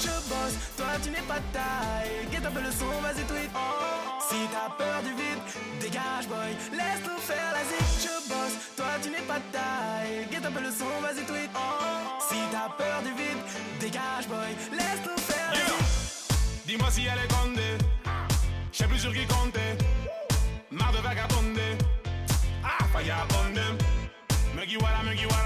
Je 0.00 0.14
bosse, 0.28 0.56
toi 0.76 0.92
tu 1.02 1.10
n'es 1.10 1.22
pas 1.22 1.40
taille. 1.52 2.28
Get 2.32 2.46
un 2.46 2.50
peu 2.50 2.60
le 2.60 2.70
son, 2.70 2.90
vas-y 3.02 3.24
tweet. 3.24 3.50
Si 4.28 4.36
t'as 4.52 4.70
peur 4.76 5.02
du 5.02 5.10
vide, 5.10 5.42
dégage 5.80 6.26
boy. 6.28 6.50
Laisse-nous 6.72 7.20
faire 7.20 7.50
la 7.52 7.62
zik. 7.70 7.86
Je 8.04 8.14
bosse, 8.28 8.56
toi 8.76 8.92
tu 9.02 9.10
n'es 9.10 9.24
pas 9.30 9.40
taille. 9.52 10.26
Get 10.30 10.46
un 10.46 10.52
peu 10.52 10.60
le 10.60 10.70
son, 10.70 10.92
vas-y 11.02 11.24
tweet. 11.24 11.50
Si 12.28 12.36
t'as 12.52 12.70
peur 12.76 13.02
du 13.02 13.12
vide, 13.20 13.42
dégage 13.80 14.26
boy. 14.28 14.50
Laisse-nous 14.72 15.20
faire 15.28 15.50
la 15.50 15.56
zik. 15.56 16.66
Dis-moi 16.66 16.90
si 16.90 17.06
elle 17.06 17.18
est 17.24 17.32
condée. 17.32 17.78
Je 18.72 18.84
plus 18.84 18.98
sur 18.98 19.12
qui 19.12 19.24
compter. 19.26 19.78
Marre 20.70 20.92
de 20.92 20.98
vagabonder. 20.98 21.78
Ah, 22.64 22.84
à 22.94 23.22
abonder. 23.22 23.60
Me 24.56 24.64
guiwala, 24.64 25.02
me 25.04 25.14
guiwala. 25.14 25.43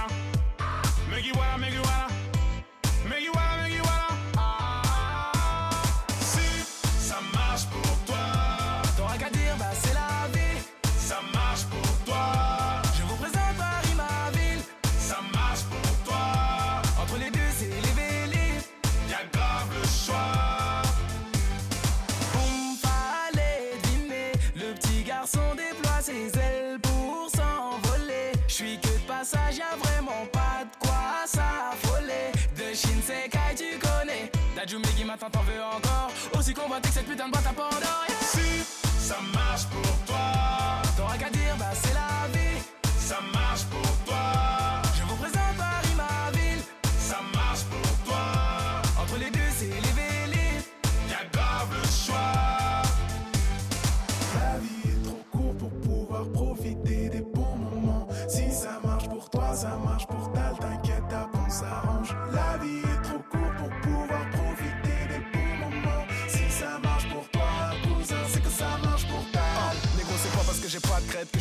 Que 36.83 36.93
cette 36.93 37.07
putain 37.07 37.27
de 37.27 37.38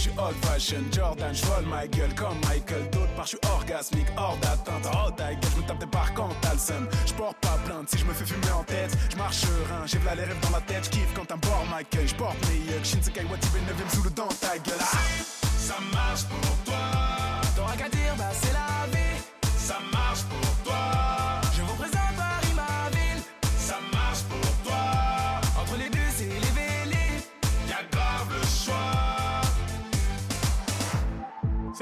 suis 0.08 0.20
old 0.20 0.36
fashion. 0.46 0.84
Jordan, 0.92 1.34
je 1.34 1.46
vole 1.46 1.66
ma 1.66 1.88
gueule 1.88 2.14
comme 2.16 2.38
Michael. 2.48 2.90
D'autre 2.92 3.14
part, 3.16 3.26
je 3.26 3.30
suis 3.30 3.40
orgasmique, 3.52 4.08
hors 4.18 4.38
d'atteinte. 4.42 4.88
Oh, 4.94 5.12
ta 5.12 5.34
gueule, 5.34 5.52
je 5.56 5.62
me 5.62 5.68
tape 5.68 5.80
des 5.80 5.86
barres 5.86 6.14
quand 6.14 6.30
t'as 6.42 6.54
le 6.54 6.60
seum. 6.60 6.88
Je 7.06 7.14
porte 7.14 7.38
pas 7.38 7.58
plainte 7.66 7.90
si 7.90 7.98
je 7.98 8.06
me 8.06 8.14
fais 8.14 8.26
fumer 8.26 8.52
en 8.52 8.64
tête. 8.64 8.96
Je 9.12 9.18
marche 9.18 9.38
serein, 9.38 9.86
j'ai 9.86 9.98
v'là 10.00 10.16
les 10.16 10.24
rêves 10.24 10.40
dans 10.42 10.52
la 10.52 10.62
tête. 10.62 10.86
Je 10.86 10.90
kiffe 10.90 11.14
quand 11.16 11.32
un 11.32 11.38
bord 11.38 11.66
m'accueille. 11.70 12.08
Je 12.08 12.16
porte 12.16 12.38
mes 12.50 12.72
yeux, 12.72 12.80
Shinsekai 12.84 13.26
Watibé 13.30 13.60
9ème 13.60 13.96
sous 13.96 14.04
le 14.04 14.10
dent 14.12 14.30
ta 14.40 14.58
gueule. 14.58 14.76
Ah 14.82 14.98
Ça 15.58 15.76
marche 15.92 16.24
pour 16.26 16.58
toi. 16.66 16.78
T'auras 17.56 17.76
qu'à 17.76 17.90
dire, 17.90 18.16
bah 18.18 18.32
c'est 18.34 18.54
la 18.54 18.88
vie. 18.92 19.18
Ça 19.58 19.78
marche 19.92 20.24
pour 20.24 20.37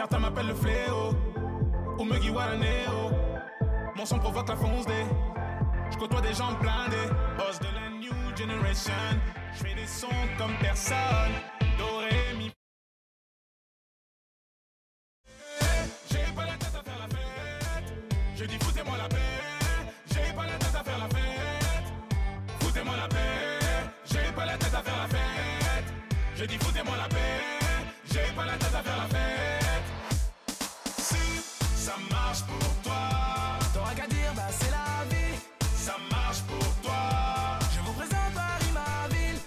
Certains 0.08 0.20
m'appellent 0.20 0.50
le 0.50 0.54
fléau. 0.54 1.16
Ou 1.98 2.04
me 2.04 2.14
Néo. 2.14 3.10
Mon 3.96 4.06
son 4.06 4.20
provoque 4.20 4.50
la 4.50 4.56
fonce 4.56 4.86
des. 4.86 5.04
Je 5.90 5.98
côtoie 5.98 6.22
des 6.22 6.32
gens 6.36 6.54
blindés. 6.62 7.10
Boss 7.36 7.58
de 7.58 7.66
la 7.74 7.90
new 7.90 8.38
generation. 8.38 8.94
Je 9.52 9.64
fais 9.64 9.74
des 9.74 9.88
sons 9.88 10.28
comme 10.38 10.54
personne. 10.62 11.34
Doré, 11.80 12.36
mi. 12.38 12.55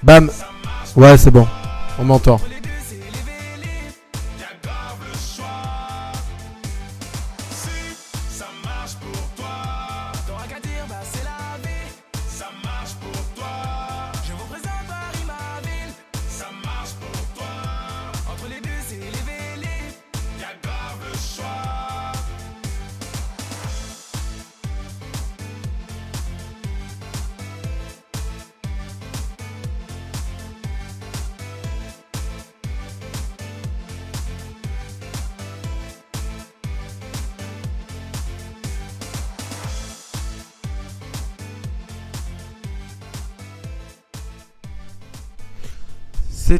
Bam 0.09 0.31
Ouais, 0.97 1.19
c'est 1.19 1.31
bon. 1.31 1.47
On 1.99 2.05
m'entend. 2.05 2.41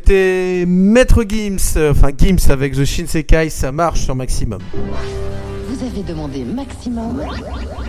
C'était 0.09 0.65
Maître 0.67 1.23
Gims, 1.29 1.77
enfin 1.91 2.09
Gims 2.17 2.51
avec 2.51 2.73
The 2.73 2.87
Shinsekai, 2.87 3.51
ça 3.51 3.73
marche 3.73 4.05
sur 4.05 4.17
maximum. 4.17 4.61
Vous 5.67 5.85
avez 5.87 6.03
demandé 6.03 6.45
maximum. 6.45 7.23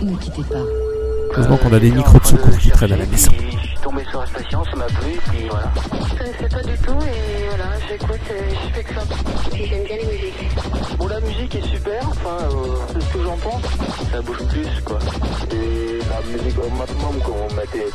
Ne 0.02 0.14
quittez 0.18 0.42
pas. 0.42 0.99
Heureusement 1.32 1.56
qu'on 1.58 1.72
a 1.72 1.78
des 1.78 1.90
micros 1.90 2.18
de 2.18 2.24
secours 2.26 2.58
qui 2.58 2.70
traînent 2.70 2.92
à 2.92 2.96
la 2.96 3.06
maison. 3.06 3.30
Je 3.32 3.68
suis 3.68 3.78
tombé 3.82 4.04
sur 4.10 4.20
la 4.20 4.26
station, 4.26 4.64
ça 4.64 4.76
m'a 4.76 4.86
plu, 4.86 5.12
puis 5.30 5.48
voilà. 5.48 5.72
Je 6.10 6.18
connaissais 6.18 6.48
pas 6.48 6.62
du 6.62 6.78
tout 6.78 6.98
et 7.06 7.48
voilà, 7.48 7.64
j'écoute 7.88 8.20
et 8.30 8.54
je 8.54 8.74
fais 8.74 8.82
que 8.82 8.94
ça. 8.94 9.02
Et 9.56 9.66
j'aime 9.66 9.84
bien 9.84 9.96
les 9.96 10.06
musiques. 10.06 10.98
Bon, 10.98 11.06
la 11.06 11.20
musique 11.20 11.54
est 11.54 11.66
super, 11.66 12.08
enfin, 12.08 12.36
euh, 12.42 12.76
c'est 12.92 13.00
ce 13.00 13.12
que 13.12 13.22
j'en 13.22 13.36
pense. 13.36 13.62
Ça 14.12 14.20
bouge 14.20 14.44
plus, 14.48 14.66
quoi. 14.84 14.98
Et 15.52 15.98
la 15.98 16.38
musique 16.38 16.58
au 16.58 16.68
maximum, 16.76 17.20
comme 17.24 17.34
on 17.48 17.54
mettait. 17.54 17.86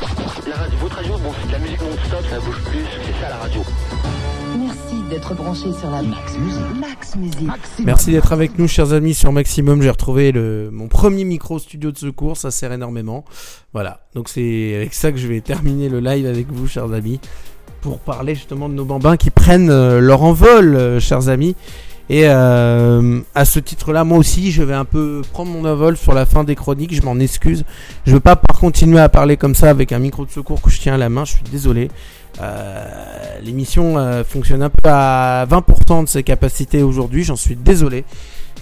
La 0.48 0.56
radio, 0.56 0.78
votre 0.80 0.96
radio, 0.96 1.18
bon, 1.18 1.32
c'est 1.42 1.48
de 1.48 1.52
la 1.52 1.60
musique 1.60 1.82
non-stop, 1.82 2.26
ça 2.30 2.40
bouge 2.40 2.62
plus, 2.72 2.86
c'est 3.06 3.22
ça 3.22 3.30
la 3.30 3.38
radio. 3.38 3.62
Merci 4.58 5.04
d'être 5.10 5.34
branché 5.36 5.72
sur 5.74 5.90
la 5.90 6.02
Max 6.02 6.38
Musique. 7.18 7.50
Merci 7.84 8.12
d'être 8.12 8.32
avec 8.32 8.58
nous, 8.58 8.68
chers 8.68 8.94
amis, 8.94 9.14
sur 9.14 9.32
Maximum. 9.32 9.82
J'ai 9.82 9.90
retrouvé 9.90 10.32
le, 10.32 10.70
mon 10.72 10.88
premier 10.88 11.24
micro 11.26 11.60
studio 11.60 11.92
de 11.92 11.98
secours, 11.98 12.38
ça 12.38 12.52
sert 12.52 12.72
énormément. 12.72 13.26
Voilà, 13.74 14.02
donc 14.14 14.30
c'est 14.30 14.76
avec 14.76 14.94
ça 14.94 15.12
que 15.12 15.18
je 15.18 15.28
vais 15.28 15.42
terminer 15.42 15.90
le 15.90 16.00
live 16.00 16.26
avec 16.26 16.48
vous, 16.52 16.68
chers 16.68 16.92
amis, 16.94 17.20
pour 17.82 18.00
parler 18.00 18.36
justement 18.36 18.70
de 18.70 18.74
nos 18.74 18.86
bambins 18.86 19.18
qui 19.18 19.30
prennent 19.30 19.70
euh, 19.70 20.00
leur 20.00 20.24
envol, 20.24 20.76
euh, 20.76 21.00
chers 21.00 21.28
amis. 21.28 21.56
Et 22.08 22.24
euh, 22.26 23.22
à 23.34 23.46
ce 23.46 23.60
titre-là, 23.60 24.04
moi 24.04 24.20
aussi, 24.20 24.52
je 24.52 24.62
vais 24.62 24.76
un 24.76 24.86
peu 24.86 25.24
prendre 25.34 25.52
mon 25.52 25.66
envol 25.66 25.98
sur 25.98 26.14
la 26.14 26.28
fin 26.28 26.44
des 26.44 26.56
chroniques. 26.56 26.94
Je 26.94 27.02
m'en 27.02 27.18
excuse. 27.18 27.66
Je 28.06 28.14
veux 28.14 28.20
pas 28.20 28.36
par 28.36 28.60
continuer 28.60 29.00
à 29.00 29.10
parler 29.10 29.38
comme 29.38 29.56
ça 29.56 29.72
avec 29.72 29.92
un 29.92 29.98
micro 29.98 30.24
de 30.24 30.30
secours 30.30 30.62
que 30.62 30.70
je 30.70 30.80
tiens 30.80 30.94
à 30.94 30.98
la 30.98 31.10
main. 31.10 31.26
Je 31.26 31.34
suis 31.34 31.44
désolé. 31.52 31.90
Euh, 32.42 33.40
L'émission 33.44 33.98
euh, 33.98 34.24
fonctionne 34.24 34.64
un 34.64 34.70
peu 34.70 34.90
à 34.90 35.46
20% 35.46 36.04
de 36.06 36.10
ses 36.10 36.24
capacités 36.24 36.84
aujourd'hui. 36.84 37.24
J'en 37.24 37.36
suis 37.36 37.56
désolé. 37.56 38.04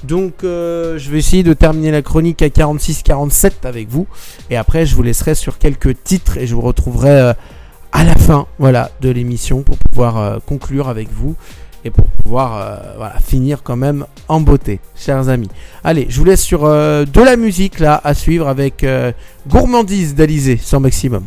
Donc, 0.04 0.44
euh, 0.44 0.98
je 0.98 1.10
vais 1.10 1.20
essayer 1.20 1.44
de 1.44 1.54
terminer 1.54 1.92
la 1.92 2.02
chronique 2.02 2.42
à 2.42 2.48
46-47 2.48 3.52
avec 3.64 3.88
vous. 3.90 4.08
Et 4.50 4.58
après, 4.58 4.86
je 4.86 4.96
vous 4.96 5.04
laisserai 5.04 5.36
sur 5.36 5.58
quelques 5.58 6.04
titres 6.04 6.38
et 6.38 6.48
je 6.48 6.56
vous 6.56 6.62
retrouverai 6.62 7.34
à 7.92 8.04
la 8.04 8.16
fin, 8.16 8.48
voilà, 8.60 8.92
de 9.02 9.10
l'émission 9.10 9.62
pour 9.62 9.78
pouvoir 9.78 10.42
conclure 10.46 10.90
avec 10.90 11.10
vous 11.12 11.36
et 11.86 11.92
pour 11.92 12.06
pouvoir 12.06 13.22
finir 13.22 13.62
quand 13.64 13.76
même 13.76 14.06
en 14.28 14.42
beauté, 14.42 14.80
chers 14.96 15.30
amis. 15.30 15.50
Allez, 15.84 16.08
je 16.10 16.18
vous 16.18 16.26
laisse 16.26 16.42
sur 16.42 16.64
de 16.64 17.24
la 17.24 17.36
musique 17.38 17.80
là 17.80 18.02
à 18.04 18.14
suivre 18.14 18.48
avec 18.48 18.86
Gourmandise 19.48 20.16
d'Alizé 20.16 20.58
sans 20.58 20.80
maximum. 20.80 21.24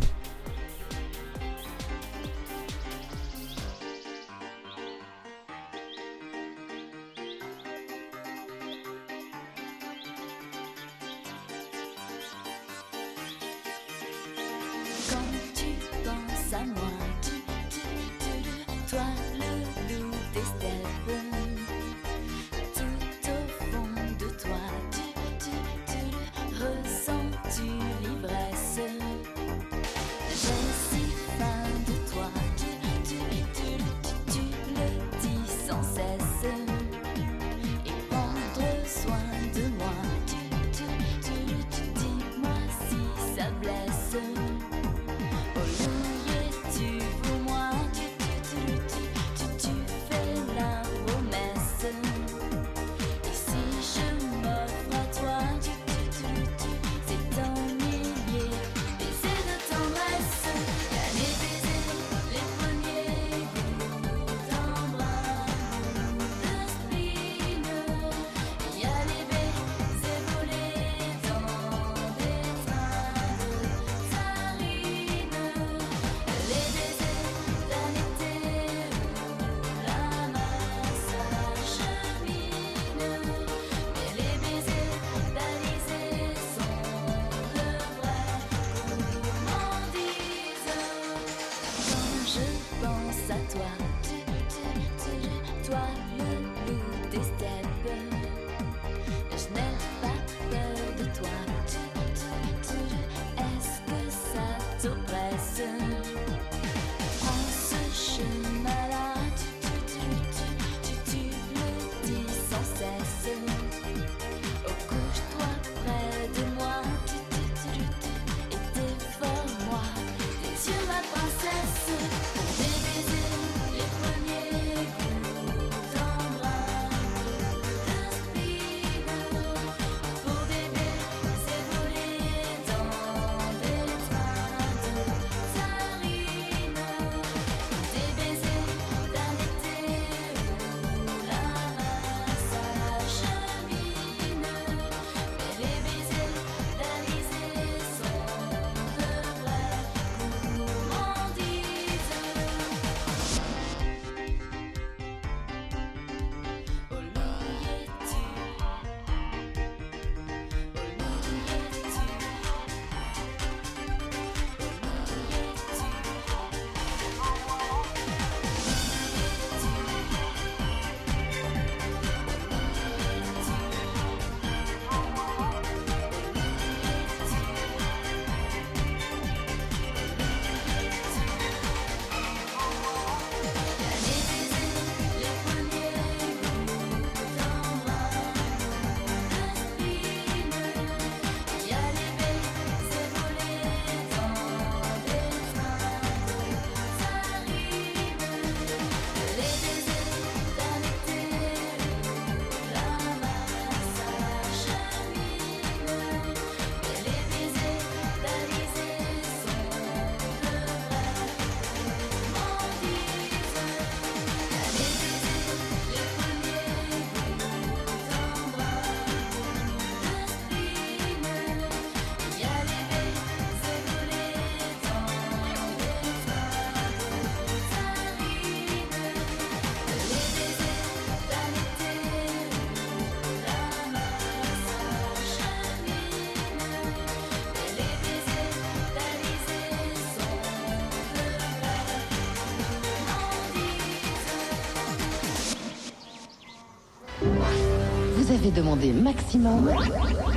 demander 248.57 248.91
maximum, 248.91 249.71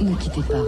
ne 0.02 0.14
quittez 0.16 0.42
pas. 0.42 0.62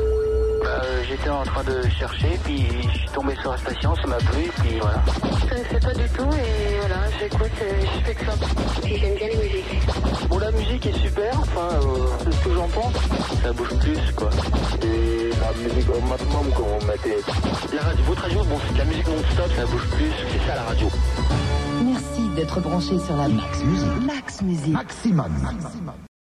Bah, 0.63 0.81
euh, 0.85 1.03
j'étais 1.07 1.29
en 1.29 1.43
train 1.43 1.65
de 1.65 1.83
chercher, 1.91 2.39
puis 2.45 2.67
je 2.83 2.99
suis 2.99 3.09
tombé 3.11 3.35
sur 3.43 3.51
la 3.51 3.59
station, 3.59 3.95
ça 3.95 4.07
m'a 4.07 4.17
plu, 4.17 4.51
puis 4.61 4.79
voilà. 4.81 5.03
Je 5.39 5.49
connaissais 5.49 5.81
pas 5.81 5.93
du 5.93 6.09
tout, 6.17 6.31
et 6.33 6.79
voilà, 6.81 6.97
j'écoute, 7.21 7.51
je 7.61 8.05
fais 8.07 8.15
que 8.15 8.25
ça. 8.25 8.33
J'aime 8.87 9.17
bien 9.17 9.29
les 9.29 9.37
musiques. 9.37 10.29
Bon, 10.31 10.39
la 10.39 10.51
musique 10.53 10.87
est 10.87 10.99
super, 10.99 11.41
enfin, 11.41 11.69
euh, 11.75 12.07
c'est 12.25 12.33
ce 12.33 12.45
que 12.45 12.55
j'en 12.55 12.69
pense. 12.69 12.95
Ça 13.43 13.53
bouge 13.53 13.75
plus, 13.81 13.99
quoi. 14.17 14.31
Et 14.83 15.31
la 15.31 15.69
musique 15.69 15.91
au 15.91 16.01
maximum, 16.09 16.47
quand 16.57 16.67
on 16.81 16.87
mettait... 16.87 17.19
La 17.75 17.83
radio, 17.83 18.05
votre 18.07 18.23
radio, 18.23 18.45
bon, 18.45 18.57
c'est 18.67 18.73
de 18.73 18.79
la 18.79 18.85
musique 18.87 19.09
non-stop, 19.09 19.51
ça 19.57 19.67
bouge 19.67 19.89
plus, 19.89 20.13
c'est 20.33 20.47
ça 20.49 20.55
la 20.55 20.63
radio. 20.63 20.87
Merci 21.85 22.29
d'être 22.35 22.61
branché 22.61 22.99
sur 22.99 23.17
la 23.17 23.29
Max 23.29 23.63
Musique. 23.65 24.07
Max 24.07 24.43
Musique. 24.43 24.73
Maximum. 24.73 25.33
Maximum. 25.43 26.12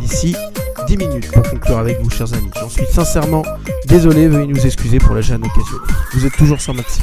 d'ici 0.00 0.34
10 0.86 0.96
minutes 0.96 1.30
pour 1.30 1.42
conclure 1.42 1.78
avec 1.78 2.00
vous, 2.00 2.08
chers 2.08 2.32
amis. 2.32 2.50
J'en 2.58 2.68
suis 2.68 2.86
sincèrement 2.86 3.42
désolé, 3.86 4.26
veuillez 4.26 4.46
nous 4.46 4.66
excuser 4.66 4.98
pour 4.98 5.14
la 5.14 5.20
jeune 5.20 5.44
occasion 5.44 5.76
Vous 6.14 6.24
êtes 6.24 6.32
toujours 6.32 6.60
sur 6.60 6.74
Maxi. 6.74 7.02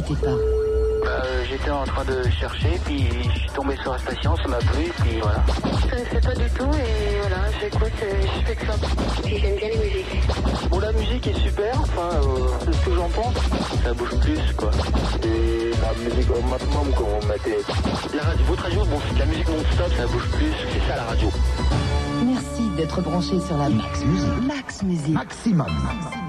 Bah, 0.00 1.08
euh, 1.08 1.44
j'étais 1.48 1.70
en 1.70 1.84
train 1.84 2.04
de 2.04 2.22
chercher, 2.30 2.78
puis 2.84 3.04
je 3.34 3.38
suis 3.40 3.50
tombé 3.50 3.76
sur 3.82 3.92
la 3.92 3.98
station, 3.98 4.36
ça 4.36 4.48
m'a 4.48 4.58
plu, 4.58 4.92
puis 5.00 5.18
voilà. 5.20 5.42
Je 5.82 5.90
connaissais 5.90 6.20
pas 6.20 6.34
du 6.34 6.50
tout, 6.50 6.70
et 6.70 7.20
voilà, 7.20 7.36
j'écoute, 7.60 7.92
je 8.00 8.46
fais 8.46 8.54
que 8.54 8.66
ça. 8.66 8.74
J'aime 9.24 9.56
bien 9.56 9.68
les 9.68 9.76
musiques. 9.76 10.70
Bon, 10.70 10.78
la 10.78 10.92
musique 10.92 11.26
est 11.26 11.40
super, 11.40 11.80
enfin, 11.80 12.10
euh, 12.14 12.46
c'est 12.64 12.74
ce 12.74 12.84
que 12.84 12.94
j'en 12.94 13.08
pense. 13.08 13.34
Ça 13.82 13.92
bouge 13.94 14.20
plus, 14.20 14.52
quoi. 14.56 14.70
Et 15.24 15.70
la 15.82 16.10
musique 16.10 16.30
au 16.30 16.42
maximum, 16.48 16.92
quand 16.96 17.04
on. 17.04 18.16
La 18.16 18.22
radio, 18.22 18.44
votre 18.46 18.62
radio, 18.62 18.84
bon, 18.84 18.98
c'est 19.08 19.14
de 19.14 19.18
la 19.18 19.26
musique 19.26 19.48
non-stop, 19.48 19.92
ça 19.96 20.06
bouge 20.06 20.28
plus, 20.28 20.52
c'est 20.72 20.88
ça 20.88 20.96
la 20.96 21.04
radio. 21.04 21.28
Merci 22.24 22.68
d'être 22.76 23.00
branché 23.00 23.40
sur 23.40 23.56
la 23.56 23.68
Max 23.68 24.04
Musique. 24.04 24.46
Max 24.46 24.82
Musique. 24.82 25.14
Maximum. 25.14 25.66
Maximum. 25.66 26.27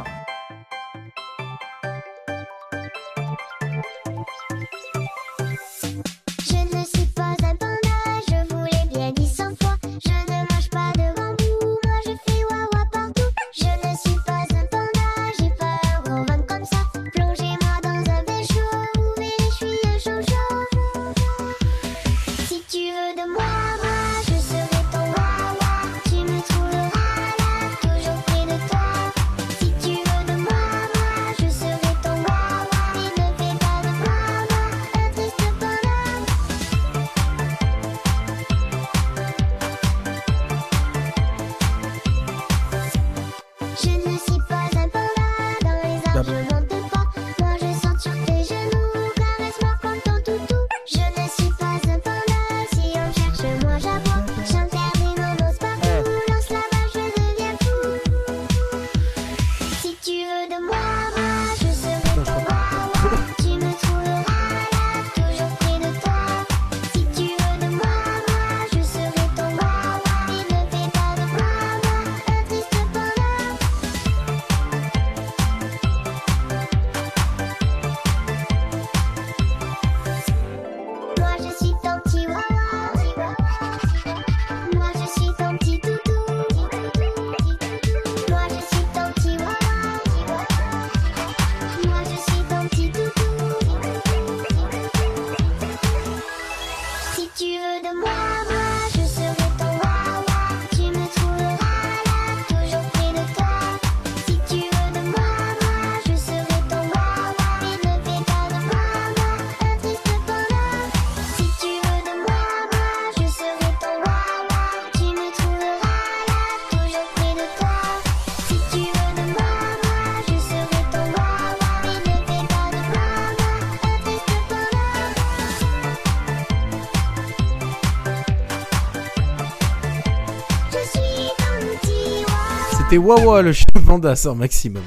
C'était 132.89 133.05
Wawa 133.05 133.43
le 133.43 133.53
chien 133.53 133.67
panda 133.85 134.15
sans 134.15 134.33
maximum. 134.33 134.81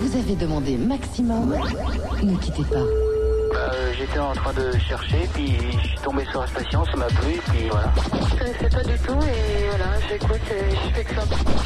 Vous 0.00 0.18
avez 0.18 0.34
demandé 0.34 0.76
maximum, 0.76 1.54
ne 2.20 2.36
quittez 2.38 2.64
pas. 2.64 2.78
Euh, 2.78 3.92
J'étais 3.96 4.18
en 4.18 4.32
train 4.32 4.52
de 4.52 4.76
chercher, 4.76 5.28
puis 5.32 5.54
je 5.84 5.86
suis 5.86 5.98
tombé 6.02 6.24
sur 6.32 6.40
la 6.40 6.48
station, 6.48 6.84
ça 6.84 6.96
m'a 6.96 7.06
plu, 7.06 7.40
puis 7.46 7.68
voilà. 7.70 7.92
Je 8.10 8.36
connaissais 8.36 8.68
pas 8.68 8.82
du 8.82 8.98
tout, 8.98 9.20
et 9.22 9.68
voilà, 9.68 9.92
j'écoute, 10.08 10.40
je 10.50 10.94
fais 10.96 11.04
que 11.04 11.14
ça. 11.14 11.22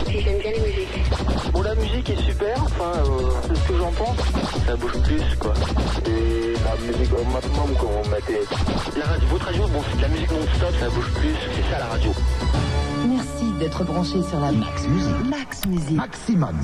Puis 0.06 0.20
j'aime 0.20 0.38
bien 0.40 0.50
les 0.52 0.60
musiques. 0.60 1.52
Bon, 1.54 1.62
la 1.62 1.74
musique 1.74 2.10
est 2.10 2.22
super, 2.22 2.62
enfin, 2.62 2.92
euh, 2.98 3.30
c'est 3.48 3.56
ce 3.56 3.68
que 3.68 3.78
j'en 3.78 3.92
pense. 3.92 4.18
Ça 4.66 4.76
bouge 4.76 5.02
plus, 5.04 5.36
quoi. 5.38 5.54
Et 6.04 6.52
la 6.52 6.86
musique 6.86 7.12
au 7.18 7.24
maximum, 7.32 7.70
quand 7.80 7.90
on 8.04 8.08
mettait... 8.10 8.44
La 8.98 9.06
radio, 9.06 9.28
votre 9.30 9.46
radio, 9.46 9.62
bon, 9.68 9.80
c'est 9.90 9.96
de 9.96 10.02
la 10.02 10.08
musique 10.08 10.30
non-stop, 10.32 10.74
ça 10.78 10.88
bouge 10.90 11.10
plus, 11.14 11.34
c'est 11.56 11.72
ça 11.72 11.78
la 11.78 11.86
radio. 11.86 12.12
Merci 13.60 13.76
d'être 13.76 13.84
branché 13.84 14.22
sur 14.26 14.40
la 14.40 14.52
Max 14.52 14.88
Musique. 14.88 15.28
Max 15.28 15.66
Musique. 15.66 15.90
Maximum. 15.96 16.56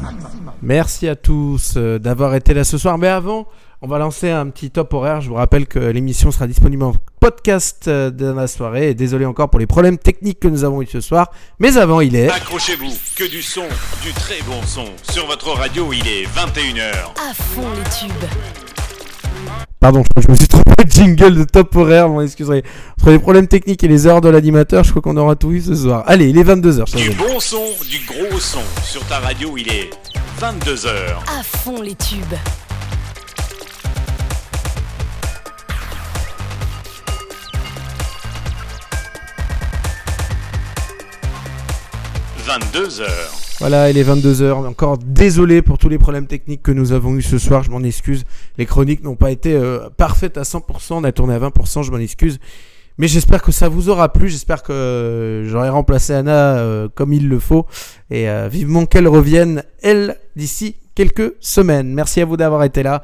Merci 0.62 1.08
à 1.08 1.14
tous 1.14 1.74
euh, 1.76 1.98
d'avoir 1.98 2.34
été 2.34 2.54
là 2.54 2.64
ce 2.64 2.78
soir. 2.78 2.96
Mais 2.96 3.08
avant, 3.08 3.46
on 3.82 3.86
va 3.86 3.98
lancer 3.98 4.30
un 4.30 4.48
petit 4.48 4.70
top 4.70 4.94
horaire. 4.94 5.20
Je 5.20 5.28
vous 5.28 5.34
rappelle 5.34 5.66
que 5.66 5.78
l'émission 5.78 6.30
sera 6.30 6.46
disponible 6.46 6.84
en 6.84 6.94
podcast 7.20 7.88
euh, 7.88 8.10
dans 8.10 8.34
la 8.34 8.46
soirée. 8.46 8.90
Et 8.90 8.94
désolé 8.94 9.26
encore 9.26 9.50
pour 9.50 9.60
les 9.60 9.66
problèmes 9.66 9.98
techniques 9.98 10.40
que 10.40 10.48
nous 10.48 10.64
avons 10.64 10.80
eu 10.80 10.86
ce 10.86 11.02
soir. 11.02 11.30
Mais 11.58 11.76
avant, 11.76 12.00
il 12.00 12.16
est. 12.16 12.30
Accrochez-vous, 12.30 12.94
que 13.14 13.28
du 13.28 13.42
son, 13.42 13.66
du 14.02 14.12
très 14.12 14.40
bon 14.46 14.62
son. 14.66 14.86
Sur 15.12 15.26
votre 15.26 15.50
radio, 15.50 15.92
il 15.92 16.06
est 16.08 16.24
21h. 16.24 16.92
À 17.30 17.34
fond 17.34 17.68
les 17.76 18.08
tubes. 18.08 18.75
Pardon, 19.80 20.02
je, 20.20 20.28
me 20.28 20.34
suis 20.34 20.48
trompé 20.48 20.84
de 20.84 20.90
jingle 20.90 21.34
de 21.36 21.44
top 21.44 21.76
horaire. 21.76 22.08
Bon, 22.08 22.20
excuserez. 22.20 22.64
Entre 22.98 23.10
les 23.10 23.18
problèmes 23.18 23.46
techniques 23.46 23.84
et 23.84 23.88
les 23.88 24.06
heures 24.06 24.20
de 24.20 24.28
l'animateur, 24.28 24.84
je 24.84 24.90
crois 24.90 25.02
qu'on 25.02 25.16
aura 25.16 25.36
tout 25.36 25.52
eu 25.52 25.60
ce 25.60 25.74
soir. 25.74 26.02
Allez, 26.06 26.28
il 26.28 26.38
est 26.38 26.44
22h. 26.44 26.96
Du 26.96 27.10
bon 27.10 27.38
son, 27.38 27.62
du 27.88 27.98
gros 28.06 28.40
son. 28.40 28.62
Sur 28.82 29.04
ta 29.06 29.20
radio, 29.20 29.56
il 29.56 29.68
est 29.68 29.90
22h. 30.40 30.88
À 31.38 31.42
fond 31.42 31.80
les 31.82 31.94
tubes.– 31.94 32.34
22h. 42.46 43.45
Voilà, 43.58 43.90
il 43.90 43.96
est 43.96 44.04
22h. 44.04 44.66
Encore 44.66 44.98
désolé 44.98 45.62
pour 45.62 45.78
tous 45.78 45.88
les 45.88 45.98
problèmes 45.98 46.26
techniques 46.26 46.62
que 46.62 46.72
nous 46.72 46.92
avons 46.92 47.16
eu 47.16 47.22
ce 47.22 47.38
soir. 47.38 47.62
Je 47.62 47.70
m'en 47.70 47.82
excuse. 47.82 48.24
Les 48.58 48.66
chroniques 48.66 49.02
n'ont 49.02 49.16
pas 49.16 49.30
été 49.30 49.54
euh, 49.54 49.88
parfaites 49.96 50.36
à 50.36 50.42
100%. 50.42 50.62
On 50.90 51.04
a 51.04 51.12
tourné 51.12 51.34
à 51.34 51.38
20%. 51.38 51.82
Je 51.82 51.90
m'en 51.90 51.98
excuse. 51.98 52.38
Mais 52.98 53.08
j'espère 53.08 53.42
que 53.42 53.52
ça 53.52 53.68
vous 53.68 53.88
aura 53.88 54.12
plu. 54.12 54.28
J'espère 54.28 54.62
que 54.62 54.72
euh, 54.72 55.48
j'aurai 55.48 55.68
remplacé 55.68 56.14
Anna 56.14 56.56
euh, 56.56 56.88
comme 56.94 57.12
il 57.12 57.28
le 57.28 57.38
faut. 57.38 57.66
Et 58.10 58.28
euh, 58.28 58.48
vivement 58.48 58.86
qu'elle 58.86 59.08
revienne, 59.08 59.62
elle, 59.82 60.16
d'ici 60.34 60.76
quelques 60.94 61.34
semaines. 61.40 61.92
Merci 61.92 62.22
à 62.22 62.24
vous 62.24 62.36
d'avoir 62.36 62.64
été 62.64 62.82
là. 62.82 63.02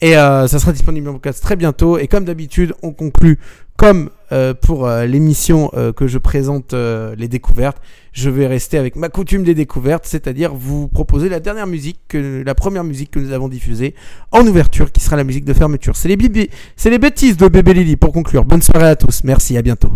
Et 0.00 0.14
ça 0.14 0.48
sera 0.48 0.72
disponible 0.72 1.08
en 1.08 1.12
podcast 1.12 1.40
très 1.40 1.54
bientôt. 1.54 1.96
Et 1.96 2.08
comme 2.08 2.24
d'habitude, 2.24 2.74
on 2.82 2.90
conclut 2.90 3.38
comme 3.82 4.10
euh, 4.30 4.54
pour 4.54 4.86
euh, 4.86 5.06
l'émission 5.06 5.68
euh, 5.74 5.92
que 5.92 6.06
je 6.06 6.18
présente 6.18 6.72
les 6.72 7.26
découvertes. 7.26 7.78
Je 8.12 8.30
vais 8.30 8.46
rester 8.46 8.78
avec 8.78 8.94
ma 8.94 9.08
coutume 9.08 9.42
des 9.42 9.54
découvertes, 9.54 10.04
c'est-à-dire 10.06 10.54
vous 10.54 10.86
proposer 10.86 11.28
la 11.28 11.40
dernière 11.40 11.66
musique, 11.66 11.98
que, 12.06 12.44
la 12.46 12.54
première 12.54 12.84
musique 12.84 13.10
que 13.10 13.18
nous 13.18 13.32
avons 13.32 13.48
diffusée 13.48 13.96
en 14.30 14.46
ouverture, 14.46 14.92
qui 14.92 15.00
sera 15.02 15.16
la 15.16 15.24
musique 15.24 15.44
de 15.44 15.52
fermeture. 15.52 15.96
C'est 15.96 16.06
les, 16.06 16.50
c'est 16.76 16.90
les 16.90 16.98
bêtises 16.98 17.36
de 17.36 17.48
Bébé 17.48 17.74
Lily 17.74 17.96
pour 17.96 18.12
conclure. 18.12 18.44
Bonne 18.44 18.62
soirée 18.62 18.86
à 18.86 18.94
tous. 18.94 19.24
Merci, 19.24 19.56
à 19.56 19.62
bientôt. 19.62 19.90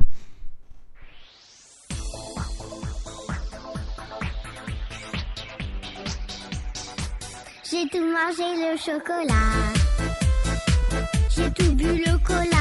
J'ai 7.70 7.88
tout 7.88 7.98
mangé 8.02 8.48
le 8.58 8.76
chocolat. 8.76 9.34
J'ai 11.30 11.50
tout 11.52 11.72
bu 11.76 12.02
le 12.04 12.18
cola. 12.26 12.55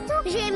Tout 0.00 0.12
à 0.28 0.55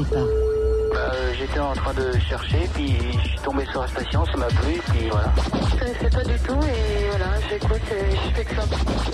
Maximum 0.00 0.04
pas. 0.04 0.94
Bah, 0.94 1.12
euh, 1.14 1.32
j'étais 1.38 1.60
en 1.60 1.72
train 1.72 1.94
de 1.94 2.18
chercher, 2.18 2.68
puis 2.74 2.96
je 3.22 3.28
suis 3.28 3.38
tombé 3.38 3.64
sur 3.66 3.80
la 3.82 3.88
station, 3.88 4.24
ça 4.26 4.36
m'a 4.36 4.46
plu, 4.46 4.80
puis 4.90 5.08
voilà. 5.08 5.32
Je 5.72 5.78
connaissais 5.78 6.10
pas 6.10 6.24
du 6.24 6.38
tout 6.40 6.60
et 6.66 7.08
voilà, 7.10 7.40
j'écoute 7.48 7.80
je 7.90 8.34
fais 8.34 8.44
que 8.44 8.54
ça. 8.54 8.62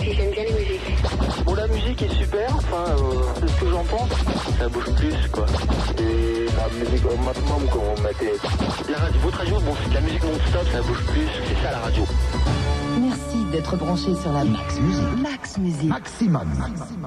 Et 0.02 0.14
j'aime 0.14 0.30
bien 0.30 0.44
les 0.44 0.52
musiques. 0.52 1.44
Bon, 1.44 1.54
la 1.54 1.68
musique 1.68 2.02
est 2.02 2.14
super, 2.14 2.56
enfin, 2.56 2.84
euh, 2.88 3.22
c'est 3.40 3.48
ce 3.48 3.60
que 3.60 3.70
j'en 3.70 3.84
pense. 3.84 4.10
Ça 4.58 4.68
bouge 4.68 4.94
plus, 4.96 5.28
quoi. 5.32 5.46
Et 5.98 6.46
la 6.46 6.84
musique 6.84 7.04
au 7.04 7.16
maximum, 7.22 7.68
comme 7.70 7.82
on 7.82 8.00
mettait. 8.00 8.32
La 8.90 8.98
radio, 8.98 9.20
votre 9.20 9.38
radio, 9.38 9.60
bon, 9.60 9.74
c'est 9.82 9.90
de 9.90 9.94
la 9.94 10.00
musique 10.00 10.24
non-stop, 10.24 10.66
ça 10.72 10.82
bouge 10.82 11.02
plus, 11.12 11.28
c'est 11.46 11.62
ça 11.62 11.72
la 11.72 11.78
radio. 11.80 12.04
Merci 12.98 13.44
d'être 13.52 13.76
branché 13.76 14.14
sur 14.14 14.32
la 14.32 14.44
Max 14.44 14.80
Musique. 14.80 15.22
Max 15.22 15.58
Musique. 15.58 15.88
Maximum. 15.88 17.05